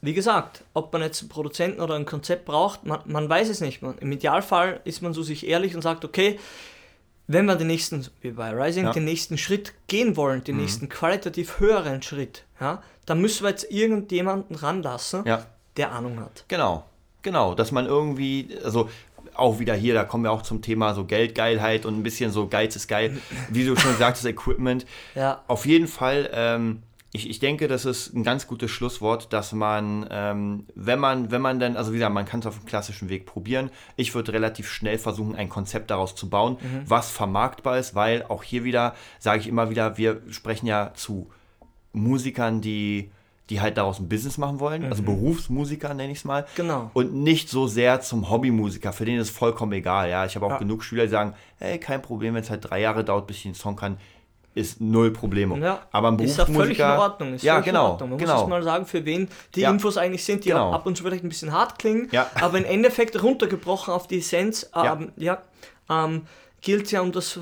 wie 0.01 0.13
gesagt, 0.13 0.65
ob 0.73 0.91
man 0.91 1.01
jetzt 1.01 1.21
einen 1.21 1.29
Produzenten 1.29 1.79
oder 1.79 1.95
ein 1.95 2.05
Konzept 2.05 2.43
braucht, 2.43 2.85
man, 2.85 2.99
man 3.05 3.29
weiß 3.29 3.47
es 3.47 3.61
nicht. 3.61 3.81
Man, 3.81 3.97
Im 3.99 4.11
Idealfall 4.11 4.81
ist 4.83 5.01
man 5.01 5.13
so 5.13 5.23
sich 5.23 5.47
ehrlich 5.47 5.75
und 5.75 5.81
sagt, 5.81 6.03
okay, 6.03 6.37
wenn 7.27 7.45
wir 7.45 7.55
den 7.55 7.67
nächsten, 7.67 8.05
wie 8.19 8.31
bei 8.31 8.49
Rising, 8.51 8.83
Ja. 8.83 8.91
den 8.91 9.05
nächsten 9.05 9.37
Schritt 9.37 9.73
gehen 9.87 10.17
wollen, 10.17 10.43
den 10.43 10.57
nächsten 10.57 10.89
qualitativ 10.89 11.59
höheren 11.61 12.01
Schritt, 12.01 12.43
ja, 12.59 12.83
dann 13.05 13.21
müssen 13.21 13.43
wir 13.43 13.49
jetzt 13.51 13.71
irgendjemanden 13.71 14.57
ranlassen, 14.57 15.23
Ja. 15.25 15.45
der 15.77 15.93
Ahnung 15.93 16.19
hat. 16.19 16.43
Genau, 16.49 16.83
genau, 17.21 17.55
dass 17.55 17.71
man 17.71 17.85
irgendwie, 17.85 18.49
also 18.61 18.89
auch 19.35 19.59
wieder 19.59 19.73
hier, 19.75 19.93
da 19.93 20.03
kommen 20.03 20.23
wir 20.23 20.31
auch 20.31 20.41
zum 20.41 20.61
Thema 20.61 20.93
so 20.93 21.05
Geldgeilheit 21.05 21.85
und 21.85 21.97
ein 21.97 22.03
bisschen 22.03 22.31
so 22.31 22.47
Geiz 22.47 22.75
ist 22.75 22.87
geil, 22.87 23.17
wie 23.49 23.65
du 23.65 23.75
schon 23.75 23.95
sagtest, 23.97 24.25
Equipment. 24.25 24.85
Ja, 25.15 25.43
Auf 25.47 25.65
jeden 25.65 25.87
Fall, 25.87 26.29
ähm, 26.33 26.81
ich, 27.11 27.29
ich 27.29 27.39
denke, 27.39 27.67
das 27.67 27.85
ist 27.85 28.15
ein 28.15 28.23
ganz 28.23 28.47
gutes 28.47 28.71
Schlusswort, 28.71 29.31
dass 29.31 29.53
man, 29.53 30.07
ähm, 30.09 30.65
wenn 30.73 30.99
man, 30.99 31.29
wenn 31.29 31.41
man 31.41 31.59
dann, 31.59 31.77
also 31.77 31.93
wieder, 31.93 32.09
man 32.09 32.25
kann 32.25 32.39
es 32.39 32.45
auf 32.47 32.57
dem 32.57 32.65
klassischen 32.65 33.09
Weg 33.09 33.25
probieren. 33.25 33.69
Ich 33.95 34.15
würde 34.15 34.33
relativ 34.33 34.69
schnell 34.69 34.97
versuchen, 34.97 35.35
ein 35.35 35.49
Konzept 35.49 35.91
daraus 35.91 36.15
zu 36.15 36.29
bauen, 36.29 36.57
was 36.85 37.11
vermarktbar 37.11 37.77
ist, 37.77 37.93
weil 37.93 38.23
auch 38.23 38.43
hier 38.43 38.63
wieder, 38.63 38.95
sage 39.19 39.41
ich 39.41 39.47
immer 39.47 39.69
wieder, 39.69 39.97
wir 39.97 40.21
sprechen 40.31 40.65
ja 40.65 40.91
zu 40.95 41.29
Musikern, 41.91 42.61
die, 42.61 43.11
die 43.53 43.61
halt 43.61 43.77
daraus 43.77 43.99
ein 43.99 44.09
Business 44.09 44.39
machen 44.39 44.59
wollen, 44.59 44.83
also 44.85 45.03
Berufsmusiker 45.03 45.93
nenne 45.93 46.11
ich 46.11 46.17
es 46.19 46.25
mal. 46.25 46.45
Genau. 46.55 46.89
Und 46.93 47.13
nicht 47.13 47.49
so 47.49 47.67
sehr 47.67 48.01
zum 48.01 48.29
Hobbymusiker, 48.31 48.91
für 48.93 49.05
den 49.05 49.19
ist 49.19 49.29
es 49.29 49.35
vollkommen 49.35 49.73
egal. 49.73 50.09
Ja, 50.09 50.25
ich 50.25 50.35
habe 50.35 50.47
auch 50.47 50.51
Ja. 50.51 50.57
genug 50.57 50.83
Schüler, 50.83 51.03
die 51.03 51.09
sagen, 51.09 51.35
hey, 51.59 51.77
kein 51.79 52.01
Problem, 52.01 52.33
wenn 52.33 52.41
es 52.41 52.49
halt 52.49 52.67
drei 52.67 52.81
Jahre 52.81 53.03
dauert, 53.03 53.27
bis 53.27 53.37
ich 53.37 53.45
einen 53.45 53.53
Song 53.55 53.75
kann, 53.75 53.97
ist 54.55 54.81
null 54.81 55.11
Probleme. 55.11 55.57
ja. 55.59 55.79
Aber 55.91 56.09
ein 56.09 56.19
ist 56.19 56.39
auch 56.39 56.45
völlig 56.47 56.79
in 56.79 56.85
Berufsmusiker, 56.85 56.99
Ordnung. 56.99 57.33
Ist 57.35 57.43
ja, 57.43 57.59
genau, 57.59 57.85
in 57.85 57.91
Ordnung. 57.91 58.09
Man 58.09 58.19
muss 58.19 58.27
genau. 58.27 58.41
es 58.43 58.49
mal 58.49 58.63
sagen, 58.63 58.85
für 58.87 59.05
wen 59.05 59.27
die 59.55 59.61
Ja. 59.61 59.69
Infos 59.71 59.97
eigentlich 59.97 60.23
sind, 60.25 60.45
die 60.45 60.49
Genau. 60.49 60.71
ab 60.71 60.85
und 60.87 60.97
zu 60.97 61.03
vielleicht 61.03 61.23
ein 61.23 61.29
bisschen 61.29 61.51
hart 61.51 61.77
klingen, 61.79 62.07
Ja. 62.11 62.27
aber 62.41 62.57
im 62.57 62.65
Endeffekt 62.65 63.21
runtergebrochen 63.21 63.93
auf 63.93 64.07
die 64.07 64.17
Essenz, 64.19 64.69
Ja. 64.75 64.93
ähm, 64.93 65.11
ja, 65.17 65.41
ähm, 65.89 66.23
gilt 66.61 66.91
ja 66.91 67.01
um 67.01 67.11
das, 67.11 67.39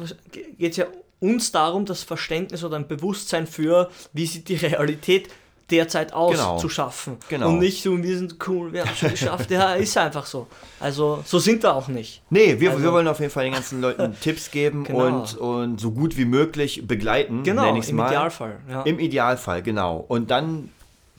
geht 0.57 0.75
ja 0.77 0.85
uns 1.19 1.51
darum, 1.51 1.85
das 1.85 2.01
Verständnis 2.03 2.63
oder 2.63 2.77
ein 2.77 2.87
Bewusstsein 2.87 3.45
für, 3.45 3.89
wie 4.13 4.25
sieht 4.25 4.47
die 4.49 4.55
Realität 4.55 5.29
derzeit 5.71 6.13
aus, 6.13 6.33
Genau. 6.35 6.57
zu 6.57 6.69
schaffen. 6.69 7.17
Genau. 7.29 7.49
Und 7.49 7.59
nicht 7.59 7.81
so, 7.83 7.97
wir 8.01 8.17
sind 8.17 8.35
cool, 8.47 8.73
wir 8.73 8.81
haben 8.81 8.89
es 8.91 8.99
schon 8.99 9.09
geschafft. 9.11 9.49
Ja, 9.51 9.73
ist 9.73 9.97
einfach 9.97 10.25
so. 10.25 10.47
Also, 10.79 11.23
so 11.25 11.39
sind 11.39 11.63
wir 11.63 11.73
auch 11.73 11.87
nicht. 11.87 12.21
Nee, 12.29 12.59
wir, 12.59 12.71
Also- 12.71 12.83
wir 12.83 12.91
wollen 12.91 13.07
auf 13.07 13.19
jeden 13.19 13.31
Fall 13.31 13.45
den 13.45 13.53
ganzen 13.53 13.81
Leuten 13.81 14.15
Tipps 14.21 14.51
geben 14.51 14.83
Genau. 14.83 15.05
und, 15.05 15.37
und 15.37 15.79
so 15.81 15.91
gut 15.91 16.17
wie 16.17 16.25
möglich 16.25 16.87
begleiten, 16.87 17.43
Genau, 17.43 17.73
im 17.73 17.95
mal. 17.95 18.07
Idealfall. 18.07 18.57
Ja. 18.69 18.81
Im 18.83 18.99
Idealfall, 18.99 19.61
genau. 19.63 20.03
Und 20.07 20.29
dann 20.31 20.69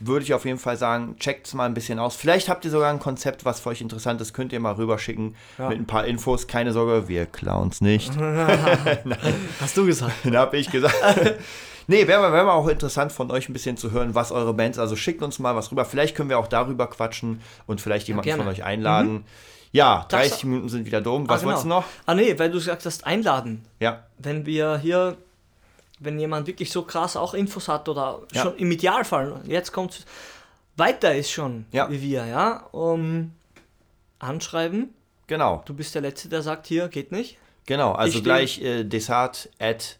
würde 0.05 0.25
ich 0.25 0.33
auf 0.33 0.43
jeden 0.43 0.57
Fall 0.57 0.75
sagen, 0.75 1.15
checkt 1.17 1.47
es 1.47 1.53
mal 1.53 1.65
ein 1.65 1.73
bisschen 1.73 1.97
aus. 1.97 2.17
Vielleicht 2.17 2.49
habt 2.49 2.65
ihr 2.65 2.71
sogar 2.71 2.89
ein 2.91 2.99
Konzept, 2.99 3.45
was 3.45 3.61
für 3.61 3.69
euch 3.69 3.79
interessant 3.79 4.19
ist, 4.19 4.33
könnt 4.33 4.51
ihr 4.51 4.59
mal 4.59 4.73
rüberschicken 4.73 5.35
Ja. 5.57 5.69
mit 5.69 5.79
ein 5.79 5.85
paar 5.85 6.03
Infos. 6.05 6.47
Keine 6.47 6.73
Sorge, 6.73 7.07
wir 7.07 7.25
klauen 7.25 7.69
es 7.69 7.79
nicht. 7.79 8.11
Hast 9.61 9.77
du 9.77 9.85
gesagt. 9.85 10.13
Dann 10.25 10.35
habe 10.35 10.57
ich 10.57 10.69
gesagt. 10.69 10.95
Nee, 11.87 12.07
wäre 12.07 12.31
wär 12.31 12.43
mal 12.43 12.51
auch 12.53 12.67
interessant 12.67 13.11
von 13.11 13.29
euch 13.31 13.49
ein 13.49 13.53
bisschen 13.53 13.77
zu 13.77 13.91
hören, 13.91 14.15
was 14.15 14.31
eure 14.31 14.53
Bands, 14.53 14.77
also 14.79 14.95
schickt 14.95 15.21
uns 15.21 15.39
mal 15.39 15.55
was 15.55 15.71
rüber. 15.71 15.85
Vielleicht 15.85 16.15
können 16.15 16.29
wir 16.29 16.39
auch 16.39 16.47
darüber 16.47 16.87
quatschen 16.87 17.41
und 17.67 17.81
vielleicht 17.81 18.07
jemanden 18.07 18.25
gerne. 18.27 18.43
von 18.43 18.51
euch 18.51 18.63
einladen. 18.63 19.25
Ja, 19.71 20.05
Das- 20.09 20.29
30 20.29 20.43
Minuten 20.45 20.69
sind 20.69 20.85
wieder 20.85 21.01
dumm. 21.01 21.25
Ah, 21.27 21.33
Was 21.33 21.43
wolltest 21.43 21.65
du 21.65 21.69
noch? 21.69 21.85
Ah, 22.05 22.13
nee, 22.15 22.37
weil 22.37 22.49
du 22.49 22.57
gesagt 22.59 22.85
hast, 22.85 23.05
einladen. 23.07 23.65
Ja, 23.79 24.03
wenn 24.19 24.45
wir 24.45 24.77
hier, 24.77 25.17
wenn 25.99 26.19
jemand 26.19 26.45
wirklich 26.47 26.71
so 26.71 26.83
krass 26.83 27.15
auch 27.17 27.33
Infos 27.33 27.67
hat 27.67 27.89
oder 27.89 28.19
Ja. 28.33 28.43
schon 28.43 28.57
im 28.57 28.69
Idealfall, 28.71 29.41
jetzt 29.45 29.71
kommt 29.71 30.05
weiter 30.77 31.15
ist 31.15 31.31
schon 31.31 31.65
Ja. 31.71 31.89
wie 31.89 32.01
wir, 32.01 32.25
ja, 32.25 32.63
um, 32.71 33.31
anschreiben. 34.19 34.93
genau. 35.27 35.63
Du 35.65 35.73
bist 35.73 35.93
der 35.95 36.01
Letzte, 36.01 36.29
der 36.29 36.41
sagt, 36.41 36.67
hier 36.67 36.87
geht 36.87 37.11
nicht. 37.11 37.37
Genau, 37.65 37.93
also 37.93 38.17
Ich 38.17 38.23
gleich 38.23 38.61
äh, 38.61 38.83
desart 38.83 39.49
at 39.59 39.97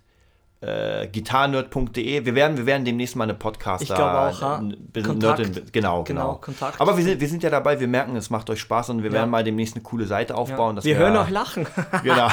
äh, 0.66 1.08
gitarnerd.de. 1.08 2.26
Wir 2.26 2.36
werden, 2.36 2.58
wir 2.58 2.66
werden 2.66 2.86
demnächst 2.86 3.16
mal 3.16 3.26
eine 3.26 3.34
Podcast 3.34 3.84
Ich 3.84 3.90
glaube 3.94 4.18
auch, 4.18 4.42
ja. 4.42 4.58
Kontakt. 5.04 5.74
Genau, 5.74 6.04
genau. 6.04 6.04
Genau, 6.04 6.36
Kontakt. 6.36 6.80
Aber 6.80 6.96
wir 6.98 7.04
sind, 7.04 7.20
wir 7.20 7.28
sind 7.28 7.44
ja 7.44 7.50
dabei, 7.50 7.80
wir 7.80 7.88
merken, 7.88 8.16
es 8.16 8.30
macht 8.30 8.50
euch 8.50 8.60
Spaß 8.62 8.90
und 8.92 9.04
wir 9.04 9.10
Ja. 9.10 9.18
werden 9.18 9.30
mal 9.30 9.44
demnächst 9.44 9.76
eine 9.76 9.84
coole 9.84 10.06
Seite 10.06 10.34
Ja. 10.34 10.40
aufbauen. 10.40 10.76
dass 10.76 10.86
wir 10.86 10.96
hören 10.96 11.18
auch 11.18 11.30
lachen. 11.30 11.68
Genau. 12.04 12.28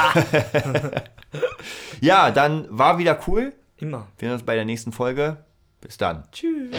ja, 1.99 2.31
dann 2.31 2.67
war 2.69 2.97
wieder 2.97 3.17
cool. 3.27 3.53
Immer. 3.77 4.07
Wir 4.17 4.27
sehen 4.29 4.33
uns 4.33 4.43
bei 4.43 4.55
der 4.55 4.65
nächsten 4.65 4.91
Folge. 4.91 5.37
Bis 5.81 5.97
dann. 5.97 6.23
Tschüss. 6.31 6.75